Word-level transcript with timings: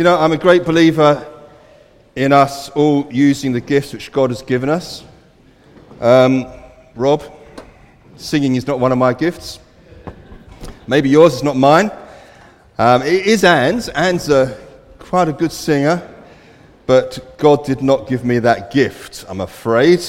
You 0.00 0.04
know, 0.04 0.18
I'm 0.18 0.32
a 0.32 0.38
great 0.38 0.64
believer 0.64 1.30
in 2.16 2.32
us 2.32 2.70
all 2.70 3.06
using 3.12 3.52
the 3.52 3.60
gifts 3.60 3.92
which 3.92 4.10
God 4.10 4.30
has 4.30 4.40
given 4.40 4.70
us. 4.70 5.04
Um, 6.00 6.46
Rob, 6.94 7.22
singing 8.16 8.56
is 8.56 8.66
not 8.66 8.80
one 8.80 8.92
of 8.92 8.96
my 8.96 9.12
gifts. 9.12 9.58
Maybe 10.86 11.10
yours 11.10 11.34
is 11.34 11.42
not 11.42 11.54
mine. 11.54 11.90
Um, 12.78 13.02
it 13.02 13.26
is 13.26 13.44
Anne's. 13.44 13.90
Anne's 13.90 14.30
a, 14.30 14.58
quite 14.98 15.28
a 15.28 15.34
good 15.34 15.52
singer, 15.52 16.00
but 16.86 17.36
God 17.36 17.66
did 17.66 17.82
not 17.82 18.08
give 18.08 18.24
me 18.24 18.38
that 18.38 18.72
gift, 18.72 19.26
I'm 19.28 19.42
afraid. 19.42 20.00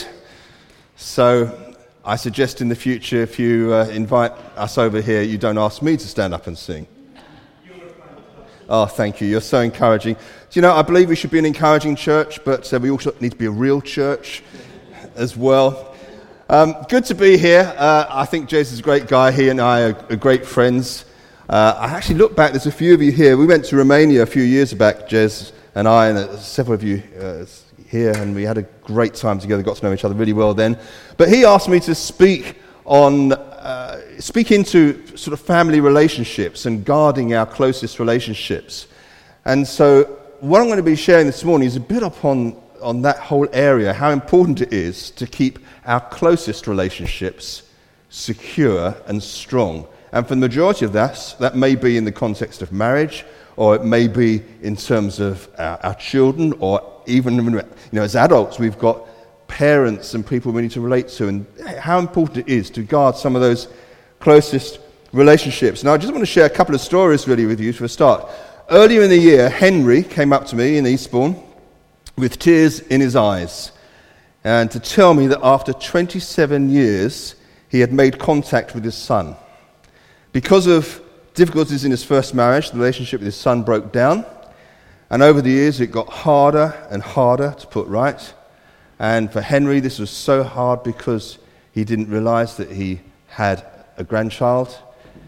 So 0.96 1.76
I 2.06 2.16
suggest 2.16 2.62
in 2.62 2.70
the 2.70 2.76
future, 2.76 3.22
if 3.24 3.38
you 3.38 3.74
uh, 3.74 3.88
invite 3.88 4.32
us 4.56 4.78
over 4.78 5.02
here, 5.02 5.22
you 5.22 5.38
don't 5.38 5.58
ask 5.58 5.82
me 5.82 5.98
to 5.98 6.08
stand 6.08 6.34
up 6.34 6.48
and 6.48 6.58
sing. 6.58 6.88
Oh, 8.74 8.86
thank 8.86 9.20
you. 9.20 9.28
You're 9.28 9.42
so 9.42 9.60
encouraging. 9.60 10.14
Do 10.14 10.22
you 10.54 10.62
know, 10.62 10.74
I 10.74 10.82
believe 10.82 11.10
we 11.10 11.16
should 11.18 11.30
be 11.30 11.40
an 11.40 11.46
encouraging 11.46 11.98
church, 11.98 12.42
but 12.46 12.74
uh, 12.74 12.80
we 12.80 12.90
also 12.90 13.14
need 13.20 13.32
to 13.32 13.38
be 13.38 13.48
a 13.48 13.52
real 13.52 13.82
church 13.82 14.44
as 15.14 15.36
well. 15.36 15.94
Um, 16.48 16.78
good 16.88 17.04
to 17.08 17.14
be 17.14 17.38
here. 17.38 17.76
Uh, 17.78 18.06
I 18.10 18.24
think 18.24 18.48
Jez 18.48 18.72
is 18.72 18.80
a 18.80 18.82
great 18.82 19.10
guy. 19.10 19.34
He 19.34 19.50
and 19.50 19.60
I 19.60 19.90
are, 19.90 20.06
are 20.10 20.16
great 20.16 20.46
friends. 20.46 21.04
Uh, 21.50 21.76
I 21.80 21.88
actually 21.88 22.16
look 22.16 22.34
back, 22.34 22.52
there's 22.52 22.66
a 22.66 22.72
few 22.72 22.94
of 22.94 23.02
you 23.02 23.12
here. 23.12 23.36
We 23.36 23.46
went 23.46 23.66
to 23.66 23.76
Romania 23.76 24.24
a 24.24 24.26
few 24.26 24.44
years 24.44 24.74
back, 24.74 25.10
Jez 25.10 25.52
and 25.76 25.86
I, 25.86 26.08
and 26.08 26.18
uh, 26.18 26.38
several 26.38 26.76
of 26.76 26.82
you 26.82 27.04
uh, 27.20 27.46
here, 27.90 28.14
and 28.14 28.34
we 28.34 28.44
had 28.44 28.58
a 28.58 28.64
great 28.86 29.16
time 29.16 29.38
together, 29.38 29.64
got 29.64 29.76
to 29.76 29.86
know 29.86 29.92
each 29.92 30.06
other 30.06 30.16
really 30.16 30.32
well 30.32 30.54
then. 30.54 30.80
But 31.18 31.28
he 31.28 31.44
asked 31.44 31.68
me 31.68 31.82
to 31.82 31.94
speak 31.94 32.62
on 32.86 33.34
uh, 33.62 34.20
speak 34.20 34.52
into 34.52 35.06
sort 35.16 35.34
of 35.34 35.40
family 35.40 35.80
relationships 35.80 36.66
and 36.66 36.84
guarding 36.84 37.34
our 37.34 37.46
closest 37.46 38.00
relationships. 38.00 38.88
And 39.46 39.68
so, 39.68 40.04
what 40.40 40.62
I'm 40.62 40.68
going 40.68 40.78
to 40.78 40.84
be 40.84 40.96
sharing 40.96 41.28
this 41.28 41.44
morning 41.44 41.68
is 41.68 41.76
a 41.76 41.82
bit 41.82 42.02
upon 42.02 42.56
on 42.82 43.04
that 43.04 43.18
whole 43.18 43.48
area, 43.54 43.94
how 43.94 44.10
important 44.10 44.62
it 44.62 44.74
is 44.74 45.12
to 45.12 45.28
keep 45.28 45.60
our 45.86 46.00
closest 46.00 46.68
relationships 46.68 47.64
secure 48.10 48.96
and 49.08 49.22
strong. 49.22 49.88
And 50.12 50.28
for 50.28 50.36
the 50.36 50.42
majority 50.42 50.86
of 50.86 50.96
us, 50.96 51.34
that 51.34 51.56
may 51.56 51.76
be 51.76 51.98
in 51.98 52.04
the 52.04 52.12
context 52.12 52.62
of 52.62 52.72
marriage, 52.72 53.24
or 53.56 53.76
it 53.76 53.84
may 53.84 54.08
be 54.08 54.42
in 54.62 54.76
terms 54.76 55.20
of 55.20 55.48
our, 55.58 55.80
our 55.84 55.96
children, 55.96 56.54
or 56.60 56.82
even 57.06 57.36
you 57.54 57.64
know, 57.92 58.02
as 58.02 58.16
adults, 58.16 58.60
we've 58.60 58.80
got 58.80 59.08
parents 59.62 60.16
and 60.16 60.26
people 60.26 60.52
we 60.52 60.64
need 60.64 60.72
to 60.72 60.82
relate 60.82 61.08
to, 61.08 61.28
and 61.28 61.46
how 61.78 62.00
important 62.00 62.40
it 62.40 62.48
is 62.52 62.72
to 62.72 62.82
guard 62.82 63.16
some 63.16 63.36
of 63.36 63.44
those 63.44 63.68
closest 64.20 64.80
relationships. 65.14 65.84
Now, 65.84 65.94
I 65.94 65.98
just 65.98 66.12
want 66.12 66.24
to 66.24 66.34
share 66.34 66.46
a 66.46 66.50
couple 66.50 66.74
of 66.74 66.82
stories 66.82 67.28
really 67.28 67.46
with 67.46 67.60
you 67.60 67.72
for 67.72 67.86
a 67.86 67.88
start. 67.88 68.28
Earlier 68.72 69.04
in 69.04 69.12
the 69.12 69.20
year, 69.20 69.50
Henry 69.50 70.02
came 70.02 70.34
up 70.34 70.48
to 70.48 70.56
me 70.56 70.80
in 70.80 70.88
Eastbourne 70.88 71.36
with 72.18 72.40
tears 72.40 72.80
in 72.80 73.02
his 73.02 73.16
eyes 73.16 73.72
and 74.44 74.72
to 74.72 74.80
tell 74.80 75.14
me 75.14 75.28
that 75.28 75.42
after 75.44 75.74
27 75.74 76.72
years, 76.72 77.36
he 77.70 77.82
had 77.82 77.94
made 77.94 78.18
contact 78.18 78.74
with 78.74 78.84
his 78.84 78.96
son. 78.96 79.36
Because 80.32 80.66
of 80.66 81.00
difficulties 81.36 81.86
in 81.86 81.92
his 81.92 82.04
first 82.04 82.34
marriage, 82.34 82.72
the 82.72 82.80
relationship 82.80 83.20
with 83.20 83.28
his 83.28 83.38
son 83.38 83.62
broke 83.62 83.92
down. 83.92 84.26
And 85.12 85.22
over 85.22 85.40
the 85.40 85.52
years, 85.52 85.80
it 85.80 85.92
got 85.92 86.10
harder 86.10 86.74
and 86.90 87.04
harder 87.04 87.54
to 87.60 87.68
put 87.68 87.88
right. 87.88 88.34
And 89.02 89.34
for 89.34 89.42
Henry, 89.42 89.80
this 89.80 89.98
was 89.98 90.12
so 90.12 90.44
hard 90.44 90.84
because 90.84 91.40
he 91.72 91.84
didn't 91.84 92.10
realize 92.10 92.58
that 92.58 92.72
he 92.72 93.02
had 93.26 93.66
a 93.98 94.04
grandchild. 94.04 94.78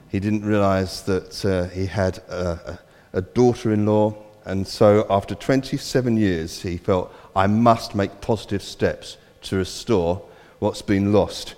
He 0.10 0.20
didn't 0.20 0.46
realize 0.46 1.02
that 1.06 1.44
uh, 1.44 1.74
he 1.74 1.88
had 1.88 2.20
a, 2.30 2.80
a, 3.14 3.22
daughter 3.24 3.74
in 3.74 3.88
law. 3.88 4.16
And 4.46 4.68
so, 4.68 5.08
after 5.10 5.34
27 5.34 6.18
years, 6.18 6.62
he 6.62 6.78
felt, 6.78 7.12
I 7.36 7.48
must 7.48 7.96
make 7.96 8.22
positive 8.22 8.62
steps 8.62 9.18
to 9.42 9.56
restore 9.56 10.22
what's 10.60 10.84
been 10.84 11.12
lost. 11.12 11.56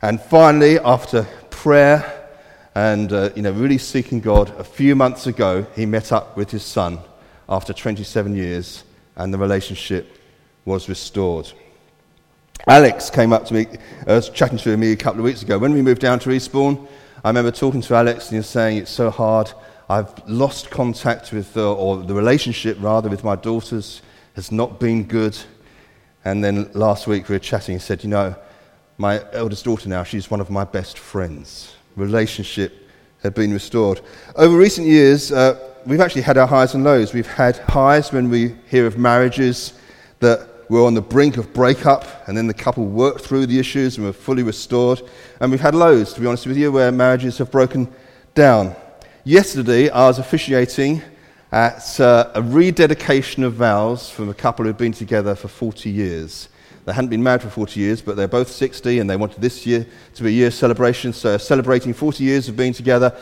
And 0.00 0.22
finally, 0.22 0.78
after 0.78 1.26
prayer 1.50 2.30
and 2.74 3.12
uh, 3.12 3.28
you 3.36 3.42
know, 3.42 3.52
really 3.52 3.76
seeking 3.76 4.20
God, 4.20 4.58
a 4.58 4.64
few 4.64 4.96
months 4.96 5.26
ago, 5.26 5.66
he 5.76 5.84
met 5.84 6.12
up 6.12 6.34
with 6.34 6.50
his 6.50 6.64
son 6.64 6.98
after 7.46 7.74
27 7.74 8.34
years, 8.34 8.84
and 9.16 9.34
the 9.34 9.38
relationship 9.38 10.16
was 10.64 10.88
restored. 10.88 11.50
Alex 12.68 13.10
came 13.10 13.32
up 13.32 13.44
to 13.46 13.54
me, 13.54 13.66
uh, 14.06 14.14
was 14.14 14.30
chatting 14.30 14.58
to 14.58 14.76
me 14.76 14.92
a 14.92 14.96
couple 14.96 15.20
of 15.20 15.24
weeks 15.24 15.42
ago. 15.42 15.58
When 15.58 15.72
we 15.72 15.82
moved 15.82 16.00
down 16.00 16.20
to 16.20 16.30
Eastbourne, 16.30 16.86
I 17.24 17.28
remember 17.28 17.50
talking 17.50 17.80
to 17.82 17.94
Alex 17.94 18.26
and 18.26 18.32
he 18.32 18.36
was 18.38 18.48
saying, 18.48 18.78
It's 18.78 18.90
so 18.90 19.10
hard. 19.10 19.52
I've 19.88 20.12
lost 20.28 20.70
contact 20.70 21.32
with, 21.32 21.56
uh, 21.56 21.74
or 21.74 21.98
the 21.98 22.14
relationship 22.14 22.76
rather, 22.80 23.08
with 23.08 23.24
my 23.24 23.36
daughters 23.36 24.02
has 24.34 24.52
not 24.52 24.78
been 24.78 25.04
good. 25.04 25.36
And 26.24 26.42
then 26.42 26.70
last 26.72 27.06
week 27.06 27.28
we 27.28 27.34
were 27.34 27.40
chatting. 27.40 27.74
He 27.74 27.78
said, 27.80 28.04
You 28.04 28.10
know, 28.10 28.36
my 28.96 29.22
eldest 29.32 29.64
daughter 29.64 29.88
now, 29.88 30.04
she's 30.04 30.30
one 30.30 30.40
of 30.40 30.48
my 30.48 30.64
best 30.64 30.98
friends. 30.98 31.74
Relationship 31.96 32.88
had 33.22 33.34
been 33.34 33.52
restored. 33.52 34.00
Over 34.36 34.56
recent 34.56 34.86
years, 34.86 35.32
uh, 35.32 35.58
we've 35.84 36.00
actually 36.00 36.22
had 36.22 36.38
our 36.38 36.46
highs 36.46 36.74
and 36.74 36.84
lows. 36.84 37.12
We've 37.12 37.26
had 37.26 37.58
highs 37.58 38.12
when 38.12 38.30
we 38.30 38.54
hear 38.68 38.86
of 38.86 38.98
marriages 38.98 39.74
that 40.20 40.48
were 40.72 40.86
on 40.86 40.94
the 40.94 41.02
brink 41.02 41.36
of 41.36 41.52
breakup, 41.52 42.26
and 42.26 42.36
then 42.36 42.46
the 42.46 42.54
couple 42.54 42.86
worked 42.86 43.20
through 43.20 43.44
the 43.44 43.58
issues 43.58 43.98
and 43.98 44.06
were 44.06 44.12
fully 44.12 44.42
restored. 44.42 45.02
And 45.38 45.50
we've 45.50 45.60
had 45.60 45.74
loads, 45.74 46.14
to 46.14 46.20
be 46.20 46.26
honest 46.26 46.46
with 46.46 46.56
you, 46.56 46.72
where 46.72 46.90
marriages 46.90 47.36
have 47.38 47.50
broken 47.50 47.92
down. 48.34 48.74
Yesterday, 49.22 49.90
I 49.90 50.06
was 50.06 50.18
officiating 50.18 51.02
at 51.52 52.00
uh, 52.00 52.30
a 52.34 52.40
rededication 52.40 53.44
of 53.44 53.52
vows 53.52 54.08
from 54.08 54.30
a 54.30 54.34
couple 54.34 54.64
who'd 54.64 54.78
been 54.78 54.92
together 54.92 55.34
for 55.34 55.48
40 55.48 55.90
years. 55.90 56.48
They 56.86 56.94
hadn't 56.94 57.10
been 57.10 57.22
married 57.22 57.42
for 57.42 57.50
40 57.50 57.78
years, 57.78 58.00
but 58.00 58.16
they're 58.16 58.26
both 58.26 58.50
60, 58.50 58.98
and 58.98 59.10
they 59.10 59.16
wanted 59.16 59.42
this 59.42 59.66
year 59.66 59.86
to 60.14 60.22
be 60.22 60.30
a 60.30 60.32
year 60.32 60.50
celebration, 60.50 61.12
so 61.12 61.36
celebrating 61.36 61.92
40 61.92 62.24
years 62.24 62.48
of 62.48 62.56
being 62.56 62.72
together 62.72 63.14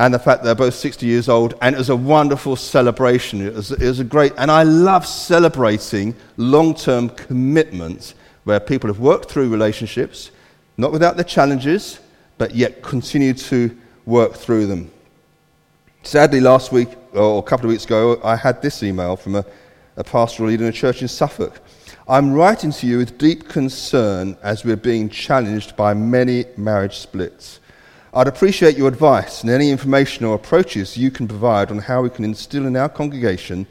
and 0.00 0.14
the 0.14 0.18
fact 0.18 0.42
they're 0.42 0.54
both 0.54 0.74
60 0.74 1.04
years 1.04 1.28
old. 1.28 1.54
And 1.60 1.74
it 1.74 1.78
was 1.78 1.90
a 1.90 1.96
wonderful 1.96 2.56
celebration. 2.56 3.46
It 3.46 3.52
was, 3.52 3.70
it 3.70 3.86
was 3.86 4.00
a 4.00 4.04
great, 4.04 4.32
and 4.38 4.50
I 4.50 4.62
love 4.62 5.06
celebrating 5.06 6.16
long 6.38 6.74
term 6.74 7.10
commitments 7.10 8.14
where 8.44 8.58
people 8.60 8.88
have 8.88 8.98
worked 8.98 9.30
through 9.30 9.50
relationships, 9.50 10.30
not 10.78 10.90
without 10.90 11.16
their 11.16 11.24
challenges, 11.24 12.00
but 12.38 12.54
yet 12.54 12.82
continue 12.82 13.34
to 13.34 13.76
work 14.06 14.32
through 14.32 14.68
them. 14.68 14.90
Sadly, 16.02 16.40
last 16.40 16.72
week, 16.72 16.88
or 17.12 17.38
a 17.38 17.42
couple 17.42 17.66
of 17.66 17.70
weeks 17.72 17.84
ago, 17.84 18.18
I 18.24 18.36
had 18.36 18.62
this 18.62 18.82
email 18.82 19.16
from 19.16 19.34
a, 19.34 19.44
a 19.98 20.02
pastoral 20.02 20.48
leader 20.48 20.64
in 20.64 20.70
a 20.70 20.72
church 20.72 21.02
in 21.02 21.08
Suffolk. 21.08 21.60
I'm 22.08 22.32
writing 22.32 22.72
to 22.72 22.86
you 22.86 22.96
with 22.96 23.18
deep 23.18 23.50
concern 23.50 24.38
as 24.42 24.64
we're 24.64 24.76
being 24.76 25.10
challenged 25.10 25.76
by 25.76 25.92
many 25.92 26.46
marriage 26.56 26.96
splits. 26.96 27.60
I'd 28.12 28.26
appreciate 28.26 28.76
your 28.76 28.88
advice 28.88 29.42
and 29.42 29.50
any 29.50 29.70
information 29.70 30.24
or 30.24 30.34
approaches 30.34 30.96
you 30.96 31.12
can 31.12 31.28
provide 31.28 31.70
on 31.70 31.78
how 31.78 32.02
we 32.02 32.10
can 32.10 32.24
instill 32.24 32.66
in 32.66 32.74
our 32.76 32.88
congregation 32.88 33.68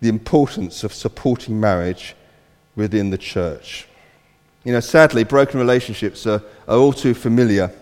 the 0.00 0.10
importance 0.10 0.84
of 0.84 0.92
supporting 0.92 1.58
marriage 1.58 2.14
within 2.76 3.08
the 3.08 3.16
church. 3.16 3.88
You 4.62 4.72
know, 4.72 4.80
sadly, 4.80 5.24
broken 5.24 5.58
relationships 5.58 6.26
are, 6.26 6.42
are 6.68 6.76
all 6.76 6.92
too 6.92 7.14
familiar. 7.14 7.72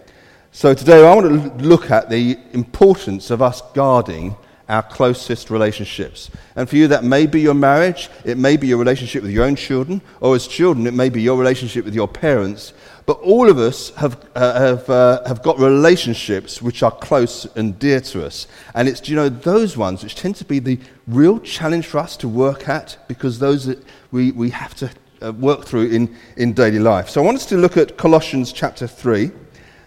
So 0.52 0.74
today 0.74 1.04
I 1.04 1.12
want 1.12 1.58
to 1.58 1.64
look 1.66 1.90
at 1.90 2.08
the 2.08 2.38
importance 2.52 3.30
of 3.30 3.42
us 3.42 3.60
guarding 3.74 4.36
our 4.68 4.82
closest 4.82 5.50
relationships. 5.50 6.30
And 6.56 6.68
for 6.68 6.76
you, 6.76 6.88
that 6.88 7.04
may 7.04 7.26
be 7.26 7.40
your 7.40 7.54
marriage, 7.54 8.10
it 8.24 8.36
may 8.36 8.56
be 8.56 8.66
your 8.66 8.78
relationship 8.78 9.22
with 9.22 9.32
your 9.32 9.44
own 9.44 9.56
children, 9.56 10.00
or 10.20 10.34
as 10.34 10.46
children, 10.46 10.86
it 10.86 10.94
may 10.94 11.08
be 11.08 11.22
your 11.22 11.38
relationship 11.38 11.84
with 11.84 11.94
your 11.94 12.08
parents. 12.08 12.72
But 13.06 13.20
all 13.20 13.48
of 13.48 13.58
us 13.58 13.90
have, 13.90 14.26
uh, 14.34 14.58
have, 14.58 14.90
uh, 14.90 15.22
have 15.28 15.42
got 15.42 15.60
relationships 15.60 16.60
which 16.60 16.82
are 16.82 16.90
close 16.90 17.44
and 17.54 17.78
dear 17.78 18.00
to 18.00 18.26
us. 18.26 18.48
And 18.74 18.88
it's, 18.88 19.08
you 19.08 19.14
know, 19.14 19.28
those 19.28 19.76
ones 19.76 20.02
which 20.02 20.16
tend 20.16 20.34
to 20.36 20.44
be 20.44 20.58
the 20.58 20.80
real 21.06 21.38
challenge 21.38 21.86
for 21.86 21.98
us 21.98 22.16
to 22.18 22.28
work 22.28 22.68
at 22.68 22.98
because 23.06 23.38
those 23.38 23.66
that 23.66 23.78
we, 24.10 24.32
we 24.32 24.50
have 24.50 24.74
to 24.76 24.90
uh, 25.22 25.32
work 25.32 25.64
through 25.64 25.90
in, 25.90 26.16
in 26.36 26.52
daily 26.52 26.80
life. 26.80 27.08
So 27.08 27.22
I 27.22 27.24
want 27.24 27.36
us 27.36 27.46
to 27.46 27.56
look 27.56 27.76
at 27.76 27.96
Colossians 27.96 28.52
chapter 28.52 28.88
3 28.88 29.30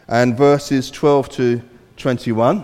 and 0.07 0.38
verses 0.38 0.89
12 0.89 1.30
to 1.30 1.62
21. 1.98 2.63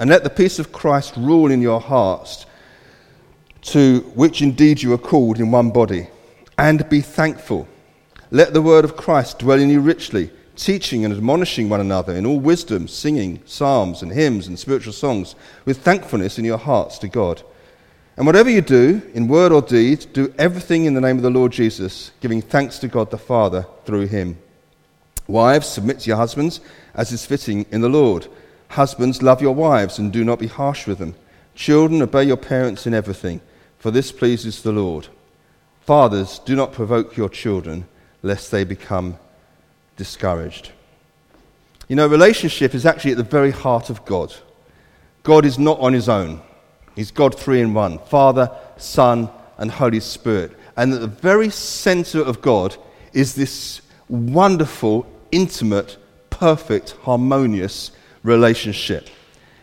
And 0.00 0.08
let 0.08 0.24
the 0.24 0.30
peace 0.30 0.58
of 0.58 0.72
Christ 0.72 1.14
rule 1.18 1.50
in 1.50 1.60
your 1.60 1.78
hearts, 1.78 2.46
to 3.62 4.00
which 4.14 4.40
indeed 4.40 4.80
you 4.80 4.94
are 4.94 4.98
called 4.98 5.38
in 5.38 5.50
one 5.50 5.70
body, 5.70 6.08
and 6.56 6.88
be 6.88 7.02
thankful. 7.02 7.68
Let 8.30 8.54
the 8.54 8.62
word 8.62 8.86
of 8.86 8.96
Christ 8.96 9.40
dwell 9.40 9.60
in 9.60 9.68
you 9.68 9.80
richly, 9.80 10.30
teaching 10.56 11.04
and 11.04 11.12
admonishing 11.12 11.68
one 11.68 11.82
another 11.82 12.14
in 12.14 12.24
all 12.24 12.40
wisdom, 12.40 12.88
singing 12.88 13.42
psalms 13.44 14.00
and 14.00 14.10
hymns 14.10 14.46
and 14.46 14.58
spiritual 14.58 14.94
songs, 14.94 15.34
with 15.66 15.82
thankfulness 15.82 16.38
in 16.38 16.46
your 16.46 16.56
hearts 16.56 16.96
to 17.00 17.08
God. 17.08 17.42
And 18.16 18.24
whatever 18.24 18.48
you 18.48 18.62
do, 18.62 19.02
in 19.12 19.28
word 19.28 19.52
or 19.52 19.60
deed, 19.60 20.06
do 20.14 20.32
everything 20.38 20.86
in 20.86 20.94
the 20.94 21.02
name 21.02 21.18
of 21.18 21.22
the 21.22 21.28
Lord 21.28 21.52
Jesus, 21.52 22.12
giving 22.20 22.40
thanks 22.40 22.78
to 22.78 22.88
God 22.88 23.10
the 23.10 23.18
Father 23.18 23.66
through 23.84 24.06
him. 24.06 24.38
Wives, 25.26 25.66
submit 25.66 26.00
to 26.00 26.08
your 26.08 26.16
husbands 26.16 26.62
as 26.94 27.12
is 27.12 27.26
fitting 27.26 27.66
in 27.70 27.82
the 27.82 27.88
Lord. 27.90 28.26
Husbands, 28.70 29.20
love 29.22 29.42
your 29.42 29.54
wives 29.54 29.98
and 29.98 30.12
do 30.12 30.24
not 30.24 30.38
be 30.38 30.46
harsh 30.46 30.86
with 30.86 30.98
them. 30.98 31.14
Children, 31.54 32.02
obey 32.02 32.24
your 32.24 32.36
parents 32.36 32.86
in 32.86 32.94
everything, 32.94 33.40
for 33.78 33.90
this 33.90 34.12
pleases 34.12 34.62
the 34.62 34.72
Lord. 34.72 35.08
Fathers, 35.80 36.38
do 36.40 36.54
not 36.54 36.72
provoke 36.72 37.16
your 37.16 37.28
children, 37.28 37.86
lest 38.22 38.50
they 38.50 38.62
become 38.62 39.16
discouraged. 39.96 40.70
You 41.88 41.96
know, 41.96 42.06
relationship 42.06 42.74
is 42.74 42.86
actually 42.86 43.10
at 43.10 43.16
the 43.16 43.24
very 43.24 43.50
heart 43.50 43.90
of 43.90 44.04
God. 44.04 44.32
God 45.24 45.44
is 45.44 45.58
not 45.58 45.80
on 45.80 45.92
his 45.92 46.08
own, 46.08 46.40
He's 46.94 47.10
God 47.10 47.34
three 47.34 47.60
in 47.60 47.74
one 47.74 47.98
Father, 47.98 48.50
Son, 48.76 49.30
and 49.58 49.70
Holy 49.70 50.00
Spirit. 50.00 50.52
And 50.76 50.92
at 50.92 51.00
the 51.00 51.06
very 51.06 51.50
center 51.50 52.22
of 52.22 52.40
God 52.40 52.76
is 53.12 53.34
this 53.34 53.82
wonderful, 54.08 55.06
intimate, 55.32 55.96
perfect, 56.30 56.92
harmonious 57.02 57.90
relationship. 58.22 59.08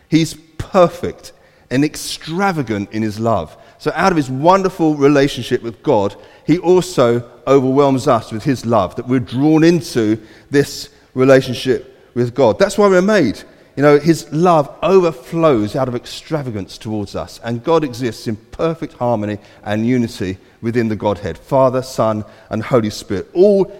He's 0.09 0.35
perfect 0.57 1.33
and 1.69 1.83
extravagant 1.83 2.91
in 2.91 3.01
his 3.01 3.19
love. 3.19 3.57
So, 3.79 3.91
out 3.93 4.11
of 4.11 4.17
his 4.17 4.29
wonderful 4.29 4.95
relationship 4.95 5.61
with 5.61 5.83
God, 5.83 6.15
he 6.45 6.57
also 6.57 7.29
overwhelms 7.45 8.07
us 8.07 8.31
with 8.31 8.43
his 8.43 8.65
love, 8.65 8.95
that 8.95 9.07
we're 9.07 9.19
drawn 9.19 9.63
into 9.63 10.19
this 10.49 10.89
relationship 11.13 12.11
with 12.13 12.33
God. 12.33 12.57
That's 12.57 12.77
why 12.77 12.87
we're 12.87 13.01
made. 13.01 13.43
You 13.75 13.83
know, 13.83 13.99
his 13.99 14.31
love 14.31 14.75
overflows 14.81 15.75
out 15.75 15.87
of 15.87 15.95
extravagance 15.95 16.79
towards 16.79 17.15
us, 17.15 17.39
and 17.43 17.63
God 17.63 17.83
exists 17.83 18.25
in 18.27 18.35
perfect 18.35 18.93
harmony 18.93 19.37
and 19.63 19.85
unity 19.85 20.39
within 20.61 20.87
the 20.87 20.95
Godhead 20.95 21.37
Father, 21.37 21.83
Son, 21.83 22.25
and 22.49 22.63
Holy 22.63 22.89
Spirit, 22.89 23.29
all 23.33 23.71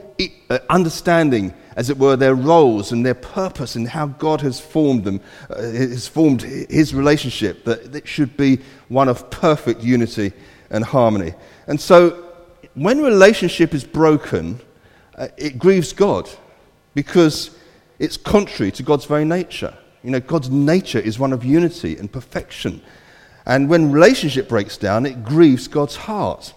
uh, 0.51 0.59
understanding 0.69 1.53
as 1.77 1.91
it 1.91 1.97
were, 1.97 2.15
their 2.15 2.33
roles 2.33 2.91
and 2.91 3.05
their 3.05 3.13
purpose 3.13 3.75
and 3.75 3.87
how 3.87 4.07
God 4.07 4.41
has 4.41 4.59
formed 4.59 5.03
them, 5.03 5.21
uh, 5.49 5.61
has 5.61 6.07
formed 6.07 6.41
his 6.41 6.93
relationship, 6.93 7.63
that 7.65 7.95
it 7.95 8.07
should 8.07 8.35
be 8.35 8.59
one 8.87 9.07
of 9.07 9.29
perfect 9.29 9.81
unity 9.81 10.33
and 10.71 10.83
harmony. 10.83 11.35
And 11.67 11.79
so, 11.79 12.33
when 12.73 13.01
relationship 13.01 13.75
is 13.75 13.83
broken, 13.83 14.59
uh, 15.15 15.27
it 15.37 15.59
grieves 15.59 15.93
God 15.93 16.27
because 16.95 17.51
it's 17.99 18.17
contrary 18.17 18.71
to 18.71 18.83
God's 18.83 19.05
very 19.05 19.25
nature. 19.25 19.77
You 20.03 20.09
know, 20.09 20.19
God's 20.19 20.49
nature 20.49 20.99
is 20.99 21.19
one 21.19 21.31
of 21.31 21.45
unity 21.45 21.95
and 21.97 22.11
perfection. 22.11 22.81
And 23.45 23.69
when 23.69 23.91
relationship 23.91 24.49
breaks 24.49 24.77
down, 24.77 25.05
it 25.05 25.23
grieves 25.23 25.67
God's 25.67 25.95
heart. 25.95 26.55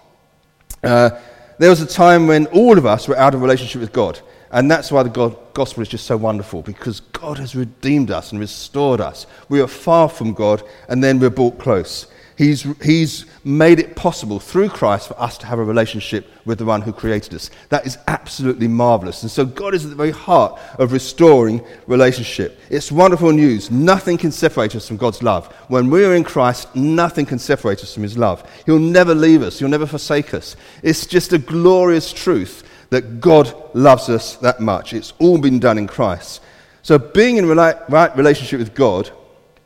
Uh, 0.82 1.11
there 1.58 1.69
was 1.69 1.82
a 1.82 1.87
time 1.87 2.26
when 2.26 2.46
all 2.46 2.78
of 2.78 2.87
us 2.87 3.06
were 3.06 3.19
out 3.19 3.34
of 3.34 3.43
relationship 3.43 3.82
with 3.82 3.93
God. 3.93 4.19
And 4.52 4.70
that's 4.70 4.91
why 4.91 5.02
the 5.05 5.11
God, 5.11 5.37
gospel 5.55 5.82
is 5.82 5.88
just 5.88 6.06
so 6.06 6.17
wonderful, 6.17 6.62
because 6.62 7.00
God 7.00 7.38
has 7.38 7.55
redeemed 7.55 8.11
us 8.11 8.32
and 8.32 8.41
restored 8.41 9.00
us. 9.00 9.26
We 9.49 9.61
are 9.61 9.69
far 9.69 10.08
from 10.08 10.35
God, 10.35 10.62
and 10.88 11.02
then 11.05 11.20
we're 11.20 11.31
brought 11.31 11.58
close. 11.58 12.06
He's, 12.41 12.62
he's 12.81 13.26
made 13.44 13.79
it 13.79 13.97
possible 13.97 14.41
through 14.41 14.70
Christ 14.70 15.08
for 15.08 15.20
us 15.20 15.37
to 15.38 15.47
have 15.47 15.58
a 15.58 15.64
relationship 15.64 16.26
with 16.47 16.58
the 16.58 16.64
one 16.64 16.81
who 16.81 16.91
created 16.91 17.35
us. 17.35 17.50
That 17.69 17.87
is 17.87 17.99
absolutely 18.08 18.67
marvelous. 18.67 19.20
And 19.20 19.31
so 19.31 19.44
God 19.44 19.75
is 19.75 19.85
at 19.85 19.91
the 19.91 19.94
very 19.94 20.11
heart 20.11 20.58
of 20.79 20.93
restoring 20.93 21.62
relationship. 21.87 22.58
It's 22.70 22.91
wonderful 22.91 23.31
news. 23.31 23.70
Nothing 23.70 24.17
can 24.17 24.32
separate 24.32 24.75
us 24.75 24.88
from 24.88 24.97
God's 24.97 25.23
love. 25.23 25.52
When 25.69 25.91
we 25.91 26.02
are 26.02 26.14
in 26.14 26.25
Christ, 26.25 26.75
nothing 26.75 27.26
can 27.26 27.38
separate 27.38 27.81
us 27.81 27.93
from 27.93 28.05
his 28.05 28.17
love. 28.17 28.43
He'll 28.64 28.79
never 28.79 29.14
leave 29.14 29.43
us, 29.43 29.58
he'll 29.58 29.69
never 29.69 29.87
forsake 29.87 30.32
us. 30.32 30.56
It's 30.82 31.05
just 31.05 31.35
a 31.35 31.38
glorious 31.38 32.11
truth 32.11 32.64
that 32.90 33.20
God 33.20 33.54
loves 33.75 34.08
us 34.08 34.37
that 34.37 34.60
much. 34.60 34.92
It's 34.92 35.12
all 35.19 35.38
been 35.38 35.58
done 35.58 35.78
in 35.78 35.87
Christ. 35.87 36.42
So 36.82 36.98
being 36.98 37.37
in 37.37 37.46
right 37.46 38.16
relationship 38.16 38.58
with 38.58 38.75
God 38.75 39.10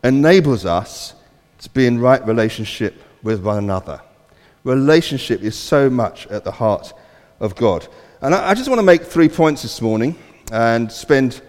enables 0.03 0.67
us 0.67 1.15
to 1.59 1.71
be 1.71 1.87
in 1.87 1.99
right 1.99 2.25
relationship 2.27 2.95
with 3.23 3.43
one 3.43 3.59
another. 3.59 4.01
Relationship 4.65 5.43
is 5.43 5.57
so 5.57 5.91
much 5.91 6.27
at 6.29 6.45
the 6.45 6.51
heart 6.53 6.93
of 7.41 7.55
God. 7.57 7.87
And 8.21 8.35
I 8.35 8.55
just 8.55 8.69
want 8.69 8.79
to 8.79 8.85
make 8.85 9.03
three 9.03 9.29
points 9.29 9.63
this 9.63 9.81
morning 9.81 10.17
and 10.53 10.91
spend, 10.91 11.43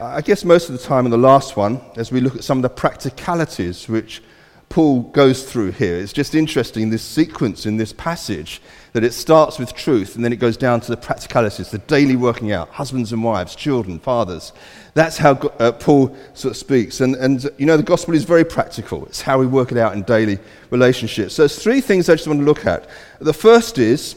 I 0.00 0.20
guess, 0.20 0.44
most 0.44 0.68
of 0.68 0.78
the 0.78 0.82
time 0.84 1.04
on 1.04 1.10
the 1.10 1.18
last 1.18 1.56
one 1.56 1.80
as 1.96 2.12
we 2.12 2.20
look 2.20 2.36
at 2.36 2.44
some 2.44 2.58
of 2.58 2.62
the 2.62 2.68
practicalities 2.68 3.88
which 3.88 4.22
Paul 4.68 5.00
goes 5.02 5.50
through 5.50 5.72
here. 5.72 5.96
It's 5.96 6.12
just 6.12 6.34
interesting, 6.34 6.90
this 6.90 7.02
sequence 7.02 7.64
in 7.64 7.78
this 7.78 7.92
passage, 7.92 8.60
that 8.92 9.02
it 9.02 9.12
starts 9.12 9.58
with 9.58 9.74
truth 9.74 10.14
and 10.14 10.24
then 10.24 10.32
it 10.32 10.36
goes 10.36 10.56
down 10.56 10.80
to 10.82 10.90
the 10.90 10.96
practicalities, 10.96 11.70
the 11.70 11.78
daily 11.78 12.16
working 12.16 12.52
out, 12.52 12.68
husbands 12.68 13.12
and 13.12 13.24
wives, 13.24 13.54
children, 13.54 13.98
fathers. 13.98 14.52
That's 14.94 15.16
how 15.16 15.32
uh, 15.58 15.72
Paul 15.72 16.14
sort 16.34 16.52
of 16.52 16.56
speaks. 16.56 17.00
And, 17.00 17.14
and, 17.16 17.48
you 17.56 17.64
know, 17.64 17.76
the 17.76 17.82
gospel 17.82 18.14
is 18.14 18.24
very 18.24 18.44
practical. 18.44 19.06
It's 19.06 19.22
how 19.22 19.38
we 19.38 19.46
work 19.46 19.72
it 19.72 19.78
out 19.78 19.94
in 19.94 20.02
daily 20.02 20.38
relationships. 20.70 21.34
So 21.34 21.42
there's 21.42 21.62
three 21.62 21.80
things 21.80 22.08
I 22.08 22.14
just 22.14 22.26
want 22.26 22.40
to 22.40 22.46
look 22.46 22.66
at. 22.66 22.88
The 23.20 23.32
first 23.32 23.78
is, 23.78 24.16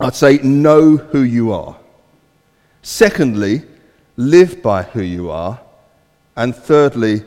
I'd 0.00 0.14
say, 0.14 0.38
know 0.38 0.96
who 0.96 1.22
you 1.22 1.52
are. 1.52 1.76
Secondly, 2.82 3.62
live 4.16 4.62
by 4.62 4.82
who 4.82 5.02
you 5.02 5.30
are. 5.30 5.60
And 6.36 6.56
thirdly, 6.56 7.22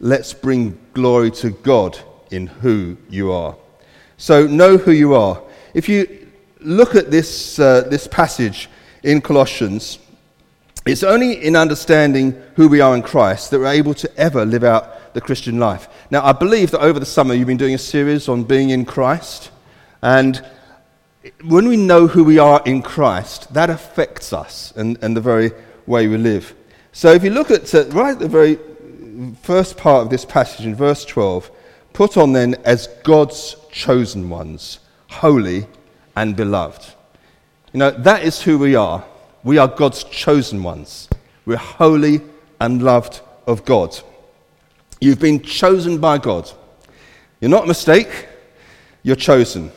let's 0.00 0.32
bring 0.32 0.78
glory 0.98 1.30
to 1.30 1.50
God 1.50 1.96
in 2.32 2.48
who 2.48 2.96
you 3.08 3.30
are. 3.30 3.54
So, 4.16 4.48
know 4.48 4.76
who 4.76 4.90
you 4.90 5.14
are. 5.14 5.40
If 5.74 5.88
you 5.88 6.26
look 6.58 6.96
at 6.96 7.08
this, 7.08 7.56
uh, 7.60 7.82
this 7.82 8.08
passage 8.08 8.68
in 9.04 9.20
Colossians, 9.20 10.00
it's 10.84 11.04
only 11.04 11.44
in 11.44 11.54
understanding 11.54 12.34
who 12.56 12.66
we 12.66 12.80
are 12.80 12.96
in 12.96 13.02
Christ 13.02 13.52
that 13.52 13.60
we're 13.60 13.66
able 13.66 13.94
to 13.94 14.10
ever 14.16 14.44
live 14.44 14.64
out 14.64 15.14
the 15.14 15.20
Christian 15.20 15.60
life. 15.60 15.86
Now, 16.10 16.24
I 16.24 16.32
believe 16.32 16.72
that 16.72 16.80
over 16.80 16.98
the 16.98 17.06
summer 17.06 17.32
you've 17.32 17.46
been 17.46 17.56
doing 17.56 17.76
a 17.76 17.78
series 17.78 18.28
on 18.28 18.42
being 18.42 18.70
in 18.70 18.84
Christ. 18.84 19.52
And 20.02 20.44
when 21.44 21.68
we 21.68 21.76
know 21.76 22.08
who 22.08 22.24
we 22.24 22.40
are 22.40 22.60
in 22.66 22.82
Christ, 22.82 23.54
that 23.54 23.70
affects 23.70 24.32
us 24.32 24.72
and, 24.74 24.98
and 25.00 25.16
the 25.16 25.20
very 25.20 25.52
way 25.86 26.08
we 26.08 26.16
live. 26.16 26.56
So 26.90 27.12
if 27.12 27.22
you 27.22 27.30
look 27.30 27.52
at 27.52 27.72
uh, 27.72 27.84
right 27.90 28.14
at 28.14 28.18
the 28.18 28.26
very 28.26 28.58
first 29.42 29.76
part 29.76 30.02
of 30.02 30.10
this 30.10 30.24
passage 30.24 30.66
in 30.66 30.74
verse 30.74 31.04
12 31.04 31.50
put 31.92 32.16
on 32.16 32.32
then 32.32 32.54
as 32.64 32.86
God's 33.02 33.56
chosen 33.72 34.28
ones, 34.30 34.78
holy 35.08 35.66
and 36.14 36.36
beloved. 36.36 36.94
You 37.72 37.80
know, 37.80 37.90
that 37.90 38.22
is 38.22 38.40
who 38.40 38.58
we 38.58 38.76
are. 38.76 39.04
We 39.42 39.58
are 39.58 39.68
God's 39.68 40.04
chosen 40.04 40.62
ones. 40.62 41.08
We're 41.44 41.56
holy 41.56 42.20
and 42.60 42.82
loved 42.82 43.20
of 43.46 43.64
God. 43.64 43.98
You've 45.00 45.20
been 45.20 45.42
chosen 45.42 45.98
by 45.98 46.18
God. 46.18 46.50
You're 47.40 47.50
not 47.50 47.64
a 47.64 47.68
mistake, 47.68 48.28
you're 49.02 49.16
chosen. 49.16 49.70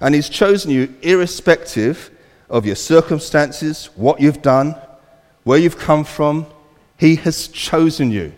And 0.00 0.14
He's 0.14 0.28
chosen 0.28 0.70
you 0.70 0.94
irrespective 1.02 2.10
of 2.48 2.64
your 2.64 2.76
circumstances, 2.76 3.90
what 3.96 4.20
you've 4.20 4.42
done, 4.42 4.76
where 5.44 5.58
you've 5.58 5.78
come 5.78 6.04
from. 6.04 6.46
He 6.96 7.16
has 7.16 7.48
chosen 7.48 8.10
you. 8.10 8.32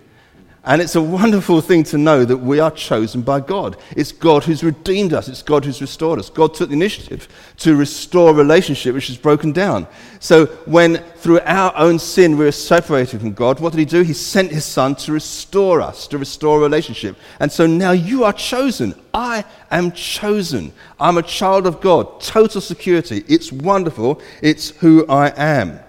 And 0.63 0.83
it's 0.83 0.95
a 0.95 1.01
wonderful 1.01 1.63
thing 1.63 1.85
to 1.85 1.97
know 1.97 2.27
that 2.27 2.37
we 2.37 2.61
are 2.61 2.71
chosen 2.71 3.23
by 3.23 3.41
God. 3.41 3.79
It's 3.97 4.13
God 4.13 4.45
who's 4.45 4.63
redeemed 4.63 5.15
us, 5.15 5.27
it's 5.27 5.43
God 5.43 5.65
who's 5.65 5.81
restored 5.81 6.19
us. 6.19 6.29
God 6.29 6.53
took 6.53 6.69
the 6.69 6.75
initiative 6.75 7.29
to 7.59 7.75
restore 7.75 8.31
a 8.31 8.35
relationship 8.35 8.95
which 8.95 9.09
is 9.09 9.17
broken 9.17 9.53
down. 9.53 9.87
So, 10.19 10.47
when 10.67 10.99
through 11.17 11.41
our 11.41 11.75
own 11.77 11.99
sin 11.99 12.37
we 12.37 12.47
are 12.47 12.53
separated 12.53 13.21
from 13.21 13.33
God, 13.33 13.59
what 13.59 13.73
did 13.73 13.79
He 13.79 13.87
do? 13.87 14.03
He 14.03 14.13
sent 14.13 14.53
His 14.53 14.67
Son 14.67 14.95
to 14.97 15.13
restore 15.13 15.81
us, 15.81 16.07
to 16.09 16.19
restore 16.19 16.61
relationship. 16.61 17.17
And 17.41 17.51
so 17.51 17.67
now 17.67 17.93
you 17.93 18.25
are 18.25 18.33
chosen. 18.33 18.95
I 19.15 19.45
am 19.71 19.93
chosen. 19.93 20.73
I'm 20.99 21.17
a 21.17 21.23
child 21.23 21.67
of 21.67 21.81
God. 21.81 22.21
Total 22.21 22.61
security. 22.61 23.25
It's 23.29 23.51
wonderful. 23.51 24.21
It's 24.43 24.71
who 24.71 25.07
I 25.07 25.33
am. 25.37 25.81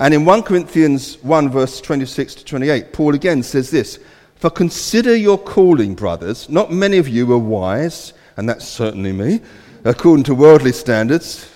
And 0.00 0.14
in 0.14 0.24
1 0.24 0.44
Corinthians 0.44 1.22
1, 1.22 1.50
verse 1.50 1.78
26 1.78 2.36
to 2.36 2.44
28, 2.46 2.90
Paul 2.94 3.14
again 3.14 3.42
says 3.42 3.70
this 3.70 3.98
For 4.36 4.48
consider 4.48 5.14
your 5.14 5.36
calling, 5.36 5.94
brothers. 5.94 6.48
Not 6.48 6.72
many 6.72 6.96
of 6.96 7.06
you 7.06 7.30
are 7.34 7.38
wise, 7.38 8.14
and 8.38 8.48
that's 8.48 8.66
certainly 8.66 9.12
me, 9.12 9.40
according 9.84 10.24
to 10.24 10.34
worldly 10.34 10.72
standards. 10.72 11.50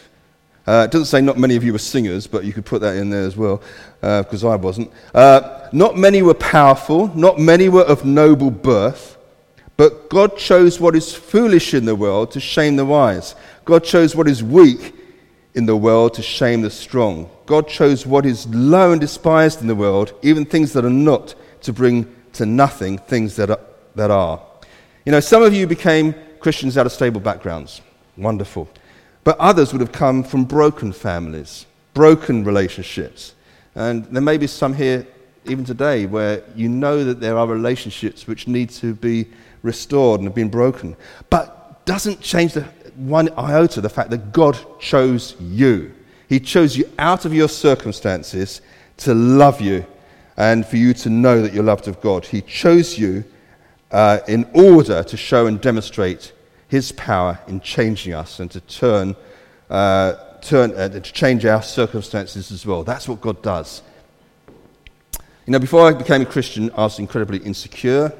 Uh, 0.67 0.85
it 0.87 0.91
doesn't 0.91 1.07
say 1.07 1.23
not 1.23 1.39
many 1.39 1.57
of 1.57 1.65
you 1.65 1.73
were 1.73 1.79
singers, 1.79 2.27
but 2.27 2.45
you 2.45 2.53
could 2.53 2.67
put 2.67 2.83
that 2.83 2.97
in 2.97 3.09
there 3.09 3.25
as 3.25 3.35
well, 3.35 3.63
because 4.03 4.45
uh, 4.45 4.51
I 4.51 4.57
wasn't. 4.57 4.93
Uh, 5.15 5.69
not 5.73 5.97
many 5.97 6.21
were 6.21 6.35
powerful, 6.35 7.09
not 7.17 7.39
many 7.39 7.71
were 7.71 7.85
of 7.85 8.05
noble 8.05 8.51
birth, 8.51 9.17
but 9.79 10.11
God 10.11 10.37
chose 10.37 10.79
what 10.79 10.95
is 10.95 11.15
foolish 11.15 11.73
in 11.73 11.87
the 11.87 11.97
world 11.97 12.31
to 12.33 12.41
shame 12.41 12.77
the 12.77 12.85
wise. 12.85 13.37
God 13.65 13.85
chose 13.85 14.15
what 14.15 14.29
is 14.29 14.43
weak 14.43 14.95
in 15.55 15.67
the 15.67 15.77
world 15.77 16.15
to 16.15 16.23
shame 16.23 16.63
the 16.63 16.71
strong. 16.71 17.31
God 17.47 17.69
chose 17.69 18.07
what 18.07 18.27
is 18.27 18.47
low 18.49 18.93
and 18.93 19.01
despised 19.01 19.61
in 19.61 19.69
the 19.69 19.75
world, 19.75 20.13
even 20.23 20.45
things 20.45 20.73
that 20.73 20.85
are 20.85 20.91
not, 20.91 21.35
to 21.63 21.73
bring 21.73 22.13
to 22.35 22.45
nothing 22.45 22.99
things 22.99 23.37
that 23.37 23.51
are. 23.51 23.61
That 23.95 24.11
are. 24.11 24.43
You 25.07 25.13
know, 25.13 25.21
some 25.21 25.43
of 25.45 25.55
you 25.55 25.69
became 25.69 26.17
Christians 26.41 26.77
out 26.77 26.85
of 26.85 26.91
stable 26.91 27.21
backgrounds. 27.21 27.81
Wonderful. 28.17 28.69
But 29.23 29.39
others 29.39 29.73
would 29.73 29.81
have 29.81 29.93
come 29.93 30.25
from 30.25 30.45
broken 30.45 30.93
families, 30.93 31.67
broken 31.95 32.43
relationships. 32.43 33.35
And 33.77 34.05
there 34.07 34.21
may 34.21 34.37
be 34.37 34.49
some 34.49 34.75
here, 34.75 35.07
even 35.45 35.65
today, 35.65 36.07
where 36.07 36.43
you 36.57 36.69
know 36.69 37.05
that 37.05 37.21
there 37.21 37.39
are 37.39 37.47
relationships 37.47 38.27
which 38.27 38.49
need 38.49 38.71
to 38.71 38.95
be 38.95 39.29
restored 39.63 40.21
and 40.21 40.29
have 40.29 40.35
been 40.35 40.51
broken. 40.51 40.97
But 41.31 41.85
doesn't 41.85 42.21
change 42.21 42.55
the 42.55 42.67
one 42.97 43.29
iota 43.39 43.81
the 43.81 43.89
fact 43.89 44.11
that 44.11 44.33
God 44.33 44.59
chose 44.81 45.37
you. 45.41 45.93
He 46.29 46.41
chose 46.41 46.77
you 46.77 46.91
out 46.99 47.25
of 47.25 47.35
your 47.35 47.49
circumstances 47.49 48.61
to 48.99 49.15
love 49.15 49.61
you 49.61 49.85
and 50.37 50.67
for 50.67 50.77
you 50.77 50.95
to 50.95 51.11
know 51.11 51.43
that 51.43 51.53
you're 51.53 51.65
loved 51.65 51.89
of 51.89 52.01
God. 52.01 52.25
He 52.25 52.41
chose 52.41 52.99
you 52.99 53.25
uh, 53.91 54.21
in 54.27 54.49
order 54.55 55.03
to 55.05 55.17
show 55.17 55.47
and 55.47 55.61
demonstrate 55.61 56.33
his 56.69 56.93
power 56.93 57.39
in 57.47 57.61
changing 57.61 58.15
us 58.15 58.41
and 58.41 58.51
to 58.51 58.61
turn, 58.61 59.15
uh, 59.71 60.15
turn 60.41 60.73
uh, 60.73 60.89
to 60.89 61.01
change 61.01 61.45
our 61.45 61.63
circumstances 61.63 62.51
as 62.51 62.67
well. 62.67 62.83
That's 62.83 63.09
what 63.09 63.21
God 63.21 63.43
does. 63.43 63.83
You 65.47 65.53
know, 65.53 65.59
before 65.59 65.87
I 65.87 65.93
became 65.93 66.23
a 66.23 66.27
Christian, 66.27 66.71
I 66.71 66.85
was 66.85 66.99
incredibly 66.99 67.39
insecure, 67.39 68.13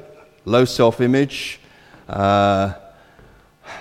low 0.45 0.63
self 0.63 1.01
image. 1.01 1.59
Uh, 2.07 2.73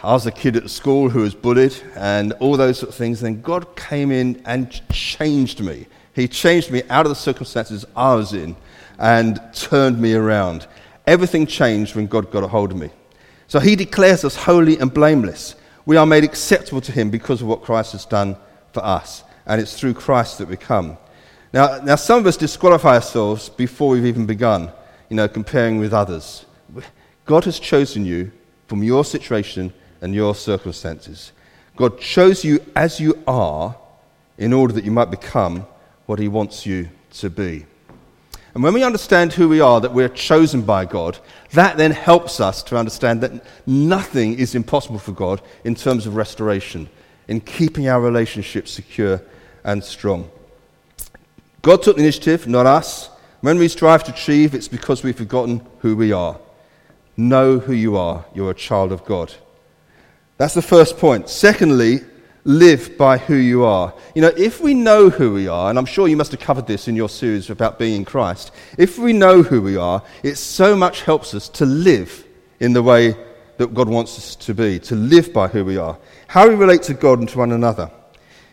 I 0.03 0.13
was 0.13 0.27
a 0.27 0.33
kid 0.33 0.57
at 0.57 0.69
school 0.69 1.09
who 1.09 1.21
was 1.21 1.35
bullied 1.35 1.75
and 1.97 2.33
all 2.35 2.57
those 2.57 2.79
sort 2.79 2.91
of 2.91 2.95
things. 2.95 3.21
Then 3.21 3.41
God 3.41 3.77
came 3.77 4.11
in 4.11 4.43
and 4.45 4.71
changed 4.91 5.61
me. 5.61 5.87
He 6.15 6.29
changed 6.29 6.71
me 6.71 6.83
out 6.91 7.07
of 7.07 7.11
the 7.11 7.17
circumstances 7.17 7.85
I 7.97 8.15
was 8.15 8.33
in 8.33 8.57
and 8.99 9.41
turned 9.53 10.01
me 10.01 10.15
around. 10.15 10.67
Everything 11.07 11.47
changed 11.47 11.95
when 11.95 12.07
God 12.07 12.31
got 12.31 12.45
a 12.45 12.49
hold 12.49 12.73
of 12.73 12.79
me. 12.79 12.91
So 13.47 13.61
he 13.61 13.77
declares 13.77 14.25
us 14.25 14.37
holy 14.37 14.79
and 14.79 14.93
blameless. 14.93 15.57
We 15.87 15.97
are 15.97 16.07
made 16.07 16.25
acceptable 16.25 16.81
to 16.83 16.93
him 16.93 17.11
because 17.11 17.43
of 17.43 17.49
what 17.49 17.63
Christ 17.63 17.93
has 17.93 18.07
done 18.07 18.37
for 18.73 18.85
us. 18.85 19.23
And 19.47 19.61
it's 19.61 19.79
through 19.79 19.95
Christ 19.95 20.39
that 20.39 20.49
we 20.49 20.57
come. 20.57 20.97
Now, 21.53 21.81
now 21.83 21.97
some 21.97 22.19
of 22.19 22.27
us 22.27 22.37
disqualify 22.37 22.95
ourselves 22.95 23.49
before 23.49 23.91
we've 23.91 24.07
even 24.07 24.27
begun, 24.27 24.73
you 25.09 25.17
know, 25.17 25.29
comparing 25.29 25.79
with 25.79 25.93
others. 25.93 26.47
God 27.27 27.45
has 27.45 27.59
chosen 27.61 28.05
you 28.05 28.33
from 28.67 28.83
your 28.83 29.05
situation 29.05 29.73
and 30.05 30.15
your 30.15 30.35
circumstances. 30.35 31.33
God 31.77 31.99
chose 31.99 32.45
you 32.45 32.61
as 32.77 33.01
you 33.01 33.23
are 33.27 33.75
in 34.37 34.53
order 34.53 34.75
that 34.75 34.85
you 34.85 34.91
might 34.91 35.11
become 35.11 35.67
what 36.05 36.19
he 36.19 36.29
wants 36.29 36.67
you 36.67 36.91
to 37.15 37.31
be. 37.31 37.65
And 38.53 38.63
when 38.63 38.75
we 38.75 38.85
understand 38.85 39.33
who 39.33 39.49
we 39.49 39.63
are, 39.63 39.81
that 39.81 39.95
we're 39.95 40.11
chosen 40.11 40.61
by 40.61 40.85
God, 40.85 41.19
that 41.53 41.79
then 41.79 41.91
helps 41.91 42.39
us 42.39 42.63
to 42.65 42.77
understand 42.77 43.23
that 43.23 43.33
nothing 43.67 44.39
is 44.39 44.55
impossible 44.55 44.99
for 44.99 45.13
God 45.13 45.41
in 45.65 45.75
terms 45.75 46.07
of 46.07 46.17
restoration, 46.17 46.91
in 47.27 47.41
keeping 47.41 47.89
our 47.89 48.01
relationship 48.03 48.69
secure 48.69 49.23
and 49.65 49.83
strong. 49.83 50.31
God 51.63 51.83
took 51.83 51.97
the 51.97 52.03
initiative, 52.03 52.47
not 52.47 52.67
us. 52.67 53.09
When 53.41 53.59
we 53.59 53.69
strive 53.69 54.05
to 54.05 54.13
achieve, 54.13 54.55
it's 54.55 54.69
because 54.69 55.03
we've 55.03 55.17
forgotten 55.17 55.67
who 55.79 55.97
we 55.97 56.13
are. 56.13 56.39
Know 57.17 57.59
who 57.59 57.73
you 57.73 57.97
are. 57.97 58.27
You're 58.35 58.51
a 58.51 58.55
child 58.55 58.93
of 58.93 59.07
God. 59.07 59.33
That's 60.37 60.55
the 60.55 60.63
first 60.63 60.99
point. 60.99 61.29
Secondly, 61.29 62.01
live 62.45 62.97
by 62.99 63.19
who 63.19 63.35
you 63.35 63.65
are. 63.65 63.95
You 64.15 64.23
know, 64.23 64.33
if 64.37 64.61
we 64.61 64.75
know 64.75 65.11
who 65.11 65.33
we 65.33 65.49
are, 65.49 65.71
and 65.71 65.79
I'm 65.79 65.87
sure 65.87 66.09
you 66.09 66.17
must 66.17 66.33
have 66.33 66.41
covered 66.41 66.67
this 66.67 66.89
in 66.89 66.97
your 66.97 67.09
series 67.09 67.51
about 67.51 67.79
being 67.79 67.97
in 67.97 68.05
Christ, 68.05 68.53
if 68.77 68.99
we 68.99 69.13
know 69.13 69.43
who 69.43 69.63
we 69.63 69.77
are, 69.77 70.03
it 70.23 70.37
so 70.37 70.77
much 70.77 71.03
helps 71.03 71.35
us 71.35 71.49
to 71.51 71.67
live 71.67 72.27
in 72.61 72.73
the 72.73 72.83
way 72.83 73.17
that 73.57 73.73
God 73.73 73.89
wants 73.89 74.19
us 74.19 74.37
to 74.37 74.55
be, 74.55 74.79
to 74.81 74.95
live 74.95 75.33
by 75.33 75.49
who 75.49 75.65
we 75.65 75.77
are. 75.77 75.97
How 76.27 76.49
we 76.49 76.55
relate 76.55 76.83
to 76.85 76.95
God 76.95 77.21
and 77.21 77.29
to 77.29 77.39
one 77.39 77.53
another. 77.53 77.91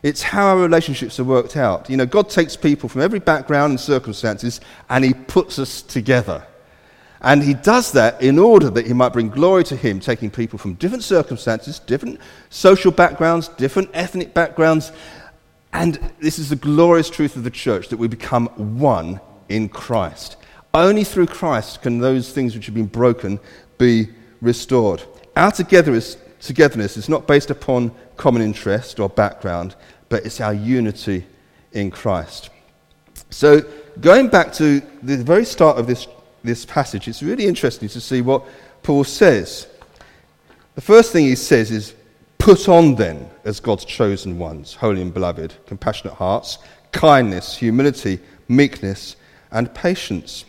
It's 0.04 0.22
how 0.22 0.48
our 0.48 0.58
relationships 0.58 1.20
are 1.20 1.24
worked 1.24 1.58
out. 1.58 1.90
You 1.90 1.98
know, 1.98 2.06
God 2.06 2.30
takes 2.30 2.56
people 2.56 2.90
from 2.90 3.02
every 3.02 3.20
background 3.20 3.72
and 3.72 3.80
circumstances 3.80 4.62
and 4.90 5.04
He 5.04 5.14
puts 5.14 5.60
us 5.60 5.82
together. 5.82 6.46
And 7.22 7.44
he 7.44 7.54
does 7.54 7.92
that 7.92 8.22
in 8.22 8.40
order 8.40 8.70
that 8.72 8.88
he 8.88 8.94
might 8.94 9.14
bring 9.14 9.30
glory 9.30 9.64
to 9.66 9.76
him, 9.76 10.00
taking 10.00 10.32
people 10.32 10.58
from 10.58 10.74
different 10.74 11.04
circumstances, 11.04 11.78
different 11.80 12.20
social 12.50 12.92
backgrounds, 12.92 13.48
different 13.48 13.90
ethnic 13.94 14.34
backgrounds. 14.34 14.92
And 15.72 16.12
this 16.20 16.40
is 16.40 16.50
the 16.50 16.56
glorious 16.56 17.10
truth 17.10 17.36
of 17.36 17.44
the 17.44 17.52
church 17.52 17.90
that 17.90 17.98
we 17.98 18.08
become 18.08 18.48
one 18.80 19.22
in 19.50 19.70
Christ. 19.70 20.38
Only 20.74 21.04
through 21.04 21.28
Christ 21.28 21.84
can 21.84 22.00
those 22.00 22.32
things 22.32 22.56
which 22.56 22.66
have 22.66 22.76
been 22.76 22.88
broken 22.88 23.40
be 23.78 24.10
restored. 24.42 25.04
Our 25.36 25.52
togetherness, 25.52 26.18
is 26.50 27.10
not 27.10 27.28
based 27.28 27.52
upon 27.52 27.92
common 28.18 28.42
interest 28.42 29.00
or 29.00 29.10
background, 29.10 29.76
but 30.10 30.26
it's 30.26 30.42
our 30.42 30.54
unity 30.54 31.26
in 31.72 31.92
Christ. 31.92 32.50
So, 33.30 33.62
going 34.00 34.28
back 34.28 34.52
to 34.54 34.82
the 35.04 35.18
very 35.18 35.46
start 35.46 35.78
of 35.78 35.88
this 35.88 36.08
this 36.44 36.66
passage, 36.66 37.08
it's 37.08 37.24
really 37.24 37.46
interesting 37.46 37.90
to 37.90 38.02
see 38.02 38.22
what 38.22 38.44
Paul 38.84 39.04
says. 39.04 39.68
The 40.76 40.82
first 40.82 41.12
thing 41.12 41.26
he 41.26 41.36
says 41.36 41.72
is, 41.72 41.94
Put 42.38 42.68
on 42.68 42.96
then, 42.96 43.30
as 43.46 43.60
God's 43.60 43.86
chosen 43.86 44.40
ones, 44.40 44.74
holy 44.74 45.04
and 45.04 45.14
beloved, 45.14 45.54
compassionate 45.68 46.16
hearts, 46.16 46.58
kindness, 46.92 47.56
humility, 47.56 48.20
meekness, 48.48 49.16
and 49.52 49.72
patience. 49.76 50.46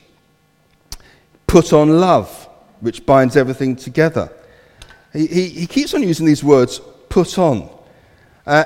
Put 1.47 1.75
on 1.75 2.01
love, 2.01 2.49
which 2.81 3.05
binds 3.05 3.37
everything 3.37 3.77
together. 3.77 4.33
He, 5.13 5.27
he, 5.27 5.49
he 5.51 5.67
keeps 5.67 5.93
on 5.93 6.03
using 6.03 6.25
these 6.25 6.43
words, 6.43 6.81
put 7.11 7.39
on. 7.39 7.69
Uh, 8.47 8.65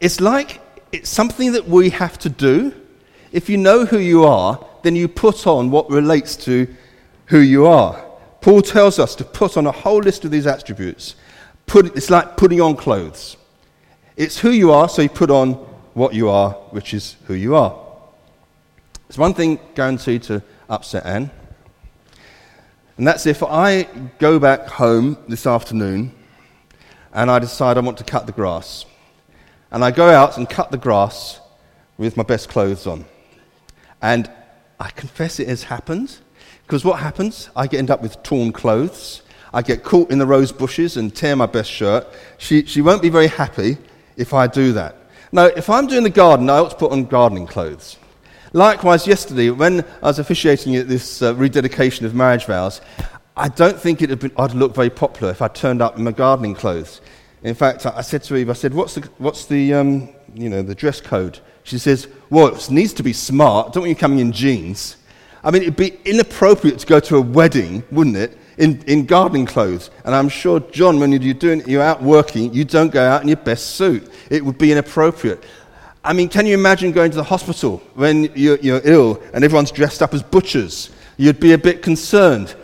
it's 0.00 0.20
like 0.20 0.60
it's 0.92 1.08
something 1.08 1.52
that 1.52 1.66
we 1.66 1.88
have 1.90 2.18
to 2.18 2.28
do. 2.28 2.74
If 3.32 3.48
you 3.48 3.56
know 3.56 3.86
who 3.86 3.98
you 3.98 4.24
are, 4.24 4.62
then 4.88 4.96
you 4.96 5.06
put 5.06 5.46
on 5.46 5.70
what 5.70 5.90
relates 5.90 6.34
to 6.34 6.66
who 7.26 7.40
you 7.40 7.66
are. 7.66 8.02
Paul 8.40 8.62
tells 8.62 8.98
us 8.98 9.14
to 9.16 9.24
put 9.24 9.58
on 9.58 9.66
a 9.66 9.70
whole 9.70 9.98
list 9.98 10.24
of 10.24 10.30
these 10.30 10.46
attributes. 10.46 11.14
Put, 11.66 11.94
it's 11.94 12.08
like 12.08 12.38
putting 12.38 12.62
on 12.62 12.74
clothes. 12.74 13.36
It's 14.16 14.38
who 14.38 14.48
you 14.48 14.72
are, 14.72 14.88
so 14.88 15.02
you 15.02 15.10
put 15.10 15.30
on 15.30 15.52
what 15.92 16.14
you 16.14 16.30
are, 16.30 16.52
which 16.70 16.94
is 16.94 17.16
who 17.26 17.34
you 17.34 17.54
are. 17.54 17.78
There's 19.06 19.18
one 19.18 19.34
thing 19.34 19.60
guaranteed 19.74 20.22
to 20.22 20.42
upset 20.70 21.04
Anne, 21.04 21.30
and 22.96 23.06
that's 23.06 23.26
if 23.26 23.42
I 23.42 23.82
go 24.18 24.38
back 24.38 24.68
home 24.68 25.18
this 25.28 25.46
afternoon 25.46 26.14
and 27.12 27.30
I 27.30 27.40
decide 27.40 27.76
I 27.76 27.80
want 27.80 27.98
to 27.98 28.04
cut 28.04 28.24
the 28.24 28.32
grass. 28.32 28.86
And 29.70 29.84
I 29.84 29.90
go 29.90 30.08
out 30.08 30.38
and 30.38 30.48
cut 30.48 30.70
the 30.70 30.78
grass 30.78 31.40
with 31.98 32.16
my 32.16 32.22
best 32.22 32.48
clothes 32.48 32.86
on. 32.86 33.04
And 34.00 34.30
I 34.80 34.90
confess 34.90 35.40
it 35.40 35.48
has 35.48 35.64
happened. 35.64 36.18
Because 36.66 36.84
what 36.84 37.00
happens? 37.00 37.50
I 37.56 37.66
get 37.66 37.78
end 37.78 37.90
up 37.90 38.02
with 38.02 38.22
torn 38.22 38.52
clothes. 38.52 39.22
I 39.54 39.62
get 39.62 39.82
caught 39.82 40.10
in 40.10 40.18
the 40.18 40.26
rose 40.26 40.52
bushes 40.52 40.96
and 40.96 41.14
tear 41.14 41.34
my 41.34 41.46
best 41.46 41.70
shirt. 41.70 42.06
She, 42.36 42.66
she 42.66 42.82
won't 42.82 43.00
be 43.00 43.08
very 43.08 43.28
happy 43.28 43.78
if 44.16 44.34
I 44.34 44.46
do 44.46 44.72
that. 44.74 44.96
Now, 45.32 45.46
if 45.46 45.70
I'm 45.70 45.86
doing 45.86 46.04
the 46.04 46.10
garden, 46.10 46.50
I 46.50 46.58
ought 46.58 46.70
to 46.70 46.76
put 46.76 46.92
on 46.92 47.06
gardening 47.06 47.46
clothes. 47.46 47.96
Likewise, 48.52 49.06
yesterday, 49.06 49.50
when 49.50 49.80
I 50.02 50.06
was 50.06 50.18
officiating 50.18 50.76
at 50.76 50.88
this 50.88 51.22
uh, 51.22 51.34
rededication 51.34 52.06
of 52.06 52.14
marriage 52.14 52.46
vows, 52.46 52.80
I 53.36 53.48
don't 53.48 53.78
think 53.78 54.02
it 54.02 54.18
been, 54.18 54.32
I'd 54.36 54.52
look 54.54 54.74
very 54.74 54.90
popular 54.90 55.30
if 55.30 55.42
I 55.42 55.48
turned 55.48 55.80
up 55.80 55.96
in 55.96 56.04
my 56.04 56.12
gardening 56.12 56.54
clothes. 56.54 57.00
In 57.42 57.54
fact, 57.54 57.86
I 57.86 58.00
said 58.00 58.22
to 58.24 58.36
Eve, 58.36 58.50
I 58.50 58.54
said, 58.54 58.74
what's 58.74 58.94
the, 58.94 59.08
what's 59.18 59.46
the, 59.46 59.74
um, 59.74 60.08
you 60.34 60.48
know, 60.48 60.62
the 60.62 60.74
dress 60.74 61.00
code? 61.00 61.38
She 61.68 61.78
says, 61.78 62.08
well, 62.30 62.46
it 62.46 62.70
needs 62.70 62.94
to 62.94 63.02
be 63.02 63.12
smart. 63.12 63.74
Don't 63.74 63.82
want 63.82 63.90
you 63.90 63.96
coming 63.96 64.20
in 64.20 64.32
jeans. 64.32 64.96
I 65.44 65.50
mean, 65.50 65.60
it'd 65.60 65.76
be 65.76 65.98
inappropriate 66.06 66.78
to 66.78 66.86
go 66.86 66.98
to 66.98 67.16
a 67.16 67.20
wedding, 67.20 67.84
wouldn't 67.90 68.16
it, 68.16 68.38
in, 68.56 68.82
in 68.86 69.04
gardening 69.04 69.44
clothes. 69.44 69.90
And 70.06 70.14
I'm 70.14 70.30
sure, 70.30 70.60
John, 70.60 70.98
when 70.98 71.12
you're, 71.12 71.34
doing, 71.34 71.62
you're 71.66 71.82
out 71.82 72.02
working, 72.02 72.54
you 72.54 72.64
don't 72.64 72.90
go 72.90 73.06
out 73.06 73.20
in 73.20 73.28
your 73.28 73.36
best 73.36 73.76
suit. 73.76 74.10
It 74.30 74.42
would 74.42 74.56
be 74.56 74.72
inappropriate. 74.72 75.44
I 76.02 76.14
mean, 76.14 76.30
can 76.30 76.46
you 76.46 76.54
imagine 76.54 76.92
going 76.92 77.10
to 77.10 77.18
the 77.18 77.24
hospital 77.24 77.82
when 77.94 78.32
you're, 78.34 78.56
you're 78.60 78.80
ill 78.84 79.22
and 79.34 79.44
everyone's 79.44 79.70
dressed 79.70 80.00
up 80.00 80.14
as 80.14 80.22
butchers? 80.22 80.88
You'd 81.18 81.38
be 81.38 81.52
a 81.52 81.58
bit 81.58 81.82
concerned. 81.82 82.54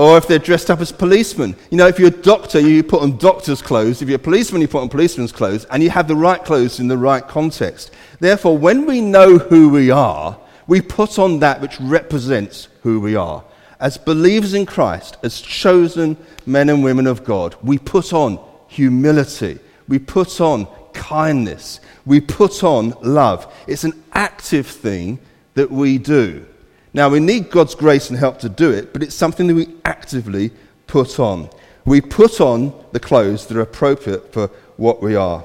Or 0.00 0.16
if 0.16 0.26
they're 0.26 0.38
dressed 0.38 0.70
up 0.70 0.80
as 0.80 0.92
policemen. 0.92 1.54
You 1.68 1.76
know, 1.76 1.86
if 1.86 1.98
you're 1.98 2.08
a 2.08 2.10
doctor, 2.10 2.58
you 2.58 2.82
put 2.82 3.02
on 3.02 3.18
doctor's 3.18 3.60
clothes. 3.60 4.00
If 4.00 4.08
you're 4.08 4.16
a 4.16 4.18
policeman, 4.18 4.62
you 4.62 4.66
put 4.66 4.80
on 4.80 4.88
policeman's 4.88 5.30
clothes. 5.30 5.66
And 5.66 5.82
you 5.82 5.90
have 5.90 6.08
the 6.08 6.16
right 6.16 6.42
clothes 6.42 6.80
in 6.80 6.88
the 6.88 6.96
right 6.96 7.28
context. 7.28 7.90
Therefore, 8.18 8.56
when 8.56 8.86
we 8.86 9.02
know 9.02 9.36
who 9.36 9.68
we 9.68 9.90
are, 9.90 10.40
we 10.66 10.80
put 10.80 11.18
on 11.18 11.40
that 11.40 11.60
which 11.60 11.78
represents 11.80 12.68
who 12.82 12.98
we 12.98 13.14
are. 13.14 13.44
As 13.78 13.98
believers 13.98 14.54
in 14.54 14.64
Christ, 14.64 15.18
as 15.22 15.38
chosen 15.38 16.16
men 16.46 16.70
and 16.70 16.82
women 16.82 17.06
of 17.06 17.22
God, 17.22 17.54
we 17.62 17.76
put 17.76 18.14
on 18.14 18.40
humility. 18.68 19.58
We 19.86 19.98
put 19.98 20.40
on 20.40 20.66
kindness. 20.94 21.78
We 22.06 22.22
put 22.22 22.64
on 22.64 22.94
love. 23.02 23.52
It's 23.66 23.84
an 23.84 24.02
active 24.14 24.66
thing 24.66 25.18
that 25.52 25.70
we 25.70 25.98
do. 25.98 26.46
Now, 26.92 27.08
we 27.08 27.20
need 27.20 27.50
God's 27.50 27.74
grace 27.74 28.10
and 28.10 28.18
help 28.18 28.38
to 28.40 28.48
do 28.48 28.70
it, 28.70 28.92
but 28.92 29.02
it's 29.02 29.14
something 29.14 29.46
that 29.46 29.54
we 29.54 29.68
actively 29.84 30.50
put 30.86 31.20
on. 31.20 31.48
We 31.84 32.00
put 32.00 32.40
on 32.40 32.74
the 32.92 33.00
clothes 33.00 33.46
that 33.46 33.56
are 33.56 33.62
appropriate 33.62 34.32
for 34.32 34.48
what 34.76 35.00
we 35.00 35.14
are. 35.14 35.44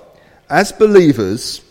As 0.49 0.71
believers, 0.71 1.61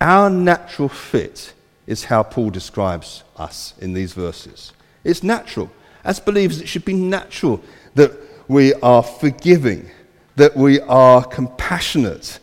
our 0.00 0.30
natural 0.30 0.88
fit 0.88 1.52
is 1.86 2.04
how 2.04 2.22
Paul 2.22 2.50
describes 2.50 3.24
us 3.36 3.74
in 3.80 3.92
these 3.92 4.12
verses. 4.12 4.72
It's 5.02 5.22
natural. 5.22 5.70
As 6.04 6.20
believers, 6.20 6.60
it 6.60 6.68
should 6.68 6.84
be 6.84 6.94
natural 6.94 7.62
that 7.94 8.12
we 8.48 8.74
are 8.74 9.02
forgiving, 9.02 9.90
that 10.36 10.56
we 10.56 10.80
are 10.80 11.24
compassionate, 11.24 12.38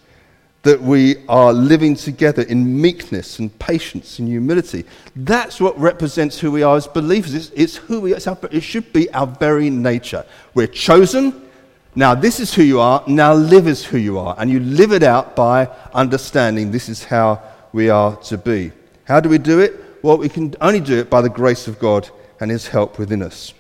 that 0.63 0.80
we 0.80 1.15
are 1.27 1.51
living 1.51 1.96
together 1.96 2.44
in 2.44 2.80
meekness 2.80 3.39
and 3.39 3.58
patience 3.58 4.20
and 4.20 4.27
humility. 4.27 4.86
That's 5.15 5.60
what 5.60 5.80
represents 5.80 6.39
who 6.39 6.51
we 6.51 6.62
are 6.62 6.75
as 6.75 6.88
believers. 6.88 7.34
It's, 7.34 7.50
it's 7.56 7.75
who 7.77 8.01
we 8.01 8.13
it 8.13 8.62
should 8.62 8.94
be 8.94 9.12
our 9.12 9.25
very 9.25 9.70
nature. 9.70 10.24
We're 10.53 10.68
chosen. 10.68 11.50
Now, 11.96 12.13
this 12.13 12.39
is 12.39 12.53
who 12.53 12.62
you 12.62 12.80
are. 12.80 13.03
Now, 13.08 13.34
live 13.34 13.68
as 13.68 13.84
who 13.84 13.98
you 13.98 14.20
are. 14.20 14.36
And 14.38 14.51
you 14.51 14.60
live 14.60 14.91
it 14.91 15.03
out 15.03 15.36
by 15.36 15.68
understanding 15.94 16.72
this 16.72 16.89
is 16.89 17.03
how 17.03 17.41
we 17.74 17.89
are 17.89 18.15
to 18.18 18.38
be. 18.38 18.72
How 19.06 19.20
do 19.20 19.30
we 19.30 19.39
do 19.39 19.60
it? 19.60 19.74
Well, 20.03 20.18
we 20.18 20.30
can 20.30 20.56
only 20.62 20.80
do 20.80 21.00
it 21.00 21.10
by 21.10 21.22
the 21.22 21.30
grace 21.30 21.68
of 21.68 21.80
God 21.80 22.10
and 22.39 22.51
His 22.51 22.68
help 22.68 23.00
within 23.00 23.22
us. 23.24 23.53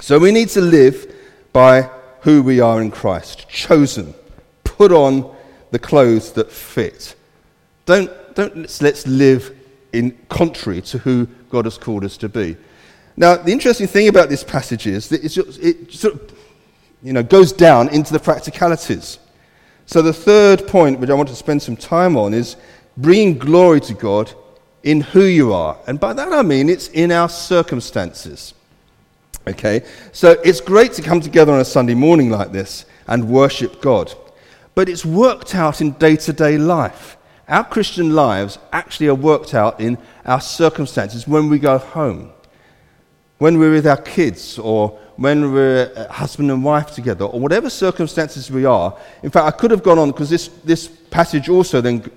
So 0.00 0.18
we 0.18 0.30
need 0.30 0.50
to 0.50 0.60
live 0.60 1.12
by 1.52 1.90
who 2.20 2.42
we 2.42 2.60
are 2.60 2.80
in 2.80 2.90
Christ, 2.90 3.48
chosen, 3.48 4.14
put 4.64 4.92
on 4.92 5.35
the 5.76 5.86
clothes 5.86 6.32
that 6.32 6.50
fit. 6.50 7.14
Don't, 7.84 8.10
don't 8.34 8.56
let's, 8.56 8.80
let's 8.80 9.06
live 9.06 9.54
in 9.92 10.16
contrary 10.30 10.80
to 10.80 10.96
who 10.96 11.26
God 11.50 11.66
has 11.66 11.76
called 11.76 12.02
us 12.02 12.16
to 12.16 12.30
be. 12.30 12.56
Now, 13.14 13.36
the 13.36 13.52
interesting 13.52 13.86
thing 13.86 14.08
about 14.08 14.30
this 14.30 14.42
passage 14.42 14.86
is 14.86 15.10
that 15.10 15.22
it 15.22 15.92
sort 15.92 16.14
of 16.14 16.32
you 17.02 17.12
know, 17.12 17.22
goes 17.22 17.52
down 17.52 17.90
into 17.90 18.14
the 18.14 18.18
practicalities. 18.18 19.18
So, 19.84 20.00
the 20.00 20.14
third 20.14 20.66
point, 20.66 20.98
which 20.98 21.10
I 21.10 21.14
want 21.14 21.28
to 21.28 21.36
spend 21.36 21.60
some 21.60 21.76
time 21.76 22.16
on, 22.16 22.32
is 22.32 22.56
bringing 22.96 23.36
glory 23.36 23.82
to 23.82 23.92
God 23.92 24.32
in 24.82 25.02
who 25.02 25.24
you 25.24 25.52
are. 25.52 25.76
And 25.86 26.00
by 26.00 26.14
that 26.14 26.32
I 26.32 26.40
mean 26.40 26.70
it's 26.70 26.88
in 26.88 27.12
our 27.12 27.28
circumstances. 27.28 28.54
Okay? 29.46 29.84
So, 30.12 30.40
it's 30.42 30.62
great 30.62 30.94
to 30.94 31.02
come 31.02 31.20
together 31.20 31.52
on 31.52 31.60
a 31.60 31.66
Sunday 31.66 31.94
morning 31.94 32.30
like 32.30 32.50
this 32.50 32.86
and 33.08 33.28
worship 33.28 33.82
God 33.82 34.14
but 34.76 34.90
it's 34.90 35.06
worked 35.06 35.54
out 35.54 35.80
in 35.80 35.92
day 35.92 36.14
to 36.14 36.32
day 36.32 36.58
life. 36.58 37.16
Our 37.48 37.64
Christian 37.64 38.14
lives 38.14 38.58
actually 38.72 39.08
are 39.08 39.14
worked 39.14 39.54
out 39.54 39.80
in 39.80 39.96
our 40.26 40.40
circumstances 40.40 41.26
when 41.26 41.48
we 41.48 41.58
go 41.58 41.78
home, 41.78 42.30
when 43.38 43.58
we're 43.58 43.72
with 43.72 43.86
our 43.86 43.96
kids, 43.96 44.58
or 44.58 44.90
when 45.16 45.52
we're 45.52 46.06
husband 46.10 46.50
and 46.50 46.62
wife 46.62 46.90
together, 46.90 47.24
or 47.24 47.40
whatever 47.40 47.70
circumstances 47.70 48.50
we 48.50 48.66
are. 48.66 48.96
In 49.22 49.30
fact, 49.30 49.46
I 49.46 49.56
could 49.56 49.70
have 49.70 49.82
gone 49.82 49.98
on 49.98 50.10
because 50.10 50.28
this, 50.28 50.48
this 50.62 50.88
passage 50.88 51.48
also 51.48 51.80
then 51.80 52.10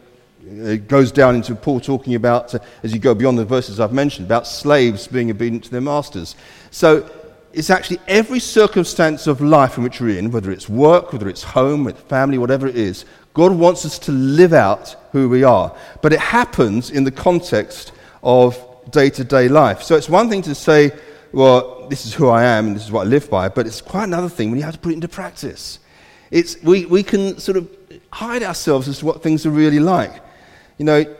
uh, 0.49 0.75
goes 0.75 1.13
down 1.13 1.35
into 1.35 1.55
Paul 1.55 1.79
talking 1.79 2.15
about, 2.15 2.53
uh, 2.53 2.59
as 2.83 2.91
you 2.91 2.99
go 2.99 3.13
beyond 3.13 3.37
the 3.37 3.45
verses 3.45 3.79
I've 3.79 3.93
mentioned, 3.93 4.27
about 4.27 4.47
slaves 4.47 5.07
being 5.07 5.31
obedient 5.31 5.63
to 5.65 5.71
their 5.71 5.79
masters. 5.79 6.35
So 6.71 7.09
it's 7.53 7.69
actually 7.69 7.99
every 8.07 8.39
circumstance 8.39 9.27
of 9.27 9.41
life 9.41 9.77
in 9.77 9.83
which 9.83 9.99
we're 9.99 10.17
in, 10.17 10.31
whether 10.31 10.51
it's 10.51 10.69
work, 10.69 11.11
whether 11.11 11.27
it's 11.29 11.43
home, 11.43 11.83
with 11.83 11.97
family, 12.01 12.37
whatever 12.37 12.67
it 12.67 12.75
is, 12.75 13.05
God 13.33 13.51
wants 13.51 13.85
us 13.85 13.97
to 13.99 14.11
live 14.11 14.53
out 14.53 14.95
who 15.11 15.29
we 15.29 15.43
are. 15.43 15.75
But 16.01 16.13
it 16.13 16.19
happens 16.19 16.91
in 16.91 17.03
the 17.03 17.11
context 17.11 17.91
of 18.21 18.57
day 18.91 19.09
to 19.11 19.23
day 19.23 19.47
life. 19.47 19.81
So 19.81 19.95
it's 19.95 20.09
one 20.09 20.29
thing 20.29 20.41
to 20.43 20.55
say, 20.55 20.91
well, 21.31 21.87
this 21.89 22.05
is 22.05 22.13
who 22.13 22.29
I 22.29 22.43
am 22.43 22.67
and 22.67 22.75
this 22.75 22.83
is 22.83 22.91
what 22.91 23.07
I 23.07 23.09
live 23.09 23.29
by, 23.29 23.49
but 23.49 23.67
it's 23.67 23.81
quite 23.81 24.05
another 24.05 24.29
thing 24.29 24.49
when 24.49 24.59
you 24.59 24.65
have 24.65 24.75
to 24.75 24.79
put 24.79 24.91
it 24.91 24.95
into 24.95 25.07
practice. 25.07 25.79
It's, 26.31 26.61
we, 26.61 26.85
we 26.85 27.03
can 27.03 27.39
sort 27.39 27.57
of 27.57 27.69
hide 28.11 28.43
ourselves 28.43 28.87
as 28.87 28.99
to 28.99 29.05
what 29.05 29.23
things 29.23 29.45
are 29.45 29.51
really 29.51 29.79
like. 29.79 30.21
You 30.77 30.85
know, 30.85 31.15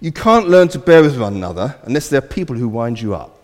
you 0.00 0.12
can't 0.12 0.48
learn 0.48 0.68
to 0.68 0.78
bear 0.78 1.02
with 1.02 1.18
one 1.18 1.34
another 1.34 1.76
unless 1.84 2.08
there 2.08 2.18
are 2.18 2.26
people 2.26 2.56
who 2.56 2.68
wind 2.68 3.00
you 3.00 3.14
up. 3.14 3.38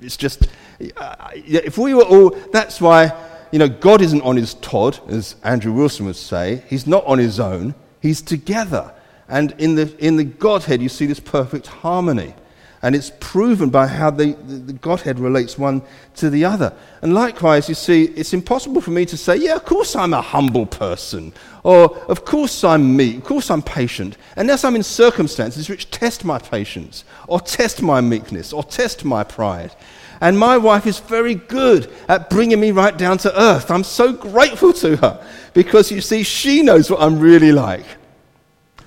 It's 0.00 0.16
just, 0.16 0.48
if 0.78 1.78
we 1.78 1.94
were 1.94 2.04
all, 2.04 2.30
that's 2.52 2.80
why, 2.80 3.12
you 3.52 3.58
know, 3.58 3.68
God 3.68 4.00
isn't 4.02 4.22
on 4.22 4.36
his 4.36 4.54
Todd, 4.54 4.98
as 5.08 5.36
Andrew 5.42 5.72
Wilson 5.72 6.06
would 6.06 6.16
say. 6.16 6.62
He's 6.68 6.86
not 6.86 7.04
on 7.06 7.18
his 7.18 7.40
own, 7.40 7.74
he's 8.00 8.22
together. 8.22 8.92
And 9.28 9.54
in 9.58 9.74
the, 9.74 9.96
in 9.98 10.16
the 10.16 10.24
Godhead, 10.24 10.80
you 10.80 10.88
see 10.88 11.06
this 11.06 11.20
perfect 11.20 11.66
harmony. 11.66 12.34
And 12.82 12.94
it's 12.94 13.10
proven 13.18 13.70
by 13.70 13.86
how 13.86 14.10
the, 14.10 14.34
the, 14.34 14.74
Godhead 14.74 15.18
relates 15.18 15.58
one 15.58 15.82
to 16.16 16.30
the 16.30 16.44
other. 16.44 16.72
And 17.02 17.14
likewise, 17.14 17.68
you 17.68 17.74
see, 17.74 18.04
it's 18.04 18.32
impossible 18.32 18.80
for 18.80 18.90
me 18.90 19.06
to 19.06 19.16
say, 19.16 19.36
yeah, 19.36 19.56
of 19.56 19.64
course 19.64 19.96
I'm 19.96 20.12
a 20.12 20.20
humble 20.20 20.66
person, 20.66 21.32
or 21.64 21.96
of 22.06 22.24
course 22.24 22.62
I'm 22.62 22.94
meek, 22.94 23.16
of 23.16 23.24
course 23.24 23.50
I'm 23.50 23.62
patient, 23.62 24.16
unless 24.36 24.62
I'm 24.62 24.76
in 24.76 24.82
circumstances 24.82 25.68
which 25.68 25.90
test 25.90 26.24
my 26.24 26.38
patience, 26.38 27.04
or 27.26 27.40
test 27.40 27.82
my 27.82 28.00
meekness, 28.00 28.52
or 28.52 28.62
test 28.62 29.04
my 29.04 29.24
pride. 29.24 29.74
And 30.20 30.38
my 30.38 30.56
wife 30.56 30.86
is 30.86 30.98
very 30.98 31.34
good 31.34 31.92
at 32.08 32.30
bringing 32.30 32.60
me 32.60 32.70
right 32.70 32.96
down 32.96 33.18
to 33.18 33.40
earth. 33.40 33.70
I'm 33.70 33.84
so 33.84 34.12
grateful 34.12 34.72
to 34.74 34.96
her 34.96 35.26
because 35.52 35.90
you 35.90 36.00
see, 36.00 36.22
she 36.22 36.62
knows 36.62 36.90
what 36.90 37.00
I'm 37.00 37.18
really 37.18 37.52
like. 37.52 37.84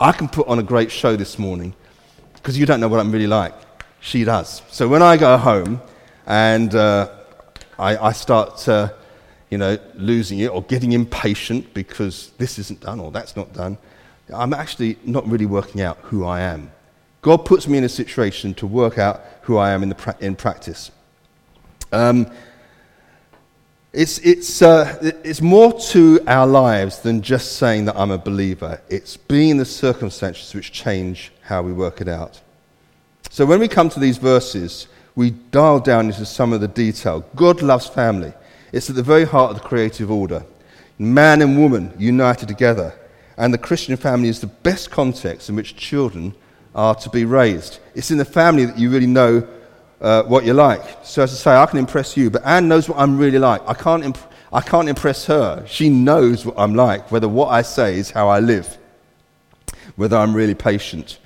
I 0.01 0.11
can 0.11 0.27
put 0.27 0.47
on 0.47 0.59
a 0.59 0.63
great 0.63 0.91
show 0.91 1.15
this 1.15 1.37
morning 1.37 1.73
because 2.35 2.57
you 2.57 2.65
don't 2.65 2.79
know 2.79 2.87
what 2.87 2.99
I'm 2.99 3.11
really 3.11 3.27
like. 3.27 3.53
She 3.99 4.23
does. 4.23 4.61
So 4.69 4.87
when 4.87 5.01
I 5.01 5.17
go 5.17 5.37
home 5.37 5.81
and 6.25 6.73
uh, 6.73 7.09
I, 7.77 7.97
I, 7.97 8.11
start, 8.13 8.65
you 9.49 9.57
know, 9.57 9.77
losing 9.95 10.39
it 10.39 10.47
or 10.47 10.63
getting 10.63 10.93
impatient 10.93 11.73
because 11.73 12.31
this 12.37 12.57
isn't 12.59 12.79
done 12.79 12.99
or 12.99 13.11
that's 13.11 13.35
not 13.35 13.53
done, 13.53 13.77
I'm 14.33 14.53
actually 14.53 14.97
not 15.03 15.27
really 15.27 15.45
working 15.45 15.81
out 15.81 15.97
who 16.03 16.25
I 16.25 16.41
am. 16.41 16.71
God 17.21 17.45
puts 17.45 17.67
me 17.67 17.77
in 17.77 17.83
a 17.83 17.89
situation 17.89 18.53
to 18.55 18.67
work 18.67 18.97
out 18.97 19.21
who 19.41 19.57
I 19.57 19.71
am 19.71 19.83
in, 19.83 19.93
pra- 19.93 20.17
in 20.21 20.35
practice. 20.35 20.91
Um, 21.91 22.31
it's, 23.91 24.19
it's, 24.19 24.61
uh, 24.61 25.11
it's 25.23 25.41
more 25.41 25.73
to 25.89 26.19
our 26.27 26.45
lives 26.45 26.99
than 26.99 27.23
just 27.23 27.53
saying 27.53 27.85
that 27.85 27.97
I'm 27.97 28.11
a 28.11 28.19
believer. 28.19 28.81
It's 28.87 29.17
being 29.17 29.57
the 29.57 29.65
circumstances 29.65 30.53
which 30.53 30.71
change 30.71 31.31
how 31.41 31.63
we 31.63 31.73
work 31.73 31.99
it 31.99 32.07
out. 32.07 32.39
So 33.31 33.45
when 33.45 33.59
we 33.59 33.67
come 33.67 33.89
to 33.89 33.99
these 33.99 34.17
verses, 34.17 34.87
we 35.15 35.31
dial 35.31 35.79
down 35.79 36.07
into 36.07 36.25
some 36.25 36.53
of 36.53 36.61
the 36.61 36.67
detail. 36.67 37.25
God 37.35 37.63
loves 37.63 37.87
family. 37.87 38.31
It's 38.71 38.89
at 38.89 38.95
the 38.95 39.03
very 39.03 39.25
heart 39.25 39.51
of 39.51 39.61
the 39.61 39.67
creative 39.67 40.11
order. 40.11 40.45
Man 40.99 41.41
and 41.41 41.57
woman 41.57 41.93
united 41.97 42.47
together. 42.47 42.93
And 43.37 43.51
the 43.53 43.57
Christian 43.57 43.97
family 43.97 44.29
is 44.29 44.39
the 44.39 44.47
best 44.47 44.91
context 44.91 45.49
in 45.49 45.55
which 45.55 45.75
children 45.75 46.35
are 46.75 46.93
to 46.93 47.09
be 47.09 47.25
raised. 47.25 47.79
It's 47.95 48.11
in 48.11 48.19
the 48.19 48.25
family 48.25 48.65
that 48.65 48.77
you 48.77 48.91
really 48.91 49.07
know 49.07 49.47
uh, 50.01 50.23
what 50.23 50.45
you're 50.45 50.55
like. 50.55 50.81
So 51.03 51.23
as 51.23 51.31
I 51.33 51.35
say, 51.35 51.55
I 51.55 51.65
can 51.65 51.79
impress 51.79 52.15
you, 52.15 52.29
but 52.29 52.45
Anne 52.45 52.67
knows 52.67 52.87
what 52.87 52.97
I'm 52.97 53.17
really 53.17 53.39
like. 53.39 53.61
I 53.67 53.73
can't, 53.73 54.03
imp- 54.03 54.17
I 54.51 54.61
can't 54.61 54.89
impress 54.89 55.25
her. 55.25 55.65
She 55.67 55.89
knows 55.89 56.45
what 56.45 56.55
I'm 56.57 56.75
like, 56.75 57.11
whether 57.11 57.27
what 57.27 57.49
I 57.49 57.61
say 57.61 57.97
is 57.97 58.11
how 58.11 58.29
I 58.29 58.39
live, 58.39 58.77
whether 59.95 60.17
I'm 60.17 60.33
really 60.33 60.55
patient. 60.55 61.19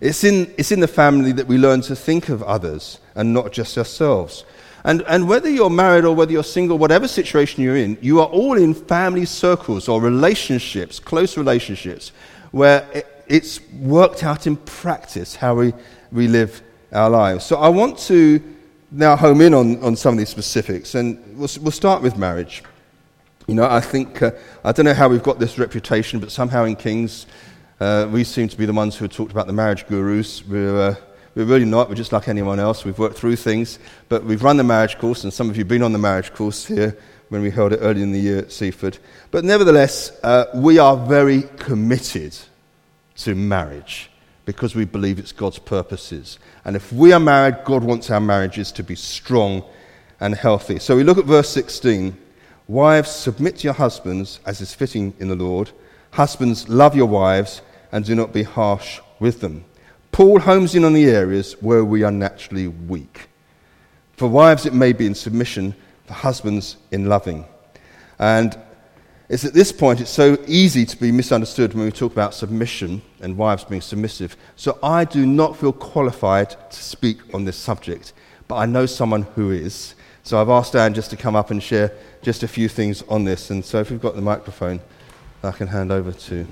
It's 0.00 0.22
in, 0.22 0.52
it's 0.56 0.70
in 0.70 0.80
the 0.80 0.88
family 0.88 1.32
that 1.32 1.46
we 1.46 1.58
learn 1.58 1.80
to 1.82 1.96
think 1.96 2.28
of 2.28 2.42
others 2.42 3.00
and 3.14 3.34
not 3.34 3.52
just 3.52 3.76
ourselves. 3.76 4.44
And, 4.84 5.02
and 5.08 5.28
whether 5.28 5.48
you're 5.50 5.70
married 5.70 6.04
or 6.04 6.14
whether 6.14 6.30
you're 6.30 6.44
single, 6.44 6.78
whatever 6.78 7.08
situation 7.08 7.64
you're 7.64 7.76
in, 7.76 7.98
you 8.00 8.20
are 8.20 8.26
all 8.26 8.56
in 8.56 8.74
family 8.74 9.24
circles 9.24 9.88
or 9.88 10.00
relationships, 10.00 11.00
close 11.00 11.36
relationships, 11.36 12.12
where 12.52 12.88
it, 12.94 13.24
it's 13.26 13.60
worked 13.72 14.22
out 14.22 14.46
in 14.46 14.56
practice 14.56 15.34
how 15.34 15.56
we, 15.56 15.74
we 16.12 16.28
live 16.28 16.62
our 16.92 17.10
lives. 17.10 17.44
So 17.44 17.56
I 17.56 17.68
want 17.68 17.98
to 18.06 18.42
now 18.90 19.16
home 19.16 19.40
in 19.40 19.54
on, 19.54 19.82
on 19.82 19.96
some 19.96 20.14
of 20.14 20.18
these 20.18 20.30
specifics, 20.30 20.94
and 20.94 21.18
we'll, 21.36 21.48
we'll 21.60 21.70
start 21.70 22.02
with 22.02 22.16
marriage. 22.16 22.62
You 23.46 23.54
know, 23.54 23.64
I 23.64 23.80
think, 23.80 24.22
uh, 24.22 24.30
I 24.64 24.72
don't 24.72 24.84
know 24.84 24.94
how 24.94 25.08
we've 25.08 25.22
got 25.22 25.38
this 25.38 25.58
reputation, 25.58 26.20
but 26.20 26.30
somehow 26.30 26.64
in 26.64 26.76
Kings, 26.76 27.26
uh, 27.80 28.08
we 28.10 28.24
seem 28.24 28.48
to 28.48 28.56
be 28.56 28.66
the 28.66 28.72
ones 28.72 28.96
who 28.96 29.04
have 29.04 29.12
talked 29.12 29.32
about 29.32 29.46
the 29.46 29.52
marriage 29.52 29.86
gurus. 29.86 30.46
We're, 30.46 30.90
uh, 30.90 30.94
We're 31.34 31.44
really 31.44 31.64
not. 31.64 31.88
We're 31.88 31.94
just 31.94 32.12
like 32.12 32.28
anyone 32.28 32.58
else. 32.58 32.84
We've 32.84 32.98
worked 32.98 33.16
through 33.16 33.36
things. 33.36 33.78
But 34.08 34.24
we've 34.24 34.42
run 34.42 34.56
the 34.56 34.64
marriage 34.64 34.98
course, 34.98 35.22
and 35.22 35.32
some 35.32 35.48
of 35.48 35.56
you 35.56 35.60
have 35.60 35.68
been 35.68 35.82
on 35.82 35.92
the 35.92 35.98
marriage 35.98 36.32
course 36.34 36.66
here 36.66 36.98
when 37.28 37.42
we 37.42 37.50
held 37.50 37.72
it 37.72 37.78
early 37.80 38.02
in 38.02 38.10
the 38.10 38.18
year 38.18 38.38
at 38.38 38.50
Seaford. 38.50 38.98
But 39.30 39.44
nevertheless, 39.44 40.10
uh, 40.24 40.46
we 40.54 40.78
are 40.78 40.96
very 40.96 41.42
committed 41.58 42.36
to 43.18 43.34
marriage 43.34 44.10
because 44.48 44.74
we 44.74 44.86
believe 44.86 45.18
it's 45.18 45.30
God's 45.30 45.58
purposes. 45.58 46.38
And 46.64 46.74
if 46.74 46.90
we 46.90 47.12
are 47.12 47.20
married, 47.20 47.66
God 47.66 47.84
wants 47.84 48.10
our 48.10 48.18
marriages 48.18 48.72
to 48.72 48.82
be 48.82 48.94
strong 48.94 49.62
and 50.20 50.34
healthy. 50.34 50.78
So 50.78 50.96
we 50.96 51.04
look 51.04 51.18
at 51.18 51.26
verse 51.26 51.50
16. 51.50 52.16
Wives, 52.66 53.10
submit 53.10 53.58
to 53.58 53.64
your 53.64 53.74
husbands 53.74 54.40
as 54.46 54.62
is 54.62 54.72
fitting 54.72 55.12
in 55.18 55.28
the 55.28 55.34
Lord. 55.34 55.70
Husbands, 56.12 56.66
love 56.66 56.96
your 56.96 57.08
wives 57.08 57.60
and 57.92 58.06
do 58.06 58.14
not 58.14 58.32
be 58.32 58.42
harsh 58.42 59.00
with 59.20 59.42
them. 59.42 59.66
Paul 60.12 60.40
homes 60.40 60.74
in 60.74 60.86
on 60.86 60.94
the 60.94 61.10
areas 61.10 61.52
where 61.60 61.84
we 61.84 62.02
are 62.02 62.10
naturally 62.10 62.68
weak. 62.68 63.28
For 64.16 64.28
wives, 64.28 64.64
it 64.64 64.72
may 64.72 64.94
be 64.94 65.04
in 65.04 65.14
submission, 65.14 65.74
for 66.06 66.14
husbands, 66.14 66.78
in 66.90 67.04
loving. 67.04 67.44
And 68.18 68.58
it's 69.28 69.44
at 69.44 69.52
this 69.52 69.72
point 69.72 70.00
it's 70.00 70.10
so 70.10 70.38
easy 70.46 70.86
to 70.86 70.96
be 70.96 71.12
misunderstood 71.12 71.74
when 71.74 71.84
we 71.84 71.92
talk 71.92 72.12
about 72.12 72.32
submission 72.32 73.02
and 73.20 73.36
wives 73.36 73.64
being 73.64 73.82
submissive. 73.82 74.36
So 74.56 74.78
I 74.82 75.04
do 75.04 75.26
not 75.26 75.56
feel 75.56 75.72
qualified 75.72 76.50
to 76.50 76.82
speak 76.82 77.34
on 77.34 77.44
this 77.44 77.56
subject, 77.56 78.14
but 78.46 78.56
I 78.56 78.66
know 78.66 78.86
someone 78.86 79.22
who 79.22 79.50
is. 79.50 79.94
So 80.22 80.40
I've 80.40 80.48
asked 80.48 80.74
Anne 80.74 80.94
just 80.94 81.10
to 81.10 81.16
come 81.16 81.36
up 81.36 81.50
and 81.50 81.62
share 81.62 81.92
just 82.22 82.42
a 82.42 82.48
few 82.48 82.68
things 82.68 83.02
on 83.08 83.24
this. 83.24 83.50
And 83.50 83.64
so 83.64 83.80
if 83.80 83.90
we've 83.90 84.00
got 84.00 84.14
the 84.14 84.22
microphone, 84.22 84.80
I 85.42 85.52
can 85.52 85.66
hand 85.66 85.92
over 85.92 86.12
to 86.12 86.46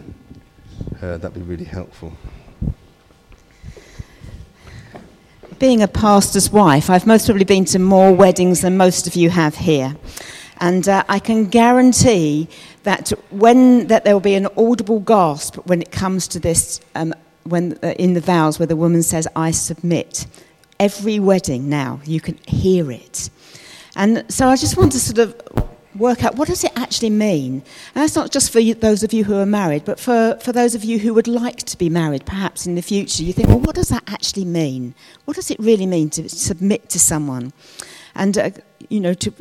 her. 1.00 1.18
That'd 1.18 1.34
be 1.34 1.42
really 1.42 1.64
helpful. 1.64 2.12
Being 5.58 5.82
a 5.82 5.88
pastor's 5.88 6.50
wife, 6.50 6.90
I've 6.90 7.06
most 7.06 7.26
probably 7.26 7.44
been 7.44 7.64
to 7.66 7.78
more 7.78 8.12
weddings 8.12 8.60
than 8.60 8.76
most 8.76 9.06
of 9.06 9.14
you 9.14 9.30
have 9.30 9.54
here. 9.56 9.96
And 10.58 10.88
uh, 10.88 11.04
I 11.08 11.18
can 11.18 11.46
guarantee 11.46 12.48
that 12.84 13.12
when 13.30 13.88
that 13.88 14.04
there 14.04 14.14
will 14.14 14.20
be 14.20 14.34
an 14.34 14.48
audible 14.56 15.00
gasp 15.00 15.56
when 15.66 15.82
it 15.82 15.90
comes 15.90 16.28
to 16.28 16.40
this, 16.40 16.80
um, 16.94 17.14
when 17.44 17.78
uh, 17.82 17.88
in 17.98 18.14
the 18.14 18.20
vows 18.20 18.58
where 18.58 18.66
the 18.66 18.76
woman 18.76 19.02
says, 19.02 19.28
"I 19.36 19.50
submit." 19.50 20.26
Every 20.78 21.18
wedding 21.18 21.70
now, 21.70 22.00
you 22.04 22.20
can 22.20 22.38
hear 22.46 22.90
it. 22.90 23.30
And 23.96 24.24
so 24.28 24.48
I 24.48 24.56
just 24.56 24.76
want 24.76 24.92
to 24.92 25.00
sort 25.00 25.18
of 25.18 25.34
work 25.98 26.24
out 26.24 26.36
what 26.36 26.48
does 26.48 26.64
it 26.64 26.72
actually 26.76 27.10
mean 27.10 27.54
and 27.54 28.02
that's 28.02 28.14
not 28.14 28.30
just 28.30 28.52
for 28.52 28.60
you, 28.60 28.74
those 28.74 29.02
of 29.02 29.12
you 29.12 29.24
who 29.24 29.34
are 29.36 29.46
married 29.46 29.84
but 29.84 29.98
for, 29.98 30.38
for 30.42 30.52
those 30.52 30.74
of 30.74 30.84
you 30.84 30.98
who 30.98 31.14
would 31.14 31.28
like 31.28 31.58
to 31.58 31.76
be 31.78 31.88
married 31.88 32.24
perhaps 32.26 32.66
in 32.66 32.74
the 32.74 32.82
future 32.82 33.22
you 33.22 33.32
think 33.32 33.48
well 33.48 33.58
what 33.60 33.74
does 33.74 33.88
that 33.88 34.02
actually 34.06 34.44
mean 34.44 34.94
what 35.24 35.34
does 35.34 35.50
it 35.50 35.58
really 35.58 35.86
mean 35.86 36.10
to 36.10 36.28
submit 36.28 36.88
to 36.88 36.98
someone 36.98 37.52
and 38.14 38.36
uh, 38.38 38.50
you 38.88 39.00
know 39.00 39.14
to 39.14 39.32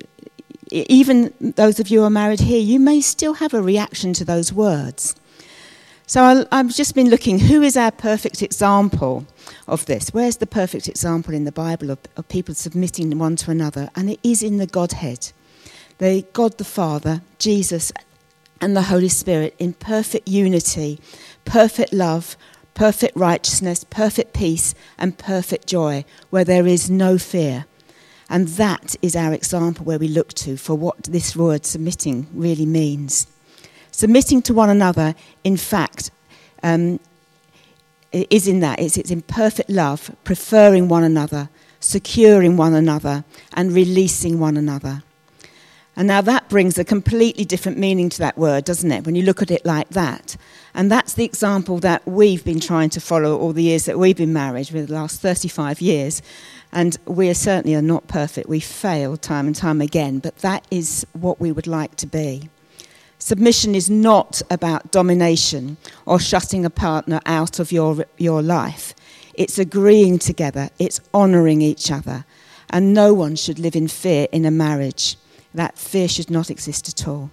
even 0.71 1.33
those 1.39 1.79
of 1.79 1.89
you 1.89 1.99
who 1.99 2.05
are 2.05 2.09
married 2.09 2.39
here 2.39 2.59
you 2.59 2.79
may 2.79 3.01
still 3.01 3.35
have 3.35 3.53
a 3.53 3.61
reaction 3.61 4.13
to 4.13 4.25
those 4.25 4.51
words. 4.51 5.15
So 6.07 6.45
I, 6.51 6.57
have 6.57 6.73
just 6.73 6.93
been 6.93 7.09
looking 7.09 7.39
who 7.39 7.63
is 7.63 7.75
our 7.75 7.91
perfect 7.91 8.43
example 8.43 9.25
of 9.67 9.85
this? 9.87 10.09
Where's 10.09 10.37
the 10.37 10.47
perfect 10.47 10.87
example 10.87 11.33
in 11.33 11.45
the 11.45 11.51
bible 11.51 11.89
of, 11.89 11.97
of 12.15 12.27
people 12.29 12.53
submitting 12.53 13.17
one 13.17 13.35
to 13.37 13.51
another? 13.51 13.89
And 13.95 14.09
it 14.09 14.19
is 14.23 14.43
in 14.43 14.57
the 14.57 14.67
godhead. 14.67 15.31
The 15.97 16.25
God 16.33 16.57
the 16.57 16.63
Father, 16.63 17.21
Jesus, 17.39 17.91
and 18.61 18.75
the 18.75 18.83
Holy 18.83 19.09
Spirit 19.09 19.55
in 19.57 19.73
perfect 19.73 20.27
unity, 20.27 20.99
perfect 21.43 21.91
love, 21.91 22.37
perfect 22.75 23.15
righteousness, 23.15 23.83
perfect 23.83 24.33
peace, 24.33 24.75
and 24.97 25.17
perfect 25.17 25.65
joy, 25.65 26.05
where 26.29 26.45
there 26.45 26.67
is 26.67 26.89
no 26.89 27.17
fear. 27.17 27.65
And 28.29 28.47
that 28.49 28.95
is 29.01 29.15
our 29.15 29.33
example 29.33 29.85
where 29.85 29.99
we 29.99 30.07
look 30.07 30.33
to 30.33 30.57
for 30.57 30.75
what 30.75 31.03
this 31.03 31.35
word 31.35 31.65
submitting 31.65 32.27
really 32.33 32.65
means. 32.65 33.27
Submitting 33.91 34.41
to 34.43 34.53
one 34.53 34.69
another, 34.69 35.15
in 35.43 35.57
fact, 35.57 36.11
um, 36.63 36.99
is 38.11 38.47
in 38.47 38.59
that. 38.61 38.79
It's, 38.79 38.97
it's 38.97 39.11
in 39.11 39.21
perfect 39.21 39.69
love, 39.69 40.15
preferring 40.23 40.87
one 40.87 41.03
another, 41.03 41.49
securing 41.79 42.57
one 42.57 42.73
another, 42.73 43.23
and 43.53 43.71
releasing 43.71 44.39
one 44.39 44.57
another. 44.57 45.03
And 45.97 46.07
now 46.07 46.21
that 46.21 46.49
brings 46.49 46.77
a 46.77 46.83
completely 46.83 47.45
different 47.45 47.77
meaning 47.77 48.09
to 48.09 48.19
that 48.19 48.37
word, 48.37 48.65
doesn't 48.65 48.91
it, 48.91 49.05
when 49.05 49.15
you 49.15 49.23
look 49.23 49.41
at 49.41 49.49
it 49.49 49.65
like 49.65 49.89
that? 49.89 50.35
And 50.73 50.91
that's 50.91 51.13
the 51.13 51.23
example 51.23 51.79
that 51.79 52.05
we've 52.05 52.43
been 52.43 52.59
trying 52.59 52.89
to 52.91 52.99
follow 52.99 53.37
all 53.37 53.53
the 53.53 53.63
years 53.63 53.85
that 53.85 53.97
we've 53.97 54.17
been 54.17 54.33
married, 54.33 54.67
for 54.67 54.81
the 54.81 54.93
last 54.93 55.21
35 55.21 55.79
years. 55.79 56.21
And 56.71 56.97
we 57.05 57.29
are 57.29 57.35
certainly 57.35 57.75
are 57.75 57.81
not 57.81 58.07
perfect. 58.07 58.49
We 58.49 58.59
fail 58.59 59.17
time 59.17 59.47
and 59.47 59.55
time 59.55 59.81
again, 59.81 60.19
but 60.19 60.37
that 60.37 60.65
is 60.69 61.05
what 61.13 61.39
we 61.39 61.51
would 61.51 61.67
like 61.67 61.95
to 61.97 62.07
be. 62.07 62.49
Submission 63.17 63.73
is 63.73 63.89
not 63.89 64.41
about 64.51 64.91
domination 64.91 65.77
or 66.05 66.19
shutting 66.19 66.65
a 66.65 66.69
partner 66.69 67.21
out 67.25 67.59
of 67.59 67.71
your, 67.71 68.05
your 68.17 68.41
life. 68.41 68.93
It's 69.33 69.57
agreeing 69.57 70.19
together, 70.19 70.69
it's 70.79 70.99
honouring 71.13 71.61
each 71.61 71.91
other. 71.91 72.25
And 72.69 72.93
no 72.93 73.13
one 73.13 73.35
should 73.35 73.59
live 73.59 73.75
in 73.75 73.87
fear 73.87 74.27
in 74.31 74.45
a 74.45 74.51
marriage 74.51 75.17
that 75.55 75.77
fear 75.77 76.07
should 76.07 76.29
not 76.29 76.51
exist 76.51 76.89
at 76.89 77.07
all. 77.07 77.31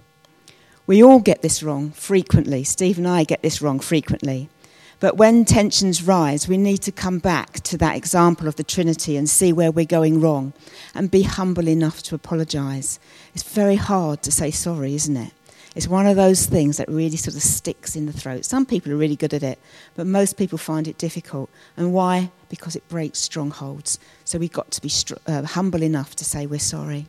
We 0.87 1.03
all 1.03 1.19
get 1.19 1.41
this 1.41 1.61
wrong 1.61 1.91
frequently. 1.91 2.63
Steve 2.63 2.97
and 2.97 3.07
I 3.07 3.23
get 3.23 3.41
this 3.41 3.61
wrong 3.61 3.79
frequently. 3.79 4.49
But 4.99 5.17
when 5.17 5.45
tensions 5.45 6.03
rise, 6.03 6.47
we 6.47 6.57
need 6.57 6.79
to 6.79 6.91
come 6.91 7.19
back 7.19 7.59
to 7.61 7.77
that 7.77 7.95
example 7.95 8.47
of 8.47 8.55
the 8.55 8.63
Trinity 8.63 9.17
and 9.17 9.29
see 9.29 9.51
where 9.51 9.71
we're 9.71 9.85
going 9.85 10.21
wrong 10.21 10.53
and 10.95 11.11
be 11.11 11.23
humble 11.23 11.67
enough 11.67 12.01
to 12.03 12.15
apologize. 12.15 12.99
It's 13.33 13.43
very 13.43 13.75
hard 13.75 14.21
to 14.23 14.31
say 14.31 14.51
sorry, 14.51 14.95
isn't 14.95 15.17
it? 15.17 15.33
It's 15.75 15.87
one 15.87 16.05
of 16.05 16.15
those 16.15 16.45
things 16.45 16.77
that 16.77 16.87
really 16.87 17.17
sort 17.17 17.35
of 17.35 17.41
sticks 17.41 17.95
in 17.95 18.05
the 18.05 18.13
throat. 18.13 18.45
Some 18.45 18.65
people 18.65 18.91
are 18.91 18.97
really 18.97 19.15
good 19.15 19.33
at 19.33 19.41
it, 19.41 19.59
but 19.95 20.05
most 20.05 20.37
people 20.37 20.59
find 20.59 20.87
it 20.87 20.99
difficult. 20.99 21.49
And 21.75 21.93
why? 21.93 22.29
Because 22.49 22.75
it 22.75 22.87
breaks 22.89 23.19
strongholds. 23.19 23.97
So 24.23 24.37
we've 24.37 24.53
got 24.53 24.69
to 24.71 24.81
be 24.81 24.89
str- 24.89 25.15
uh, 25.25 25.41
humble 25.43 25.81
enough 25.81 26.15
to 26.17 26.25
say 26.25 26.45
we're 26.45 26.59
sorry. 26.59 27.07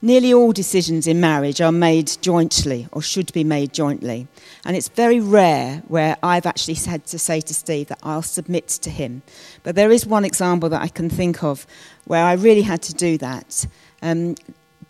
Nearly 0.00 0.32
all 0.32 0.52
decisions 0.52 1.08
in 1.08 1.20
marriage 1.20 1.60
are 1.60 1.72
made 1.72 2.16
jointly 2.20 2.86
or 2.92 3.02
should 3.02 3.32
be 3.32 3.42
made 3.42 3.72
jointly. 3.72 4.28
And 4.64 4.76
it's 4.76 4.88
very 4.88 5.18
rare 5.18 5.82
where 5.88 6.16
I've 6.22 6.46
actually 6.46 6.74
had 6.74 7.04
to 7.06 7.18
say 7.18 7.40
to 7.40 7.52
Steve 7.52 7.88
that 7.88 7.98
I'll 8.04 8.22
submit 8.22 8.68
to 8.68 8.90
him. 8.90 9.22
But 9.64 9.74
there 9.74 9.90
is 9.90 10.06
one 10.06 10.24
example 10.24 10.68
that 10.68 10.82
I 10.82 10.86
can 10.86 11.10
think 11.10 11.42
of 11.42 11.66
where 12.04 12.24
I 12.24 12.34
really 12.34 12.62
had 12.62 12.80
to 12.82 12.94
do 12.94 13.18
that. 13.18 13.66
Um, 14.00 14.36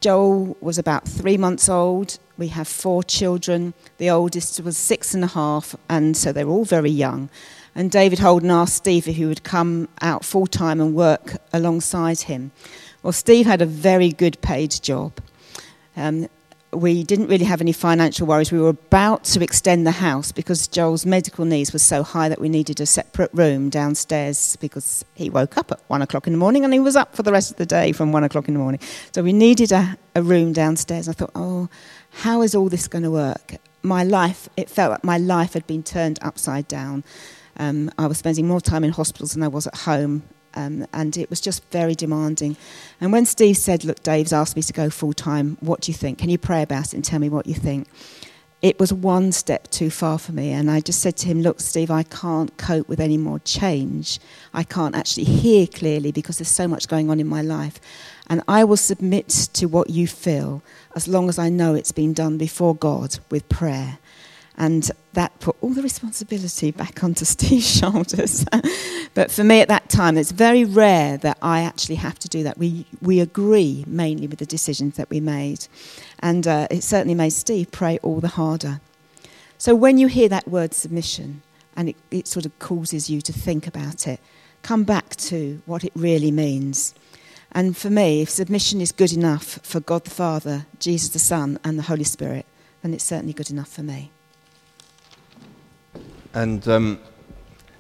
Joel 0.01 0.57
was 0.61 0.77
about 0.77 1.09
three 1.09 1.39
months 1.39 1.71
old. 1.71 2.19
We 2.37 2.49
have 2.49 2.69
four 2.69 3.03
children. 3.03 3.73
The 3.97 4.11
oldest 4.11 4.61
was 4.61 4.77
six 4.77 5.15
and 5.15 5.25
a 5.25 5.29
half, 5.29 5.75
and 5.89 6.17
so 6.17 6.33
they 6.33 6.45
were 6.45 6.53
all 6.53 6.65
very 6.67 6.91
young. 6.91 7.31
And 7.75 7.91
David 7.91 8.19
Holden 8.19 8.51
asked 8.51 8.77
Steve 8.77 9.09
if 9.09 9.17
he 9.17 9.27
would 9.27 9.43
come 9.43 9.89
out 10.01 10.25
full 10.25 10.47
time 10.47 10.81
and 10.81 10.95
work 10.95 11.37
alongside 11.53 12.21
him. 12.21 12.53
Well, 13.09 13.15
Steve 13.15 13.47
had 13.47 13.63
a 13.63 13.65
very 13.65 14.11
good 14.11 14.39
paid 14.43 14.71
job. 14.71 15.15
Um, 15.97 16.29
we 16.75 17.05
didn't 17.05 17.29
really 17.29 17.47
have 17.47 17.63
any 17.63 17.73
financial 17.73 18.27
worries. 18.27 18.53
We 18.53 18.61
were 18.61 18.69
about 18.69 19.25
to 19.33 19.43
extend 19.43 19.87
the 19.87 19.93
house 19.93 20.31
because 20.31 20.69
Joel's 20.69 21.07
medical 21.07 21.47
needs 21.47 21.73
were 21.73 21.79
so 21.79 22.03
high 22.03 22.29
that 22.29 22.39
we 22.39 22.51
needed 22.51 22.83
a 22.83 22.85
separate 22.85 23.31
room 23.33 23.71
downstairs 23.71 24.57
because 24.57 25.07
he 25.15 25.31
woke 25.31 25.57
up 25.57 25.73
at 25.73 25.81
one 25.87 26.03
o'clock 26.03 26.27
in 26.27 26.35
the 26.35 26.39
morning 26.39 26.65
and 26.65 26.75
he 26.75 26.81
was 26.81 26.97
up 26.97 27.17
for 27.17 27.23
the 27.23 27.33
rest 27.33 27.51
of 27.51 27.57
the 27.57 27.65
day 27.65 27.93
from 27.93 28.13
one 28.13 28.25
o'clock 28.25 28.47
in 28.47 28.53
the 28.53 28.61
morning. 28.61 28.81
So 29.15 29.23
we 29.23 29.33
needed 29.33 29.73
a, 29.73 29.97
a 30.15 30.23
room 30.23 30.53
downstairs. 30.53 31.09
I 31.09 31.13
thought, 31.13 31.31
oh, 31.35 31.71
how 32.11 32.43
is 32.43 32.55
all 32.55 32.69
this 32.69 32.89
going 32.89 33.05
to 33.05 33.11
work? 33.11 33.55
My 33.83 34.05
life, 34.05 34.51
it 34.55 34.69
felt 34.69 34.91
like 34.91 35.03
my 35.03 35.17
life 35.17 35.55
had 35.55 35.67
been 35.67 35.83
turned 35.83 36.19
upside 36.21 36.69
down. 36.69 37.05
Um, 37.57 37.91
I 37.97 38.07
was 38.07 38.19
spending 38.19 38.47
more 38.47 38.61
time 38.61 38.85
in 38.85 38.91
hospitals 38.91 39.33
than 39.33 39.43
I 39.43 39.49
was 39.49 39.67
at 39.67 39.77
home 39.77 40.25
um, 40.55 40.87
and 40.93 41.17
it 41.17 41.31
was 41.31 41.41
just 41.41 41.65
very 41.71 41.95
demanding. 41.95 42.57
And 43.01 43.13
when 43.13 43.27
Steve 43.27 43.57
said, 43.57 43.85
Look, 43.85 44.03
Dave's 44.03 44.33
asked 44.33 44.57
me 44.57 44.63
to 44.63 44.73
go 44.73 44.91
full 44.91 45.13
time, 45.13 45.57
what 45.61 45.81
do 45.83 45.93
you 45.93 45.97
think? 45.97 46.19
Can 46.19 46.31
you 46.31 46.39
pray 46.39 46.63
about 46.63 46.89
it 46.89 46.95
and 46.95 47.05
tell 47.05 47.19
me 47.19 47.29
what 47.29 47.47
you 47.47 47.55
think? 47.55 47.89
It 48.61 48.81
was 48.81 48.93
one 48.93 49.31
step 49.31 49.71
too 49.71 49.89
far 49.89 50.19
for 50.19 50.33
me. 50.33 50.51
And 50.51 50.69
I 50.69 50.81
just 50.81 51.01
said 51.01 51.17
to 51.19 51.29
him, 51.29 51.43
Look, 51.43 51.61
Steve, 51.61 51.91
I 51.91 52.03
can't 52.03 52.57
cope 52.57 52.89
with 52.89 52.99
any 52.99 53.17
more 53.17 53.39
change. 53.41 54.19
I 54.53 54.65
can't 54.65 54.97
actually 54.97 55.25
hear 55.25 55.67
clearly 55.67 56.11
because 56.11 56.39
there's 56.39 56.49
so 56.49 56.67
much 56.67 56.89
going 56.89 57.09
on 57.09 57.21
in 57.21 57.29
my 57.29 57.43
life. 57.43 57.81
And 58.29 58.43
I 58.49 58.65
will 58.65 58.77
submit 58.77 59.29
to 59.29 59.67
what 59.67 59.91
you 59.91 60.09
feel 60.09 60.63
as 60.97 61.07
long 61.07 61.29
as 61.29 61.39
I 61.39 61.49
know 61.49 61.75
it's 61.75 61.93
been 61.93 62.13
done 62.13 62.37
before 62.37 62.75
God 62.75 63.21
with 63.31 63.49
prayer. 63.49 63.99
And 64.59 64.91
that 65.13 65.39
put 65.39 65.57
all 65.61 65.71
the 65.71 65.83
responsibility 65.83 66.73
back 66.73 67.03
onto 67.05 67.25
Steve's 67.25 67.79
shoulders. 67.79 68.45
but 69.15 69.31
for 69.31 69.45
me 69.45 69.61
at 69.61 69.69
that 69.69 69.89
time, 69.89 70.19
it's 70.19 70.33
very 70.33 70.65
rare 70.65 71.17
that 71.19 71.39
I 71.41 71.61
actually 71.63 71.95
have 71.95 72.19
to 72.19 72.29
do 72.29 72.43
that. 72.43 72.59
We, 72.59 72.85
we 73.01 73.21
agree 73.21 73.85
mainly 73.87 74.27
with 74.27 74.41
the 74.41 74.47
decisions 74.47 74.97
that 74.97 75.09
we 75.09 75.21
made. 75.21 75.67
And 76.19 76.47
uh, 76.47 76.67
it 76.71 76.83
certainly 76.83 77.15
made 77.15 77.31
Steve 77.31 77.71
pray 77.71 77.99
all 78.03 78.21
the 78.21 78.29
harder. 78.29 78.81
So 79.59 79.75
when 79.75 79.97
you 79.97 80.09
hear 80.09 80.29
that 80.29 80.49
word 80.49 80.75
submission, 80.75 81.43
and 81.77 81.91
it, 81.91 81.97
it 82.11 82.27
sort 82.27 82.45
of 82.45 82.59
causes 82.59 83.09
you 83.09 83.21
to 83.21 83.33
think 83.33 83.69
about 83.69 84.09
it, 84.09 84.21
come 84.63 84.83
back 84.83 85.15
to 85.17 85.63
what 85.67 85.85
it 85.85 85.93
really 85.95 86.33
means. 86.33 86.95
And 87.53 87.77
for 87.77 87.91
me, 87.91 88.23
if 88.23 88.29
submission 88.29 88.81
is 88.81 88.91
good 88.91 89.13
enough 89.13 89.61
for 89.63 89.79
God 89.79 90.05
the 90.05 90.11
Father, 90.11 90.67
Jesus 90.81 91.11
the 91.11 91.21
Son, 91.21 91.59
and 91.63 91.79
the 91.79 91.85
Holy 91.85 92.05
Spirit, 92.05 92.45
then 92.83 92.93
it's 92.93 93.05
certainly 93.05 93.33
good 93.33 93.51
enough 93.51 93.69
for 93.69 93.83
me. 93.83 94.11
And 96.35 96.67
um, 96.69 97.01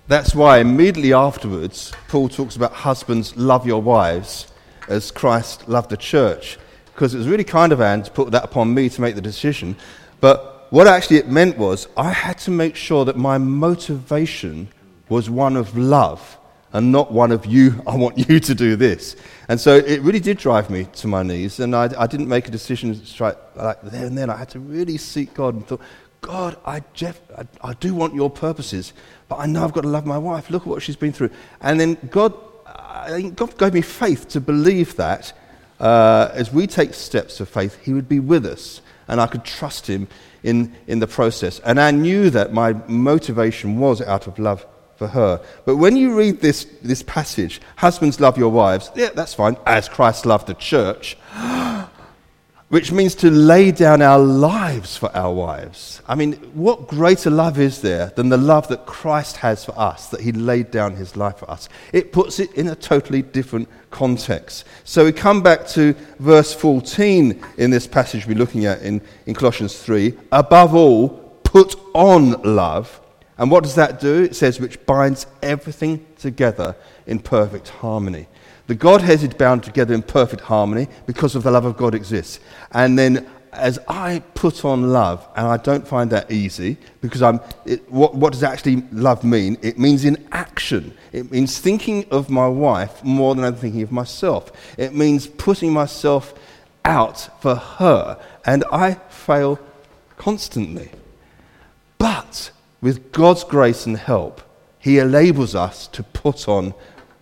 that's 0.07 0.35
why 0.35 0.59
immediately 0.59 1.13
afterwards, 1.13 1.93
Paul 2.09 2.29
talks 2.29 2.57
about 2.57 2.73
husbands, 2.73 3.37
love 3.37 3.67
your 3.67 3.83
wives 3.83 4.47
as 4.89 5.11
Christ 5.11 5.69
loved 5.69 5.91
the 5.91 5.97
church. 5.97 6.59
Because 6.87 7.15
it 7.15 7.19
was 7.19 7.29
really 7.29 7.45
kind 7.45 7.73
of 7.73 7.81
Anne 7.81 8.03
to 8.03 8.11
put 8.11 8.31
that 8.33 8.45
upon 8.45 8.73
me 8.75 8.89
to 8.89 9.01
make 9.01 9.15
the 9.15 9.21
decision. 9.21 9.77
But 10.21 10.67
what 10.71 10.87
actually 10.87 11.19
it 11.19 11.29
meant 11.29 11.57
was 11.57 11.89
I 11.97 12.11
had 12.11 12.39
to 12.39 12.51
make 12.51 12.75
sure 12.75 13.05
that 13.05 13.17
my 13.17 13.39
motivation 13.39 14.69
was 15.09 15.31
one 15.31 15.57
of 15.57 15.77
love 15.77 16.39
and 16.73 16.93
not 16.93 17.11
one 17.11 17.33
of 17.33 17.47
you, 17.47 17.83
I 17.87 17.97
want 17.97 18.29
you 18.29 18.41
to 18.41 18.55
do 18.55 18.77
this. 18.77 19.17
And 19.49 19.59
so 19.59 19.77
it 19.77 20.03
really 20.03 20.21
did 20.21 20.37
drive 20.37 20.69
me 20.69 20.87
to 20.97 21.07
my 21.07 21.23
knees. 21.23 21.61
And 21.61 21.75
I, 21.75 21.89
I 21.99 22.07
didn't 22.07 22.29
make 22.29 22.49
a 22.49 22.51
decision 22.51 22.95
straight 23.07 23.37
like 23.57 23.81
there 23.83 24.07
and 24.07 24.17
then. 24.17 24.29
I 24.29 24.37
had 24.37 24.51
to 24.51 24.61
really 24.61 24.99
seek 24.99 25.33
God 25.33 25.55
and 25.55 25.67
thought, 25.67 25.81
God, 26.21 26.57
I, 26.65 26.83
Jeff, 26.95 27.21
I, 27.37 27.47
I, 27.63 27.75
do 27.75 27.95
want 27.95 28.15
your 28.15 28.31
purposes, 28.31 28.93
but 29.29 29.37
I 29.37 29.47
know 29.47 29.65
I've 29.65 29.73
got 29.73 29.83
to 29.83 29.89
love 29.89 30.05
my 30.05 30.19
wife. 30.19 30.51
Look 30.51 30.63
at 30.63 30.69
what 30.69 30.83
she's 30.83 30.97
been 30.97 31.13
through. 31.13 31.31
And 31.61 31.79
then 31.79 31.97
God, 32.11 32.35
I 32.67 33.33
God 33.35 33.57
gave 33.57 33.75
me 33.75 33.83
faith 33.83 34.29
to 34.31 34.41
believe 34.41 34.97
that 34.97 35.33
uh, 35.81 36.31
as 36.33 36.53
we 36.53 36.67
take 36.67 36.95
steps 36.95 37.41
of 37.41 37.49
faith, 37.49 37.79
He 37.83 37.93
would 37.93 38.09
be 38.09 38.21
with 38.21 38.45
us, 38.45 38.81
and 39.07 39.21
I 39.21 39.27
could 39.27 39.45
trust 39.45 39.87
Him 39.87 40.09
in, 40.43 40.75
in 40.87 40.99
the 40.99 41.07
process. 41.07 41.61
And 41.61 41.81
I 41.81 41.91
knew 41.91 42.31
that 42.31 42.53
my 42.53 42.73
motivation 42.89 43.79
was 43.79 44.01
out 44.03 44.27
of 44.27 44.39
love 44.39 44.67
for 44.97 45.09
her. 45.09 45.41
But 45.65 45.77
when 45.77 45.97
you 45.97 46.17
read 46.17 46.41
this, 46.41 46.65
this 46.83 47.03
passage, 47.05 47.61
husbands 47.77 48.21
love 48.21 48.37
your 48.37 48.51
wives, 48.51 48.91
yeah, 48.97 49.11
that's 49.15 49.35
fine, 49.35 49.57
as 49.65 49.89
Christ 49.89 50.27
loved 50.27 50.49
the 50.49 50.55
church 50.55 51.17
which 52.69 52.93
means 52.93 53.15
to 53.15 53.31
lay 53.31 53.71
down 53.71 54.03
our 54.03 54.19
lives 54.19 54.97
for 54.97 55.15
our 55.17 55.33
wives. 55.33 56.03
I 56.07 56.15
mean, 56.15 56.35
what 56.53 56.87
greater 56.87 57.31
love 57.31 57.59
is 57.59 57.81
there 57.81 58.13
than 58.15 58.29
the 58.29 58.37
love 58.37 58.69
that 58.69 58.85
Christ 58.85 59.39
has 59.39 59.65
for 59.65 59.79
us, 59.79 60.09
that 60.09 60.21
he 60.21 60.33
laid 60.33 60.71
down 60.71 60.95
his 60.95 61.17
life 61.17 61.39
for 61.39 61.51
us? 61.51 61.71
It 61.95 62.13
puts 62.13 62.39
it 62.39 62.53
in 62.55 62.69
a 62.69 62.75
totally 62.75 63.23
different 63.23 63.69
context. 63.91 64.65
So 64.85 65.07
we 65.07 65.13
come 65.13 65.43
back 65.43 65.67
to 65.69 65.95
verse 66.19 66.53
14 66.53 67.43
in 67.57 67.71
this 67.71 67.87
passage 67.87 68.27
we're 68.27 68.37
looking 68.37 68.67
at 68.67 68.83
in, 68.83 69.01
in 69.25 69.35
Colossians 69.35 69.79
3. 69.83 70.13
Above 70.31 70.75
all, 70.75 71.09
put 71.45 71.75
on 71.95 72.33
love. 72.43 73.01
And 73.39 73.51
what 73.51 73.63
does 73.63 73.77
that 73.77 73.99
do? 73.99 74.25
It 74.25 74.37
says, 74.37 74.61
which 74.61 74.85
binds 74.85 75.27
everything 75.43 76.05
together 76.19 76.77
in 77.07 77.21
perfect 77.21 77.69
harmony. 77.69 78.27
The 78.69 78.75
Godhead 78.75 79.23
is 79.23 79.35
bound 79.35 79.65
together 79.65 79.95
in 79.95 80.03
perfect 80.03 80.43
harmony 80.43 80.89
because 81.07 81.35
of 81.35 81.43
the 81.43 81.51
love 81.51 81.65
of 81.65 81.77
God 81.77 81.95
exists. 81.95 82.39
And 82.71 82.99
then 82.99 83.27
as 83.53 83.79
I 83.89 84.23
put 84.35 84.63
on 84.63 84.93
love, 84.93 85.27
and 85.35 85.47
I 85.47 85.57
don't 85.57 85.89
find 85.89 86.11
that 86.11 86.31
easy 86.31 86.77
because 87.01 87.23
I'm, 87.23 87.41
it, 87.65 87.91
what, 87.91 88.15
what 88.15 88.35
does 88.35 88.43
actually 88.43 88.83
love 88.93 89.25
mean? 89.25 89.57
It 89.63 89.79
means 89.79 90.05
in 90.05 90.29
action. 90.33 90.97
It 91.13 91.31
means 91.31 91.59
thinking 91.59 92.05
of 92.11 92.29
my 92.29 92.47
wife 92.47 93.03
more 93.03 93.35
than 93.35 93.43
I'm 93.43 93.55
thinking 93.55 93.83
of 93.83 93.91
myself. 93.91 94.53
It 94.77 94.95
means 94.95 95.27
putting 95.27 95.73
myself 95.73 96.35
out 96.85 97.41
for 97.41 97.55
her. 97.55 98.21
And 98.45 98.65
I 98.71 98.95
fail 99.09 99.59
constantly. 100.19 100.91
But 101.97 102.51
with 102.83 103.13
God's 103.13 103.45
grace 103.45 103.87
and 103.87 103.97
help, 103.97 104.43
He 104.79 104.99
enables 104.99 105.55
us 105.55 105.87
to 105.89 106.03
put 106.03 106.49
on 106.49 106.75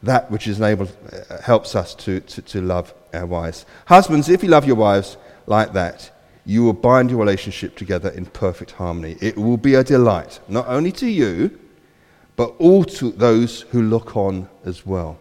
that 0.07 0.31
which 0.31 0.47
is 0.47 0.59
enabled, 0.59 0.97
uh, 1.13 1.41
helps 1.43 1.75
us 1.75 1.95
to, 1.95 2.21
to, 2.21 2.43
to 2.43 2.61
love 2.61 2.95
our 3.13 3.27
wives. 3.27 3.67
Husbands, 3.87 4.29
if 4.29 4.43
you 4.43 4.49
love 4.49 4.67
your 4.67 4.77
wives 4.77 5.17
like 5.47 5.73
that, 5.75 6.11
you 6.45 6.65
will 6.65 6.73
bind 6.73 7.11
your 7.11 7.19
relationship 7.19 7.77
together 7.77 8.09
in 8.11 8.27
perfect 8.27 8.73
harmony. 8.73 9.17
It 9.21 9.37
will 9.37 9.57
be 9.57 9.75
a 9.75 9.85
delight, 9.85 10.41
not 10.49 10.67
only 10.69 10.93
to 10.93 11.07
you, 11.07 11.59
but 12.37 12.55
all 12.59 12.85
to 12.85 13.11
those 13.11 13.63
who 13.63 13.83
look 13.83 14.17
on 14.17 14.49
as 14.65 14.87
well. 14.87 15.19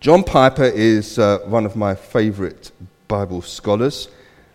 John 0.00 0.22
Piper 0.22 0.64
is 0.64 1.18
uh, 1.18 1.38
one 1.46 1.64
of 1.64 1.76
my 1.76 1.94
favorite 1.94 2.70
Bible 3.08 3.40
scholars, 3.40 4.08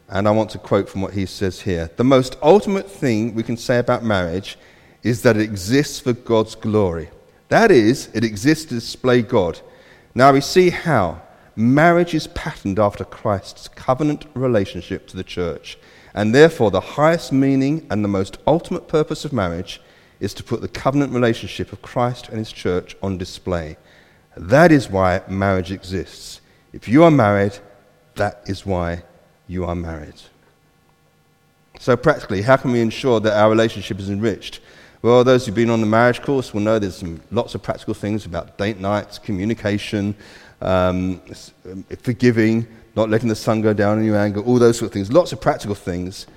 and 0.09 0.27
I 0.27 0.31
want 0.31 0.51
to 0.51 0.59
quote 0.59 0.87
from 0.89 1.01
what 1.01 1.13
he 1.13 1.25
says 1.25 1.61
here. 1.61 1.89
The 1.95 2.03
most 2.03 2.37
ultimate 2.43 2.89
thing 2.89 3.33
we 3.33 3.43
can 3.43 3.57
say 3.57 3.79
about 3.79 4.03
marriage 4.03 4.57
is 5.03 5.23
that 5.23 5.37
it 5.37 5.43
exists 5.43 5.99
for 5.99 6.13
God's 6.13 6.53
glory. 6.53 7.09
That 7.51 7.69
is, 7.69 8.07
it 8.13 8.23
exists 8.23 8.63
to 8.65 8.75
display 8.75 9.21
God. 9.21 9.59
Now 10.15 10.31
we 10.31 10.39
see 10.39 10.69
how. 10.69 11.21
Marriage 11.53 12.13
is 12.13 12.27
patterned 12.27 12.79
after 12.79 13.03
Christ's 13.03 13.67
covenant 13.67 14.25
relationship 14.33 15.05
to 15.07 15.17
the 15.17 15.23
church, 15.25 15.77
and 16.13 16.33
therefore 16.33 16.71
the 16.71 16.79
highest 16.95 17.33
meaning 17.33 17.85
and 17.89 18.05
the 18.05 18.07
most 18.07 18.37
ultimate 18.47 18.87
purpose 18.87 19.25
of 19.25 19.33
marriage 19.33 19.81
is 20.21 20.33
to 20.35 20.45
put 20.45 20.61
the 20.61 20.69
covenant 20.69 21.11
relationship 21.11 21.73
of 21.73 21.81
Christ 21.81 22.29
and 22.29 22.37
his 22.37 22.53
church 22.53 22.95
on 23.03 23.17
display. 23.17 23.75
That 24.37 24.71
is 24.71 24.89
why 24.89 25.21
marriage 25.27 25.73
exists. 25.73 26.39
If 26.71 26.87
you 26.87 27.03
are 27.03 27.11
married, 27.11 27.59
that 28.15 28.43
is 28.45 28.65
why 28.65 29.03
you 29.49 29.65
are 29.65 29.75
married. 29.75 30.21
So, 31.81 31.97
practically, 31.97 32.43
how 32.43 32.55
can 32.55 32.71
we 32.71 32.79
ensure 32.79 33.19
that 33.19 33.37
our 33.37 33.49
relationship 33.49 33.99
is 33.99 34.09
enriched? 34.09 34.61
Well, 35.01 35.23
those 35.23 35.45
who've 35.45 35.55
been 35.55 35.71
on 35.71 35.81
the 35.81 35.87
marriage 35.87 36.21
course 36.21 36.53
will 36.53 36.61
know 36.61 36.77
there's 36.77 36.97
some, 36.97 37.21
lots 37.31 37.55
of 37.55 37.63
practical 37.63 37.95
things 37.95 38.27
about 38.27 38.57
date 38.59 38.79
nights, 38.79 39.17
communication, 39.17 40.13
um, 40.61 41.19
um, 41.65 41.83
forgiving, 42.03 42.67
not 42.95 43.09
letting 43.09 43.27
the 43.27 43.35
sun 43.35 43.61
go 43.61 43.73
down 43.73 43.97
in 43.97 44.05
your 44.05 44.17
anger, 44.17 44.41
all 44.41 44.59
those 44.59 44.77
sort 44.77 44.87
of 44.89 44.93
things. 44.93 45.11
Lots 45.11 45.31
of 45.31 45.41
practical 45.41 45.73
things. 45.73 46.27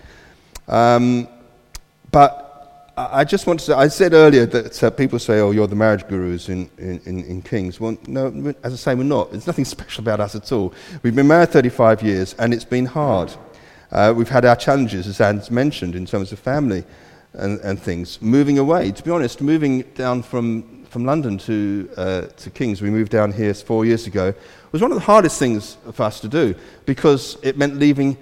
Um, 0.66 1.29
but 2.11 2.44
I 2.96 3.24
just 3.24 3.46
want 3.46 3.61
to 3.61 3.66
say, 3.66 3.72
I 3.74 3.88
said 3.88 4.14
earlier 4.14 4.46
that 4.46 4.83
uh, 4.83 4.90
people 4.90 5.18
say, 5.18 5.40
oh, 5.40 5.50
you're 5.50 5.66
the 5.66 5.77
marriage 5.77 6.09
gurus 6.09 6.48
in, 6.48 6.70
in, 6.79 7.00
in, 7.05 7.42
Kings. 7.42 7.81
Well, 7.81 7.98
no, 8.07 8.55
as 8.62 8.72
I 8.72 8.77
say, 8.77 8.94
we're 8.94 9.03
not. 9.03 9.33
There's 9.33 9.46
nothing 9.46 9.64
special 9.77 10.03
about 10.03 10.20
us 10.20 10.35
at 10.35 10.50
all. 10.53 10.72
We've 11.03 11.14
been 11.14 11.27
married 11.27 11.50
35 11.50 12.03
years, 12.03 12.35
and 12.38 12.55
it's 12.55 12.64
been 12.64 12.87
hard. 12.87 13.35
Uh, 13.92 14.14
we've 14.16 14.29
had 14.29 14.46
our 14.46 14.57
challenges, 14.57 15.07
as 15.07 15.20
Anne's 15.20 15.50
mentioned, 15.50 15.94
in 15.94 16.07
terms 16.07 16.33
of 16.33 16.38
family 16.38 16.85
and, 17.35 17.61
and 17.61 17.81
things. 17.81 18.20
Moving 18.23 18.59
away, 18.59 18.92
to 18.92 19.03
be 19.03 19.11
honest, 19.11 19.40
moving 19.40 19.83
down 19.94 20.23
from, 20.23 20.85
from 20.87 21.05
London 21.05 21.38
to, 21.38 21.90
uh, 21.97 22.23
to 22.23 22.51
Kings, 22.51 22.81
we 22.81 22.90
moved 22.90 23.12
down 23.12 23.33
here 23.33 23.53
four 23.55 23.85
years 23.85 24.07
ago, 24.07 24.35
was 24.73 24.83
one 24.83 24.90
of 24.90 24.99
the 24.99 25.05
hardest 25.05 25.38
things 25.38 25.77
for 25.92 26.03
us 26.03 26.20
to 26.20 26.29
do 26.29 26.55
because 26.87 27.37
it 27.42 27.57
meant 27.57 27.77
leaving, 27.77 28.16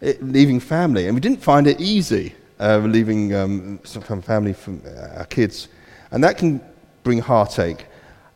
it, 0.00 0.22
leaving 0.22 0.60
family. 0.60 1.06
And 1.06 1.14
we 1.14 1.20
didn't 1.20 1.42
find 1.42 1.66
it 1.66 1.80
easy 1.80 2.34
uh, 2.60 2.78
leaving 2.78 3.34
um, 3.34 3.80
some 3.84 4.22
family 4.22 4.52
from 4.52 4.82
uh, 4.86 5.18
our 5.18 5.26
kids. 5.26 5.68
And 6.10 6.22
that 6.24 6.38
can 6.38 6.60
bring 7.02 7.18
heartache. 7.18 7.86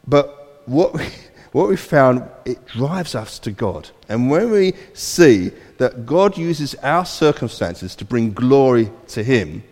But 0.06 0.62
what 0.66 0.94
we, 0.94 1.06
what 1.52 1.68
we 1.68 1.76
found, 1.76 2.28
it 2.44 2.66
drives 2.66 3.14
us 3.14 3.38
to 3.40 3.50
God. 3.50 3.88
And 4.08 4.30
when 4.30 4.50
we 4.50 4.74
see 4.94 5.52
that 5.78 6.06
God 6.06 6.36
uses 6.36 6.74
our 6.76 7.04
circumstances 7.04 7.94
to 7.96 8.04
bring 8.04 8.32
glory 8.32 8.90
to 9.08 9.22
Him, 9.22 9.62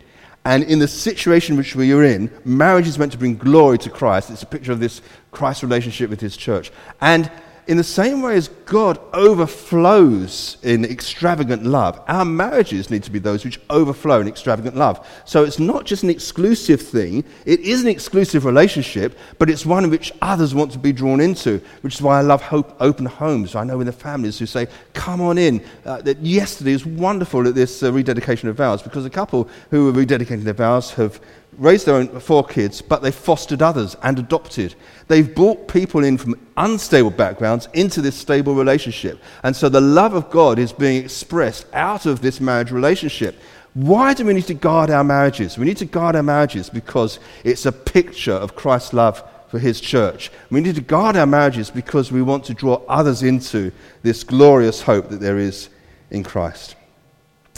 and 0.47 0.63
in 0.63 0.79
the 0.79 0.87
situation 0.87 1.57
which 1.57 1.75
we 1.75 1.93
are 1.93 2.05
in, 2.05 2.31
marriage 2.45 2.87
is 2.87 3.01
meant 3.01 3.11
to 3.11 3.19
bring 3.19 3.37
glory 3.37 3.79
to 3.79 3.91
Christ. 3.91 4.31
It's 4.31 4.45
a 4.45 4.47
picture 4.47 4.71
of 4.71 4.79
this 4.79 5.03
Christ 5.33 5.65
relationship 5.65 6.09
with 6.09 6.21
his 6.21 6.37
church. 6.37 6.71
And 7.01 7.29
in 7.67 7.77
the 7.77 7.85
same 7.85 8.23
way 8.23 8.37
as 8.37 8.49
God 8.65 8.99
overflows 9.13 10.57
in 10.63 10.85
extravagant 10.85 11.65
love, 11.65 12.01
our 12.07 12.25
marriages 12.25 12.91
need 12.91 13.03
to 13.05 13.11
be 13.11 13.19
those 13.19 13.45
which 13.45 13.61
overflow 13.71 14.21
in 14.21 14.29
extravagant 14.29 14.77
love. 14.77 15.05
So 15.25 15.43
it's 15.43 15.59
not 15.59 15.85
just 15.85 16.05
an 16.05 16.11
exclusive 16.11 16.81
thing, 16.81 17.25
it 17.45 17.61
is 17.61 17.83
an 17.83 17.89
exclusive 17.89 18.45
relationship, 18.45 19.19
but 19.39 19.51
it's 19.51 19.67
one 19.67 19.91
which 19.91 20.13
others 20.23 20.55
want 20.55 20.71
to 20.73 20.79
be 20.79 20.93
drawn 20.93 21.21
into, 21.21 21.61
which 21.81 21.95
is 21.95 22.03
why 22.03 22.19
I 22.19 22.23
love 22.23 22.43
hope, 22.43 22.77
open 22.81 23.07
homes. 23.07 23.57
I 23.57 23.65
know 23.65 23.81
in 23.81 23.87
the 23.87 23.93
families 23.93 24.39
who 24.39 24.47
say, 24.47 24.69
Come 24.95 25.21
on 25.21 25.39
in. 25.39 25.65
Uh, 25.85 26.03
that 26.03 26.19
yesterday 26.19 26.73
was 26.73 26.87
wonderful 26.87 27.47
at 27.47 27.55
this 27.55 27.83
uh, 27.83 27.93
rededication 27.93 28.49
of 28.49 28.57
vows 28.57 28.83
because 28.83 29.05
a 29.05 29.11
couple 29.11 29.49
who 29.71 29.87
were 29.87 29.93
rededicating 29.93 30.45
their 30.45 30.55
vows 30.55 30.93
have 30.93 31.21
raised 31.59 31.87
their 31.87 31.97
own 31.97 32.21
four 32.21 32.45
kids, 32.45 32.83
but 32.83 33.03
they've 33.03 33.15
fostered 33.15 33.63
others 33.63 33.97
and 34.03 34.19
adopted. 34.19 34.75
They've 35.09 35.35
brought 35.35 35.69
people 35.69 36.05
in 36.05 36.19
from 36.19 36.39
unstable 36.57 37.11
backgrounds 37.11 37.69
into 37.73 38.01
this 38.01 38.17
stable 38.17 38.55
relationship. 38.55 39.21
And 39.43 39.55
so 39.55 39.69
the 39.69 39.81
love 39.81 40.15
of 40.15 40.31
God 40.31 40.59
is 40.59 40.73
being 40.73 41.05
expressed 41.05 41.67
out 41.73 42.07
of 42.07 42.21
this 42.21 42.41
marriage 42.41 42.71
relationship. 42.71 43.41
Why 43.75 44.15
do 44.15 44.25
we 44.25 44.33
need 44.33 44.47
to 44.47 44.55
guard 44.55 44.91
our 44.91 45.05
marriages? 45.05 45.59
We 45.59 45.67
need 45.67 45.77
to 45.79 45.85
guard 45.85 46.17
our 46.17 46.23
marriages 46.23 46.71
because 46.71 47.19
it's 47.45 47.67
a 47.67 47.73
picture 47.73 48.33
of 48.33 48.57
Christ's 48.57 48.93
love 48.93 49.23
for 49.49 49.59
his 49.59 49.81
church. 49.81 50.31
We 50.51 50.61
need 50.61 50.75
to 50.77 50.81
guard 50.81 51.17
our 51.17 51.27
marriages 51.27 51.71
because 51.71 52.11
we 52.11 52.23
want 52.23 52.45
to 52.47 52.55
draw 52.55 52.83
others 52.89 53.23
into 53.23 53.73
this 54.03 54.25
glorious 54.25 54.83
hope 54.83 55.09
that 55.11 55.21
there 55.21 55.39
is 55.39 55.69
in 56.11 56.25
Christ. 56.25 56.75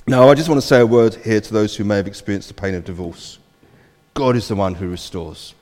Now, 0.06 0.28
I 0.28 0.34
just 0.34 0.48
want 0.48 0.60
to 0.60 0.66
say 0.66 0.80
a 0.80 0.86
word 0.86 1.14
here 1.14 1.40
to 1.40 1.52
those 1.52 1.76
who 1.76 1.84
may 1.84 1.96
have 1.96 2.06
experienced 2.06 2.48
the 2.48 2.54
pain 2.54 2.74
of 2.74 2.84
divorce. 2.84 3.38
God 4.18 4.34
is 4.34 4.48
the 4.48 4.56
one 4.56 4.74
who 4.74 4.88
restores. 4.88 5.54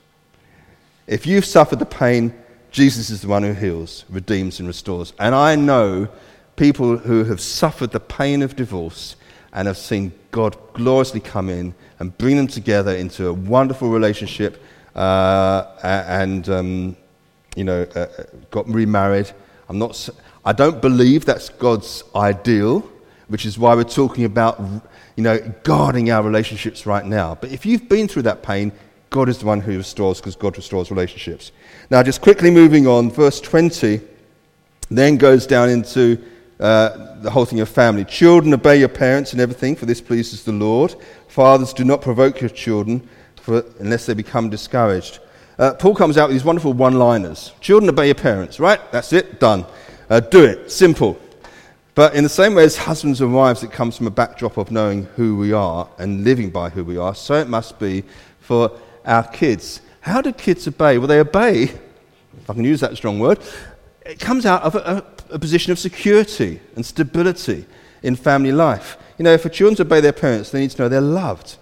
If 1.05 1.27
you've 1.27 1.45
suffered 1.45 1.77
the 1.77 1.85
pain, 1.85 2.33
Jesus 2.71 3.11
is 3.11 3.21
the 3.21 3.27
one 3.27 3.43
who 3.43 3.53
heals, 3.53 4.03
redeems, 4.09 4.57
and 4.57 4.67
restores. 4.67 5.13
And 5.19 5.35
I 5.35 5.55
know 5.55 6.07
people 6.55 6.97
who 6.97 7.23
have 7.25 7.39
suffered 7.39 7.91
the 7.91 7.99
pain 7.99 8.41
of 8.41 8.55
divorce 8.55 9.15
and 9.53 9.67
have 9.67 9.77
seen 9.77 10.11
God 10.31 10.57
gloriously 10.73 11.19
come 11.19 11.49
in 11.49 11.75
and 11.99 12.17
bring 12.17 12.35
them 12.35 12.47
together 12.47 12.95
into 12.95 13.27
a 13.27 13.33
wonderful 13.33 13.91
relationship 13.91 14.59
uh, 14.95 15.75
and, 15.83 16.49
um, 16.49 16.97
you 17.55 17.63
know, 17.63 17.85
uh, 17.95 17.99
uh, 17.99 18.23
got 18.49 18.67
remarried. 18.67 19.31
I'm 19.69 19.77
not, 19.77 20.09
I 20.43 20.53
don't 20.53 20.81
believe 20.81 21.25
that's 21.25 21.49
God's 21.49 22.03
ideal, 22.15 22.79
which 23.27 23.45
is 23.45 23.59
why 23.59 23.75
we're 23.75 23.83
talking 23.83 24.25
about, 24.25 24.59
you 25.17 25.23
know, 25.23 25.39
guarding 25.63 26.11
our 26.11 26.23
relationships 26.23 26.85
right 26.85 27.03
now. 27.03 27.35
But 27.35 27.51
if 27.51 27.65
you've 27.65 27.89
been 27.89 28.07
through 28.07 28.21
that 28.21 28.43
pain, 28.43 28.71
God 29.09 29.27
is 29.27 29.39
the 29.39 29.47
one 29.47 29.59
who 29.59 29.77
restores 29.77 30.19
because 30.19 30.35
God 30.35 30.55
restores 30.55 30.91
relationships. 30.91 31.51
Now, 31.89 32.03
just 32.03 32.21
quickly 32.21 32.51
moving 32.51 32.87
on, 32.87 33.09
verse 33.09 33.41
20 33.41 33.99
then 34.89 35.17
goes 35.17 35.47
down 35.47 35.69
into 35.69 36.23
uh, 36.59 37.15
the 37.21 37.31
whole 37.31 37.45
thing 37.45 37.59
of 37.59 37.67
family. 37.67 38.05
Children, 38.05 38.53
obey 38.53 38.79
your 38.79 38.89
parents 38.89 39.33
and 39.33 39.41
everything, 39.41 39.75
for 39.75 39.87
this 39.87 39.99
pleases 39.99 40.43
the 40.43 40.51
Lord. 40.51 40.95
Fathers, 41.27 41.73
do 41.73 41.83
not 41.83 42.01
provoke 42.01 42.39
your 42.39 42.49
children 42.51 43.07
for, 43.41 43.65
unless 43.79 44.05
they 44.05 44.13
become 44.13 44.49
discouraged. 44.49 45.19
Uh, 45.57 45.73
Paul 45.73 45.95
comes 45.95 46.17
out 46.17 46.29
with 46.29 46.35
these 46.35 46.45
wonderful 46.45 46.73
one 46.73 46.93
liners. 46.93 47.53
Children, 47.59 47.89
obey 47.89 48.05
your 48.05 48.15
parents, 48.15 48.59
right? 48.59 48.79
That's 48.91 49.11
it, 49.13 49.39
done. 49.39 49.65
Uh, 50.09 50.19
do 50.19 50.45
it, 50.45 50.71
simple. 50.71 51.19
But 51.97 52.13
in 52.13 52.23
the 52.23 52.29
same 52.29 52.53
way 52.53 52.63
as 52.63 52.77
husbands 52.77 53.21
and 53.21 53.33
wives, 53.33 53.63
it 53.63 53.71
comes 53.71 53.97
from 53.97 54.05
a 54.05 54.11
backdrop 54.11 54.57
of 54.57 54.69
knowing 54.69 55.05
who 55.15 55.35
we 55.35 55.51
are 55.51 55.89
and 55.97 56.23
living 56.23 56.51
by 56.51 56.69
who 56.69 56.83
we 56.85 56.95
are, 56.95 57.15
so 57.15 57.33
it 57.33 57.47
must 57.47 57.79
be 57.79 58.03
for 58.39 58.71
our 59.03 59.23
kids. 59.23 59.81
How 60.01 60.21
do 60.21 60.31
kids 60.31 60.67
obey? 60.67 60.99
Well, 60.99 61.07
they 61.07 61.19
obey, 61.19 61.63
if 61.63 62.47
I 62.47 62.53
can 62.53 62.63
use 62.63 62.81
that 62.81 62.95
strong 62.95 63.17
word, 63.17 63.39
it 64.05 64.19
comes 64.19 64.45
out 64.45 64.61
of 64.61 64.75
a, 64.75 65.03
a, 65.31 65.33
a 65.33 65.39
position 65.39 65.71
of 65.71 65.79
security 65.79 66.59
and 66.75 66.85
stability 66.85 67.65
in 68.03 68.15
family 68.15 68.51
life. 68.51 68.97
You 69.17 69.23
know, 69.23 69.35
for 69.39 69.49
children 69.49 69.77
to 69.77 69.81
obey 69.81 69.99
their 69.99 70.13
parents, 70.13 70.51
they 70.51 70.59
need 70.59 70.69
to 70.69 70.83
know 70.83 70.89
they're 70.89 71.01
loved. 71.01 71.57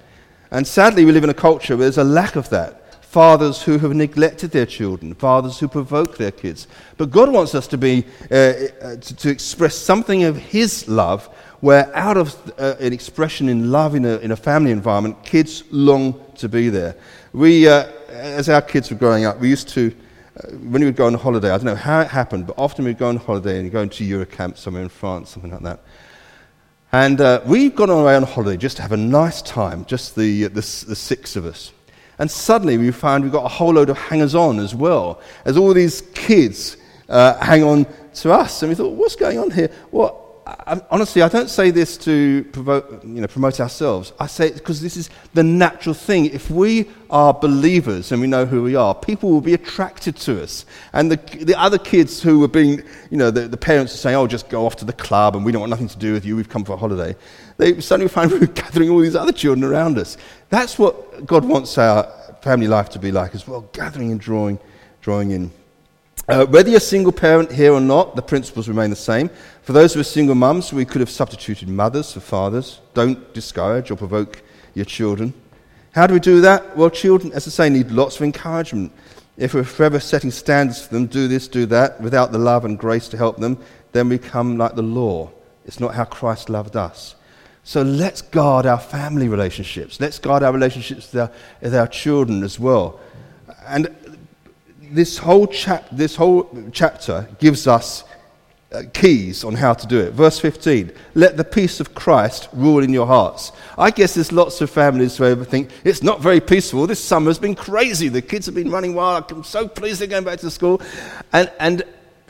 And 0.52 0.68
sadly, 0.68 1.06
we 1.06 1.14
live 1.14 1.24
in 1.24 1.30
a 1.30 1.34
culture 1.34 1.78
where 1.78 1.86
there's 1.86 1.98
a 1.98 2.04
lack 2.04 2.36
of 2.36 2.50
that. 2.50 2.85
Fathers 3.16 3.62
who 3.62 3.78
have 3.78 3.94
neglected 3.94 4.52
their 4.52 4.66
children, 4.66 5.14
fathers 5.14 5.58
who 5.58 5.70
provoke 5.70 6.18
their 6.18 6.32
kids. 6.32 6.68
But 6.98 7.12
God 7.12 7.32
wants 7.32 7.56
us 7.56 7.66
to 7.68 7.78
be, 7.78 8.04
uh, 8.30 8.36
uh, 8.36 8.96
to, 8.98 9.16
to, 9.16 9.30
express 9.30 9.74
something 9.78 10.26
of 10.26 10.36
His 10.36 10.90
love, 10.90 11.28
where 11.62 11.90
out 11.96 12.18
of 12.18 12.36
uh, 12.60 12.76
an 12.82 12.92
expression 12.92 13.48
in 13.48 13.72
love 13.72 13.96
in 13.96 14.04
a, 14.04 14.18
in 14.18 14.32
a 14.32 14.36
family 14.36 14.72
environment, 14.72 15.24
kids 15.24 15.64
long 15.72 16.20
to 16.36 16.50
be 16.50 16.68
there. 16.68 16.98
We, 17.32 17.70
uh, 17.70 17.86
as 18.10 18.50
our 18.50 18.62
kids 18.62 18.92
were 18.92 18.98
growing 18.98 19.24
up, 19.24 19.40
we 19.40 19.48
used 19.48 19.70
to, 19.70 19.96
uh, 20.36 20.50
when 20.50 20.82
we 20.82 20.86
would 20.88 20.98
go 20.98 21.08
on 21.08 21.14
holiday, 21.14 21.52
I 21.52 21.58
don't 21.58 21.68
know 21.68 21.76
how 21.76 22.02
it 22.02 22.10
happened, 22.10 22.48
but 22.48 22.56
often 22.58 22.84
we'd 22.84 22.98
go 22.98 23.08
on 23.08 23.16
holiday 23.16 23.62
and 23.62 23.72
go 23.72 23.80
into 23.80 24.04
Eurocamp 24.04 24.58
somewhere 24.58 24.84
in 24.84 24.90
France, 24.90 25.30
something 25.30 25.52
like 25.52 25.64
that. 25.64 25.80
And 26.92 27.22
uh, 27.22 27.40
we've 27.46 27.78
gone 27.78 27.90
away 27.90 28.18
on 28.18 28.24
holiday 28.24 28.58
just 28.58 28.76
to 28.76 28.82
have 28.82 28.92
a 28.92 28.98
nice 28.98 29.42
time, 29.42 29.86
just 29.86 30.18
the, 30.18 30.48
the, 30.48 30.50
the 30.50 30.96
six 30.98 31.38
of 31.38 31.46
us. 31.46 31.72
And 32.20 32.30
suddenly 32.32 32.78
we 32.78 32.92
found 32.92 33.24
we've 33.24 33.34
got 33.34 33.46
a 33.46 33.50
whole 33.50 33.74
load 33.74 33.90
of 33.90 33.98
hangers 33.98 34.36
on 34.36 34.60
as 34.60 34.74
well, 34.74 35.22
as 35.44 35.58
all 35.58 35.74
these 35.74 36.02
kids 36.14 36.78
uh, 37.10 37.38
hang 37.44 37.64
on 37.64 37.86
to 38.16 38.32
us. 38.32 38.62
And 38.64 38.70
we 38.70 38.76
thought, 38.76 38.94
what's 38.94 39.16
going 39.16 39.38
on 39.38 39.52
here? 39.52 39.70
Well, 39.92 40.25
I, 40.48 40.80
honestly, 40.92 41.24
I 41.24 41.28
don't 41.28 41.50
say 41.50 41.72
this 41.72 41.98
to 42.00 42.44
provoke, 42.52 43.04
you 43.04 43.22
know, 43.22 43.28
promote 43.28 43.60
ourselves. 43.60 44.14
I 44.20 44.28
say 44.28 44.48
it 44.48 44.54
because 44.54 44.80
this 44.80 44.96
is 44.96 45.10
the 45.34 45.44
natural 45.44 45.96
thing. 45.96 46.26
If 46.26 46.52
we 46.52 46.88
are 47.10 47.34
believers 47.34 48.12
and 48.12 48.22
we 48.22 48.28
know 48.28 48.46
who 48.46 48.62
we 48.62 48.76
are, 48.76 48.94
people 48.94 49.32
will 49.32 49.42
be 49.42 49.56
attracted 49.56 50.16
to 50.18 50.44
us. 50.44 50.66
And 50.94 51.12
the, 51.12 51.18
the 51.44 51.60
other 51.60 51.80
kids 51.80 52.22
who 52.22 52.40
were 52.40 52.48
being, 52.48 52.84
you 53.10 53.18
know, 53.18 53.32
the, 53.32 53.48
the 53.48 53.58
parents 53.58 53.96
are 53.96 53.98
saying, 53.98 54.16
oh, 54.16 54.28
just 54.28 54.48
go 54.50 54.68
off 54.68 54.76
to 54.78 54.86
the 54.86 54.94
club 54.94 55.36
and 55.36 55.44
we 55.44 55.52
don't 55.52 55.62
want 55.62 55.72
nothing 55.72 55.88
to 55.88 55.98
do 55.98 56.14
with 56.14 56.26
you, 56.26 56.36
we've 56.36 56.50
come 56.50 56.64
for 56.64 56.74
a 56.74 56.78
holiday. 56.78 57.16
They 57.58 57.82
suddenly 57.82 58.10
find 58.10 58.32
we're 58.40 58.46
gathering 58.46 58.92
all 58.92 59.00
these 59.00 59.16
other 59.16 59.32
children 59.32 59.64
around 59.64 59.98
us. 59.98 60.16
That's 60.50 60.78
what 60.78 61.26
God 61.26 61.44
wants 61.44 61.76
our 61.80 62.04
family 62.42 62.68
life 62.68 62.90
to 62.90 63.00
be 63.00 63.12
like 63.12 63.34
as 63.34 63.48
well, 63.48 63.62
gathering 63.74 64.12
and 64.12 64.20
drawing, 64.20 64.60
drawing 65.02 65.32
in. 65.32 65.52
Uh, 66.28 66.44
whether 66.48 66.70
you're 66.70 66.78
a 66.78 66.82
single 66.82 67.12
parent 67.12 67.52
here 67.52 67.72
or 67.72 67.80
not, 67.80 68.16
the 68.16 68.22
principles 68.22 68.68
remain 68.68 68.90
the 68.90 68.96
same. 68.96 69.30
For 69.62 69.74
those 69.74 69.94
who 69.94 70.00
are 70.00 70.04
single 70.04 70.34
mums, 70.34 70.74
we 70.74 70.84
could 70.84 71.02
have 71.02 71.10
substituted 71.10 71.70
mothers 71.70 72.14
for 72.14 72.20
fathers. 72.20 72.80
Don't 72.96 73.32
discourage 73.36 73.92
or 73.92 73.96
provoke 73.96 74.42
your 74.74 74.86
children. 74.86 75.36
How 75.92 76.08
do 76.08 76.16
we 76.16 76.20
do 76.20 76.42
that? 76.42 76.76
Well, 76.76 76.90
children, 76.90 77.32
as 77.34 77.48
I 77.48 77.52
say, 77.52 77.70
need 77.70 77.92
lots 77.92 78.16
of 78.16 78.24
encouragement. 78.24 78.92
If 79.38 79.54
we're 79.54 79.64
forever 79.64 80.00
setting 80.00 80.32
standards 80.32 80.88
for 80.88 80.96
them, 80.96 81.06
do 81.06 81.28
this, 81.28 81.48
do 81.48 81.68
that, 81.68 82.02
without 82.02 82.32
the 82.32 82.40
love 82.40 82.66
and 82.66 82.80
grace 82.80 83.08
to 83.10 83.18
help 83.18 83.38
them, 83.38 83.60
then 83.92 84.10
we 84.10 84.18
become 84.18 84.58
like 84.58 84.76
the 84.76 84.82
law. 84.82 85.32
It's 85.66 85.80
not 85.80 85.94
how 85.94 86.06
Christ 86.06 86.50
loved 86.50 86.76
us. 86.76 87.16
So 87.64 87.82
let's 87.82 88.22
guard 88.22 88.66
our 88.66 88.80
family 88.80 89.28
relationships. 89.28 90.00
Let's 90.00 90.20
guard 90.20 90.42
our 90.42 90.54
relationships 90.54 91.12
with 91.12 91.22
our, 91.22 91.32
with 91.62 91.76
our 91.76 91.88
children 91.88 92.44
as 92.44 92.60
well. 92.60 93.00
And 93.68 93.96
this 94.96 95.18
whole, 95.18 95.48
chap- 95.48 95.88
this 95.92 96.16
whole 96.16 96.50
chapter 96.72 97.28
gives 97.40 97.68
us 97.68 98.04
uh, 98.72 98.84
keys 98.94 99.44
on 99.44 99.54
how 99.54 99.74
to 99.74 99.88
do 99.88 100.00
it. 100.00 100.14
Verse 100.14 100.40
15 100.40 100.92
Let 101.14 101.38
the 101.38 101.44
peace 101.44 101.80
of 101.80 101.94
Christ 101.94 102.50
rule 102.54 102.84
in 102.84 102.92
your 102.92 103.06
hearts. 103.06 103.52
I 103.78 103.92
guess 103.92 104.16
there's 104.16 104.32
lots 104.32 104.62
of 104.62 104.70
families 104.70 105.18
who 105.18 105.44
think 105.46 105.70
it's 105.84 106.02
not 106.02 106.22
very 106.22 106.40
peaceful. 106.40 106.88
This 106.88 107.04
summer's 107.04 107.40
been 107.40 107.56
crazy. 107.56 108.10
The 108.10 108.22
kids 108.22 108.46
have 108.48 108.56
been 108.56 108.72
running 108.72 108.96
wild. 108.96 109.32
I'm 109.32 109.44
so 109.44 109.68
pleased 109.68 110.02
they're 110.02 110.08
going 110.08 110.24
back 110.24 110.40
to 110.40 110.50
school. 110.50 110.82
And, 111.32 111.52
and 111.60 111.84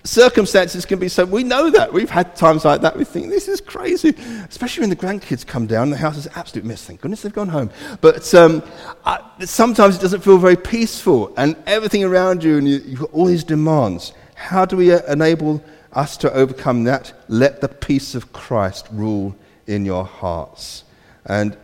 circumstances 0.06 0.86
can 0.86 1.00
be 1.00 1.10
so. 1.10 1.26
We 1.26 1.44
know 1.44 1.70
that. 1.70 1.92
We've 1.92 2.10
had 2.10 2.36
times 2.36 2.64
like 2.64 2.82
that. 2.82 2.96
We 2.96 3.04
think, 3.04 3.30
this 3.30 3.48
is 3.48 3.60
crazy. 3.60 4.10
Especially 4.48 4.82
when 4.82 4.90
the 4.90 4.96
grandkids 4.96 5.46
come 5.46 5.68
down. 5.68 5.90
The 5.90 5.98
house 5.98 6.18
is 6.18 6.28
an 6.28 6.34
absolute 6.36 6.66
mess. 6.66 6.84
Thank 6.84 7.02
goodness 7.02 7.24
they've 7.24 7.34
gone 7.34 7.50
home. 7.50 7.70
But 8.02 8.34
um, 8.34 8.64
I, 9.06 9.20
sometimes 9.42 9.98
it 9.98 10.02
doesn't 10.02 10.22
feel 10.22 10.38
very 10.38 10.56
peaceful. 10.56 11.34
And 11.38 11.56
everything 11.66 12.04
around 12.04 12.44
you, 12.44 12.58
and 12.58 12.68
you, 12.68 12.78
you've 12.86 13.00
got 13.00 13.14
all 13.14 13.26
these 13.26 13.44
demands. 13.44 14.14
How 14.36 14.66
do 14.66 14.78
we 14.78 14.94
uh, 14.94 15.02
enable 15.12 15.64
us 15.94 16.18
to 16.18 16.32
overcome 16.34 16.84
that? 16.86 17.14
Let 17.28 17.62
the 17.62 17.70
peace 17.70 18.16
of 18.16 18.32
Christ 18.32 18.88
rule 18.92 19.36
in 19.68 19.86
your 19.86 20.06
hearts. 20.06 20.84
And 21.26 21.58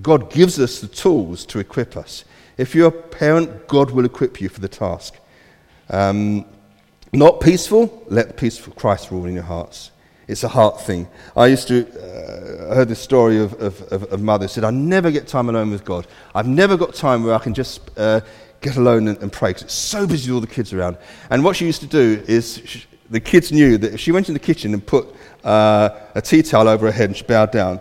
God 0.00 0.30
gives 0.32 0.58
us 0.58 0.80
the 0.80 0.88
tools 0.88 1.44
to 1.46 1.58
equip 1.58 1.96
us. 1.96 2.24
If 2.56 2.74
you're 2.74 2.88
a 2.88 2.92
parent, 2.92 3.66
God 3.68 3.90
will 3.90 4.04
equip 4.04 4.40
you 4.40 4.48
for 4.48 4.60
the 4.60 4.68
task. 4.68 5.14
Um, 5.90 6.46
not 7.14 7.40
peaceful? 7.40 8.04
Let 8.08 8.28
the 8.28 8.34
peace 8.34 8.64
of 8.66 8.74
Christ 8.76 9.10
rule 9.10 9.26
in 9.26 9.34
your 9.34 9.42
hearts. 9.44 9.90
It's 10.26 10.42
a 10.42 10.48
heart 10.48 10.80
thing. 10.80 11.06
I 11.36 11.46
used 11.46 11.68
to, 11.68 11.86
uh, 11.86 12.72
I 12.72 12.74
heard 12.74 12.88
this 12.88 13.00
story 13.00 13.38
of, 13.38 13.52
of, 13.60 13.80
of, 13.92 14.04
of 14.04 14.22
mother 14.22 14.48
said, 14.48 14.64
I 14.64 14.70
never 14.70 15.10
get 15.10 15.28
time 15.28 15.48
alone 15.48 15.70
with 15.70 15.84
God. 15.84 16.06
I've 16.34 16.48
never 16.48 16.76
got 16.76 16.94
time 16.94 17.24
where 17.24 17.34
I 17.34 17.38
can 17.38 17.52
just 17.52 17.90
uh, 17.98 18.20
get 18.62 18.76
alone 18.76 19.08
and, 19.08 19.18
and 19.18 19.30
pray 19.30 19.50
because 19.50 19.64
it's 19.64 19.74
so 19.74 20.06
busy 20.06 20.30
with 20.30 20.36
all 20.36 20.40
the 20.40 20.46
kids 20.46 20.72
around. 20.72 20.96
And 21.28 21.44
what 21.44 21.56
she 21.56 21.66
used 21.66 21.82
to 21.82 21.86
do 21.86 22.22
is, 22.26 22.62
she, 22.64 22.84
the 23.10 23.20
kids 23.20 23.52
knew 23.52 23.76
that 23.76 23.92
if 23.92 24.00
she 24.00 24.12
went 24.12 24.28
in 24.28 24.34
the 24.34 24.40
kitchen 24.40 24.72
and 24.72 24.84
put 24.84 25.14
uh, 25.44 25.90
a 26.14 26.22
tea 26.22 26.42
towel 26.42 26.68
over 26.68 26.86
her 26.86 26.92
head 26.92 27.10
and 27.10 27.16
she 27.16 27.24
bowed 27.24 27.50
down, 27.50 27.78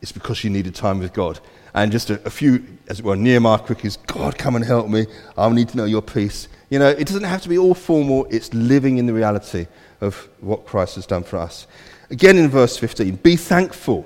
it's 0.00 0.12
because 0.12 0.38
she 0.38 0.48
needed 0.48 0.74
time 0.74 0.98
with 0.98 1.12
God. 1.12 1.38
And 1.74 1.92
just 1.92 2.08
a, 2.08 2.24
a 2.26 2.30
few, 2.30 2.64
as 2.88 3.00
it 3.00 3.04
were, 3.04 3.16
near 3.16 3.40
Nehemiah 3.40 3.58
quickies, 3.58 3.98
God, 4.06 4.38
come 4.38 4.56
and 4.56 4.64
help 4.64 4.88
me. 4.88 5.06
I 5.36 5.48
need 5.50 5.68
to 5.70 5.76
know 5.76 5.84
your 5.84 6.02
peace. 6.02 6.48
You 6.74 6.80
know, 6.80 6.88
it 6.88 7.06
doesn't 7.06 7.22
have 7.22 7.40
to 7.42 7.48
be 7.48 7.56
all 7.56 7.72
formal, 7.72 8.26
it's 8.30 8.52
living 8.52 8.98
in 8.98 9.06
the 9.06 9.12
reality 9.12 9.68
of 10.00 10.28
what 10.40 10.66
Christ 10.66 10.96
has 10.96 11.06
done 11.06 11.22
for 11.22 11.36
us. 11.36 11.68
Again 12.10 12.36
in 12.36 12.48
verse 12.48 12.76
15, 12.76 13.14
be 13.14 13.36
thankful. 13.36 14.04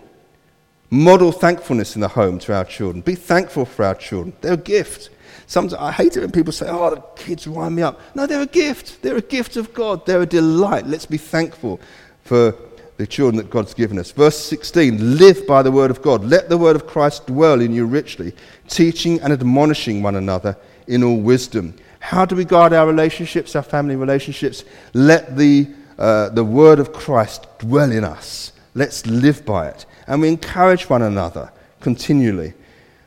Model 0.91 1.33
thankfulness 1.33 1.95
in 1.95 2.03
the 2.03 2.09
home 2.09 2.39
to 2.41 2.55
our 2.55 2.67
children. 2.67 3.01
Be 3.01 3.15
thankful 3.15 3.65
for 3.65 3.87
our 3.87 3.95
children. 3.95 4.37
They're 4.43 4.53
a 4.53 4.59
gift. 4.59 5.09
Sometimes 5.47 5.81
I 5.81 5.93
hate 5.93 6.19
it 6.19 6.21
when 6.21 6.31
people 6.31 6.53
say, 6.53 6.67
oh, 6.69 6.91
the 6.91 7.01
kids 7.17 7.49
wind 7.49 7.75
me 7.75 7.81
up. 7.81 8.03
No, 8.15 8.27
they're 8.27 8.43
a 8.43 8.47
gift. 8.47 9.01
They're 9.01 9.17
a 9.17 9.23
gift 9.23 9.57
of 9.57 9.73
God. 9.73 10.05
They're 10.05 10.21
a 10.21 10.27
delight. 10.27 10.87
Let's 10.87 11.07
be 11.07 11.17
thankful 11.17 11.81
for 12.25 12.55
the 12.99 13.07
children 13.07 13.39
that 13.39 13.49
God's 13.49 13.73
given 13.73 13.99
us. 13.99 14.11
Verse 14.11 14.39
16 14.39 15.17
Live 15.17 15.47
by 15.47 15.63
the 15.63 15.73
word 15.73 15.91
of 15.91 16.03
God. 16.03 16.23
Let 16.23 16.51
the 16.51 16.59
word 16.59 16.77
of 16.77 16.87
Christ 16.87 17.29
dwell 17.29 17.63
in 17.63 17.73
you 17.73 17.87
richly, 17.87 18.35
teaching 18.69 19.23
and 19.23 19.33
admonishing 19.33 20.03
one 20.03 20.17
another 20.17 20.55
in 20.87 21.03
all 21.03 21.19
wisdom 21.19 21.75
how 22.01 22.25
do 22.25 22.37
we 22.37 22.45
guard 22.45 22.73
our 22.73 22.87
relationships, 22.87 23.57
our 23.57 23.63
family 23.63 23.97
relationships? 23.97 24.65
Let 24.95 25.37
the, 25.37 25.69
uh, 25.99 26.31
the 26.31 26.45
word 26.45 26.79
of 26.79 26.93
Christ 26.93 27.47
dwell 27.59 27.91
in 27.91 28.05
us. 28.05 28.53
Let's 28.75 29.07
live 29.07 29.45
by 29.45 29.69
it. 29.69 29.87
And 30.07 30.21
we 30.21 30.29
encourage 30.29 30.89
one 30.89 31.03
another 31.03 31.53
continually. 31.81 32.55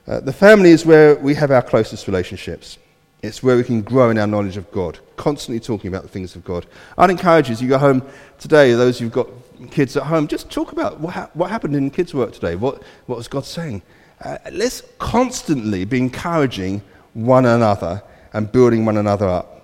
Uh, 0.07 0.20
the 0.20 0.34
family 0.34 0.72
is 0.72 0.86
where 0.86 1.16
we 1.16 1.34
have 1.36 1.51
our 1.51 1.61
closest 1.61 2.07
relationships. 2.07 2.78
It's 3.22 3.43
where 3.43 3.55
we 3.55 3.63
can 3.63 3.82
grow 3.82 4.09
in 4.09 4.18
our 4.18 4.28
knowledge 4.28 4.57
of 4.57 4.70
God, 4.72 4.99
constantly 5.16 5.59
talking 5.59 5.88
about 5.88 6.01
the 6.01 6.09
things 6.09 6.36
of 6.36 6.43
God. 6.43 6.66
I'd 6.97 7.11
encourage 7.11 7.49
you 7.49 7.53
as 7.53 7.61
you 7.61 7.70
go 7.70 7.78
home 7.78 8.03
today, 8.39 8.74
those 8.74 8.97
who've 8.97 9.11
got 9.11 9.28
kids 9.70 9.95
at 9.95 10.03
home, 10.03 10.28
just 10.28 10.49
talk 10.49 10.72
about 10.72 10.99
what, 10.99 11.13
ha- 11.13 11.30
what 11.34 11.51
happened 11.51 11.76
in 11.76 11.91
kids' 11.91 12.13
work 12.13 12.34
today. 12.34 12.55
What, 12.55 12.82
what 13.05 13.18
was 13.18 13.28
God 13.28 13.45
saying? 13.45 13.84
Uh, 14.24 14.38
let's 14.51 14.82
constantly 14.97 15.86
be 15.86 15.99
encouraging 15.99 16.82
one 17.13 17.45
another 17.45 18.01
and 18.34 18.51
building 18.51 18.86
one 18.86 18.97
another 18.97 19.27
up. 19.27 19.61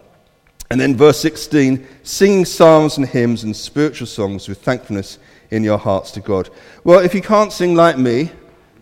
And 0.69 0.81
then 0.81 0.95
verse 0.97 1.19
16, 1.19 1.87
singing 2.03 2.45
psalms 2.45 2.97
and 2.97 3.07
hymns 3.07 3.43
and 3.43 3.55
spiritual 3.55 4.07
songs 4.07 4.49
with 4.49 4.61
thankfulness 4.61 5.17
in 5.49 5.63
your 5.63 5.77
hearts 5.77 6.11
to 6.11 6.19
God. 6.19 6.49
Well, 6.83 6.99
if 6.99 7.15
you 7.15 7.21
can't 7.21 7.53
sing 7.53 7.75
like 7.75 7.97
me, 7.97 8.31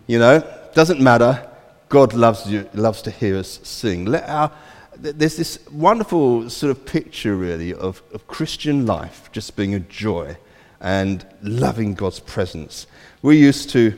you 0.07 0.17
know, 0.17 0.43
doesn't 0.73 0.99
matter. 0.99 1.47
God 1.89 2.13
loves 2.13 2.49
you, 2.49 2.67
loves 2.73 3.01
to 3.03 3.11
hear 3.11 3.37
us 3.37 3.59
sing. 3.63 4.05
Let 4.05 4.27
our, 4.27 4.51
there's 4.97 5.37
this 5.37 5.59
wonderful 5.71 6.49
sort 6.49 6.71
of 6.71 6.85
picture, 6.85 7.35
really, 7.35 7.73
of, 7.73 8.01
of 8.13 8.27
Christian 8.27 8.85
life 8.87 9.29
just 9.31 9.55
being 9.55 9.75
a 9.75 9.79
joy 9.79 10.35
and 10.81 11.25
loving 11.41 11.93
God's 11.93 12.19
presence. 12.19 12.87
We 13.21 13.37
used 13.37 13.69
to, 13.71 13.93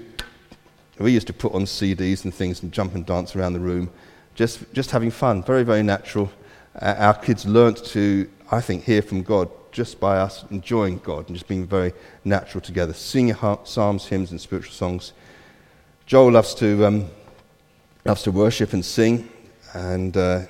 we 1.00 1.12
used 1.12 1.28
to 1.28 1.34
put 1.34 1.54
on 1.54 1.64
CDs 1.64 2.26
and 2.26 2.34
things 2.34 2.62
and 2.62 2.72
jump 2.72 2.96
and 2.96 3.06
dance 3.06 3.36
around 3.36 3.54
the 3.54 3.60
room, 3.60 3.90
just, 4.38 4.72
just 4.72 4.92
having 4.92 5.12
fun. 5.12 5.44
Very, 5.44 5.64
very 5.64 5.84
natural. 5.84 6.32
Uh, 6.80 6.96
our 6.98 7.16
kids 7.16 7.46
learnt 7.46 7.84
to, 7.86 8.30
I 8.52 8.62
think, 8.62 8.84
hear 8.84 9.02
from 9.02 9.24
God 9.24 9.50
just 9.72 10.00
by 10.00 10.18
us 10.20 10.46
enjoying 10.52 11.00
God 11.00 11.28
and 11.28 11.36
just 11.36 11.48
being 11.48 11.66
very 11.66 11.92
natural 12.24 12.62
together, 12.62 12.94
singing 12.94 13.36
psalms, 13.64 14.06
hymns, 14.06 14.32
and 14.32 14.40
spiritual 14.40 14.74
songs. 14.74 15.14
Joel 16.06 16.32
loves 16.32 16.54
to, 16.56 16.86
um, 16.86 17.10
loves 18.06 18.24
to 18.24 18.32
worship 18.32 18.74
and 18.74 18.86
sing, 18.86 19.28
and 19.74 20.16
uh, 20.16 20.42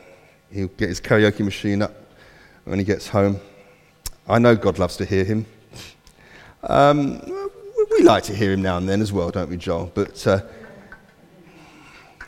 he'll 0.51 0.67
get 0.67 0.89
his 0.89 1.01
karaoke 1.01 1.39
machine 1.39 1.81
up 1.81 1.95
when 2.65 2.77
he 2.77 2.85
gets 2.85 3.07
home. 3.07 3.39
I 4.27 4.38
know 4.38 4.55
God 4.55 4.79
loves 4.79 4.97
to 4.97 5.05
hear 5.05 5.23
him. 5.23 5.45
Um, 6.63 7.21
we 7.91 8.03
like 8.03 8.23
to 8.23 8.35
hear 8.35 8.51
him 8.51 8.61
now 8.61 8.77
and 8.77 8.88
then 8.88 9.01
as 9.01 9.13
well, 9.13 9.31
don't 9.31 9.49
we, 9.49 9.55
Joel? 9.55 9.91
But 9.93 10.27
uh, 10.27 10.41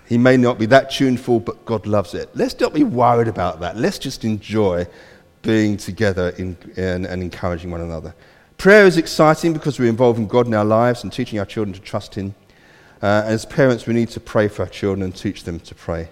he 0.09 0.17
may 0.17 0.37
not 0.37 0.57
be 0.57 0.65
that 0.65 0.89
tuneful, 0.89 1.39
but 1.39 1.63
God 1.65 1.85
loves 1.85 2.15
it. 2.15 2.31
Let's 2.33 2.59
not 2.59 2.73
be 2.73 2.83
worried 2.83 3.27
about 3.27 3.59
that. 3.59 3.77
Let's 3.77 3.99
just 3.99 4.25
enjoy 4.25 4.87
being 5.43 5.77
together 5.77 6.29
in, 6.29 6.57
in, 6.75 7.05
and 7.05 7.21
encouraging 7.21 7.69
one 7.69 7.81
another. 7.81 8.15
Prayer 8.57 8.87
is 8.87 8.97
exciting 8.97 9.53
because 9.53 9.77
we're 9.77 9.87
involving 9.87 10.27
God 10.27 10.47
in 10.47 10.55
our 10.55 10.65
lives 10.65 11.03
and 11.03 11.13
teaching 11.13 11.37
our 11.37 11.45
children 11.45 11.75
to 11.75 11.79
trust 11.79 12.15
Him. 12.15 12.33
Uh, 13.03 13.21
as 13.23 13.45
parents, 13.45 13.85
we 13.85 13.93
need 13.93 14.09
to 14.09 14.19
pray 14.19 14.47
for 14.47 14.63
our 14.63 14.69
children 14.69 15.03
and 15.03 15.15
teach 15.15 15.43
them 15.43 15.59
to 15.59 15.75
pray. 15.75 16.09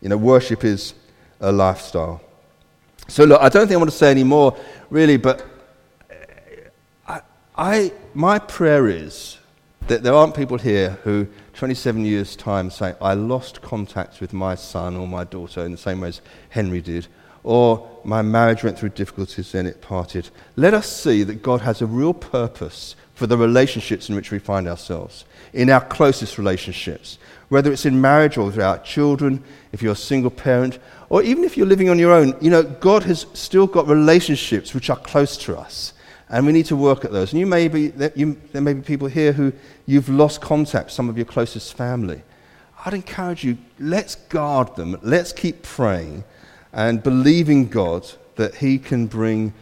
You 0.00 0.08
know, 0.08 0.16
worship 0.16 0.62
is 0.62 0.94
a 1.40 1.50
lifestyle. 1.50 2.22
So, 3.08 3.24
look, 3.24 3.42
I 3.42 3.48
don't 3.48 3.66
think 3.66 3.74
I 3.74 3.78
want 3.78 3.90
to 3.90 3.96
say 3.96 4.12
any 4.12 4.24
more, 4.24 4.56
really, 4.88 5.16
but 5.16 5.44
I, 7.08 7.22
I, 7.56 7.92
my 8.14 8.38
prayer 8.38 8.86
is 8.86 9.38
that 9.88 10.04
there 10.04 10.14
aren't 10.14 10.34
people 10.36 10.58
here 10.58 10.98
who 11.02 11.26
27 11.56 12.04
years' 12.04 12.36
time 12.36 12.70
say, 12.70 12.94
I 13.00 13.14
lost 13.14 13.62
contact 13.62 14.20
with 14.20 14.34
my 14.34 14.54
son 14.54 14.94
or 14.94 15.08
my 15.08 15.24
daughter 15.24 15.64
in 15.64 15.72
the 15.72 15.78
same 15.78 16.02
way 16.02 16.08
as 16.08 16.20
Henry 16.50 16.82
did, 16.82 17.06
or 17.44 17.88
my 18.04 18.20
marriage 18.20 18.62
went 18.62 18.78
through 18.78 18.90
difficulties 18.90 19.54
and 19.54 19.66
it 19.66 19.80
parted. 19.80 20.28
Let 20.56 20.74
us 20.74 20.86
see 20.86 21.22
that 21.22 21.42
God 21.42 21.62
has 21.62 21.80
a 21.80 21.86
real 21.86 22.12
purpose 22.12 22.94
for 23.14 23.26
the 23.26 23.38
relationships 23.38 24.10
in 24.10 24.14
which 24.14 24.30
we 24.30 24.38
find 24.38 24.68
ourselves, 24.68 25.24
in 25.54 25.70
our 25.70 25.80
closest 25.80 26.36
relationships, 26.36 27.16
whether 27.48 27.72
it's 27.72 27.86
in 27.86 28.02
marriage 28.02 28.36
or 28.36 28.44
with 28.44 28.58
our 28.58 28.78
children, 28.80 29.42
if 29.72 29.80
you're 29.80 29.92
a 29.94 29.96
single 29.96 30.30
parent, 30.30 30.78
or 31.08 31.22
even 31.22 31.42
if 31.42 31.56
you're 31.56 31.66
living 31.66 31.88
on 31.88 31.98
your 31.98 32.12
own. 32.12 32.34
You 32.42 32.50
know, 32.50 32.64
God 32.64 33.04
has 33.04 33.24
still 33.32 33.66
got 33.66 33.88
relationships 33.88 34.74
which 34.74 34.90
are 34.90 34.98
close 34.98 35.38
to 35.38 35.56
us. 35.56 35.94
And 36.28 36.44
we 36.44 36.52
need 36.52 36.66
to 36.66 36.76
work 36.76 37.04
at 37.04 37.12
those. 37.12 37.32
And 37.32 37.40
you 37.40 37.46
may 37.46 37.68
be, 37.68 37.92
you, 38.14 38.36
there 38.52 38.62
may 38.62 38.72
be 38.72 38.82
people 38.82 39.06
here 39.06 39.32
who 39.32 39.52
you've 39.86 40.08
lost 40.08 40.40
contact, 40.40 40.90
some 40.90 41.08
of 41.08 41.16
your 41.16 41.26
closest 41.26 41.74
family. 41.74 42.22
I'd 42.84 42.94
encourage 42.94 43.44
you, 43.44 43.58
let's 43.78 44.16
guard 44.16 44.74
them. 44.76 44.98
Let's 45.02 45.32
keep 45.32 45.62
praying 45.62 46.24
and 46.72 47.02
believing 47.02 47.68
God 47.68 48.10
that 48.34 48.56
He 48.56 48.78
can 48.78 49.06
bring 49.06 49.54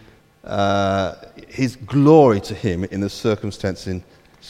uh, 0.43 1.15
His 1.49 1.77
glory 1.77 2.41
to 2.43 2.55
Him 2.55 2.85
in 2.85 3.01
the 3.01 3.11
circumstances 3.11 3.87
in, 3.87 4.05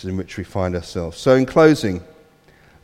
in 0.08 0.16
which 0.16 0.38
we 0.38 0.44
find 0.44 0.76
ourselves. 0.76 1.18
So, 1.18 1.34
in 1.34 1.46
closing, 1.46 2.02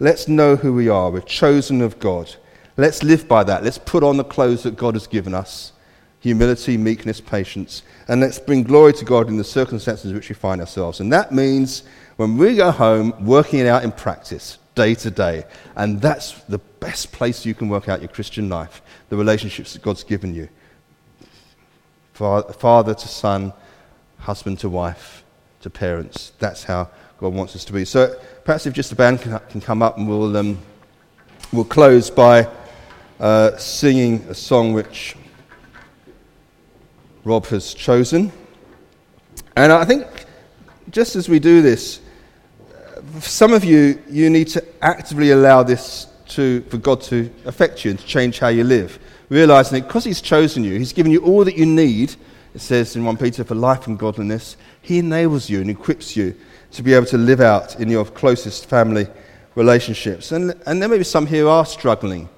let's 0.00 0.28
know 0.28 0.56
who 0.56 0.72
we 0.72 0.88
are. 0.88 1.10
We're 1.10 1.20
chosen 1.20 1.82
of 1.82 1.98
God. 1.98 2.34
Let's 2.76 3.02
live 3.02 3.28
by 3.28 3.44
that. 3.44 3.62
Let's 3.62 3.78
put 3.78 4.02
on 4.02 4.16
the 4.16 4.24
clothes 4.24 4.64
that 4.64 4.76
God 4.76 4.94
has 4.94 5.06
given 5.06 5.34
us 5.34 5.72
humility, 6.20 6.76
meekness, 6.76 7.20
patience. 7.20 7.82
And 8.10 8.20
let's 8.20 8.40
bring 8.40 8.64
glory 8.64 8.92
to 8.94 9.04
God 9.04 9.28
in 9.28 9.36
the 9.36 9.44
circumstances 9.44 10.10
in 10.10 10.16
which 10.16 10.28
we 10.28 10.34
find 10.34 10.60
ourselves. 10.60 10.98
And 10.98 11.12
that 11.12 11.30
means 11.30 11.84
when 12.16 12.36
we 12.36 12.56
go 12.56 12.72
home, 12.72 13.14
working 13.24 13.60
it 13.60 13.68
out 13.68 13.84
in 13.84 13.92
practice, 13.92 14.58
day 14.74 14.96
to 14.96 15.12
day. 15.12 15.44
And 15.76 16.00
that's 16.00 16.32
the 16.48 16.58
best 16.58 17.12
place 17.12 17.46
you 17.46 17.54
can 17.54 17.68
work 17.68 17.88
out 17.88 18.00
your 18.00 18.08
Christian 18.08 18.48
life, 18.48 18.82
the 19.10 19.16
relationships 19.16 19.74
that 19.74 19.82
God's 19.82 20.02
given 20.02 20.34
you. 20.34 20.48
Father 22.14 22.94
to 22.94 23.08
son, 23.08 23.52
husband 24.18 24.58
to 24.58 24.68
wife, 24.68 25.22
to 25.60 25.70
parents. 25.70 26.32
That's 26.40 26.64
how 26.64 26.90
God 27.18 27.32
wants 27.32 27.54
us 27.54 27.64
to 27.66 27.72
be. 27.72 27.84
So 27.84 28.18
perhaps 28.42 28.66
if 28.66 28.74
just 28.74 28.90
the 28.90 28.96
band 28.96 29.20
can, 29.22 29.60
come 29.60 29.82
up 29.84 29.98
and 29.98 30.08
we'll, 30.08 30.36
um, 30.36 30.58
we'll 31.52 31.64
close 31.64 32.10
by 32.10 32.48
uh, 33.20 33.56
singing 33.56 34.24
a 34.28 34.34
song 34.34 34.72
which 34.72 35.14
Rob 37.30 37.46
has 37.46 37.74
chosen. 37.74 38.32
And 39.54 39.70
I 39.70 39.84
think 39.84 40.04
just 40.90 41.14
as 41.14 41.28
we 41.28 41.38
do 41.38 41.62
this, 41.62 42.00
some 43.20 43.52
of 43.52 43.62
you, 43.64 44.02
you 44.08 44.28
need 44.28 44.48
to 44.48 44.64
actively 44.82 45.30
allow 45.30 45.62
this 45.62 46.08
to, 46.30 46.62
for 46.62 46.78
God 46.78 47.00
to 47.02 47.30
affect 47.44 47.84
you 47.84 47.92
and 47.92 48.00
to 48.00 48.04
change 48.04 48.40
how 48.40 48.48
you 48.48 48.64
live. 48.64 48.98
Realizing 49.28 49.78
that 49.78 49.86
because 49.86 50.02
He's 50.02 50.20
chosen 50.20 50.64
you, 50.64 50.76
He's 50.76 50.92
given 50.92 51.12
you 51.12 51.22
all 51.22 51.44
that 51.44 51.56
you 51.56 51.66
need, 51.66 52.16
it 52.52 52.60
says 52.60 52.96
in 52.96 53.04
1 53.04 53.16
Peter, 53.16 53.44
for 53.44 53.54
life 53.54 53.86
and 53.86 53.96
godliness, 53.96 54.56
He 54.82 54.98
enables 54.98 55.48
you 55.48 55.60
and 55.60 55.70
equips 55.70 56.16
you 56.16 56.34
to 56.72 56.82
be 56.82 56.94
able 56.94 57.06
to 57.06 57.18
live 57.18 57.40
out 57.40 57.78
in 57.78 57.88
your 57.88 58.06
closest 58.06 58.66
family 58.66 59.06
relationships. 59.54 60.32
And, 60.32 60.60
and 60.66 60.82
there 60.82 60.88
may 60.88 60.98
be 60.98 61.04
some 61.04 61.28
here 61.28 61.44
who 61.44 61.48
are 61.48 61.64
struggling. 61.64 62.28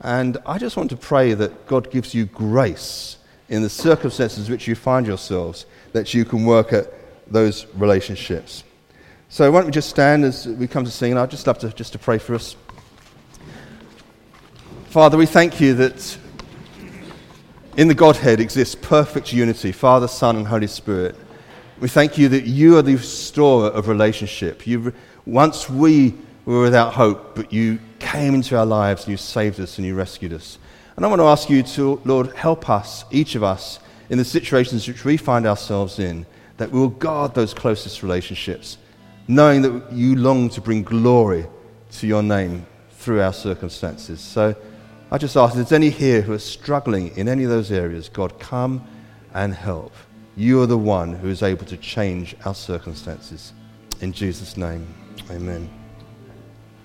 And 0.00 0.36
I 0.44 0.58
just 0.58 0.76
want 0.76 0.90
to 0.90 0.98
pray 0.98 1.32
that 1.32 1.66
God 1.66 1.90
gives 1.90 2.14
you 2.14 2.26
grace 2.26 3.16
in 3.48 3.62
the 3.62 3.68
circumstances 3.68 4.48
which 4.48 4.66
you 4.66 4.74
find 4.74 5.06
yourselves, 5.06 5.66
that 5.92 6.14
you 6.14 6.24
can 6.24 6.44
work 6.44 6.72
at 6.72 6.92
those 7.30 7.66
relationships. 7.74 8.64
So 9.28 9.50
why 9.50 9.58
don't 9.58 9.66
we 9.66 9.72
just 9.72 9.90
stand 9.90 10.24
as 10.24 10.46
we 10.46 10.66
come 10.66 10.84
to 10.84 10.90
sing, 10.90 11.12
and 11.12 11.18
I'd 11.18 11.30
just 11.30 11.46
love 11.46 11.58
to 11.58 11.70
just 11.70 11.92
to 11.92 11.98
pray 11.98 12.18
for 12.18 12.34
us. 12.34 12.56
Father, 14.86 15.16
we 15.16 15.26
thank 15.26 15.60
you 15.60 15.74
that 15.74 16.18
in 17.76 17.88
the 17.88 17.94
Godhead 17.94 18.38
exists 18.38 18.76
perfect 18.76 19.32
unity, 19.32 19.72
Father, 19.72 20.06
Son, 20.06 20.36
and 20.36 20.46
Holy 20.46 20.68
Spirit. 20.68 21.16
We 21.80 21.88
thank 21.88 22.16
you 22.16 22.28
that 22.28 22.44
you 22.44 22.78
are 22.78 22.82
the 22.82 22.94
restorer 22.94 23.70
of 23.70 23.88
relationship. 23.88 24.64
You, 24.66 24.92
once 25.26 25.68
we 25.68 26.14
were 26.44 26.62
without 26.62 26.94
hope, 26.94 27.34
but 27.34 27.52
you 27.52 27.80
came 27.98 28.34
into 28.34 28.56
our 28.56 28.66
lives 28.66 29.02
and 29.02 29.10
you 29.10 29.16
saved 29.16 29.58
us 29.58 29.78
and 29.78 29.86
you 29.86 29.96
rescued 29.96 30.32
us. 30.32 30.58
And 30.96 31.04
I 31.04 31.08
want 31.08 31.20
to 31.20 31.26
ask 31.26 31.50
you 31.50 31.62
to, 31.62 32.00
Lord, 32.04 32.34
help 32.36 32.70
us, 32.70 33.04
each 33.10 33.34
of 33.34 33.42
us, 33.42 33.80
in 34.10 34.18
the 34.18 34.24
situations 34.24 34.86
which 34.86 35.04
we 35.04 35.16
find 35.16 35.46
ourselves 35.46 35.98
in, 35.98 36.24
that 36.56 36.70
we 36.70 36.78
will 36.78 36.88
guard 36.88 37.34
those 37.34 37.52
closest 37.52 38.02
relationships, 38.02 38.78
knowing 39.26 39.62
that 39.62 39.92
you 39.92 40.14
long 40.14 40.48
to 40.50 40.60
bring 40.60 40.82
glory 40.82 41.46
to 41.92 42.06
your 42.06 42.22
name 42.22 42.64
through 42.92 43.20
our 43.20 43.32
circumstances. 43.32 44.20
So 44.20 44.54
I 45.10 45.18
just 45.18 45.36
ask 45.36 45.52
if 45.52 45.56
there's 45.56 45.72
any 45.72 45.90
here 45.90 46.22
who 46.22 46.32
are 46.32 46.38
struggling 46.38 47.16
in 47.16 47.28
any 47.28 47.44
of 47.44 47.50
those 47.50 47.72
areas, 47.72 48.08
God, 48.08 48.38
come 48.38 48.86
and 49.32 49.52
help. 49.52 49.92
You 50.36 50.62
are 50.62 50.66
the 50.66 50.78
one 50.78 51.12
who 51.12 51.28
is 51.28 51.42
able 51.42 51.66
to 51.66 51.76
change 51.76 52.36
our 52.44 52.54
circumstances. 52.54 53.52
In 54.00 54.12
Jesus' 54.12 54.56
name, 54.56 54.86
amen. 55.30 55.83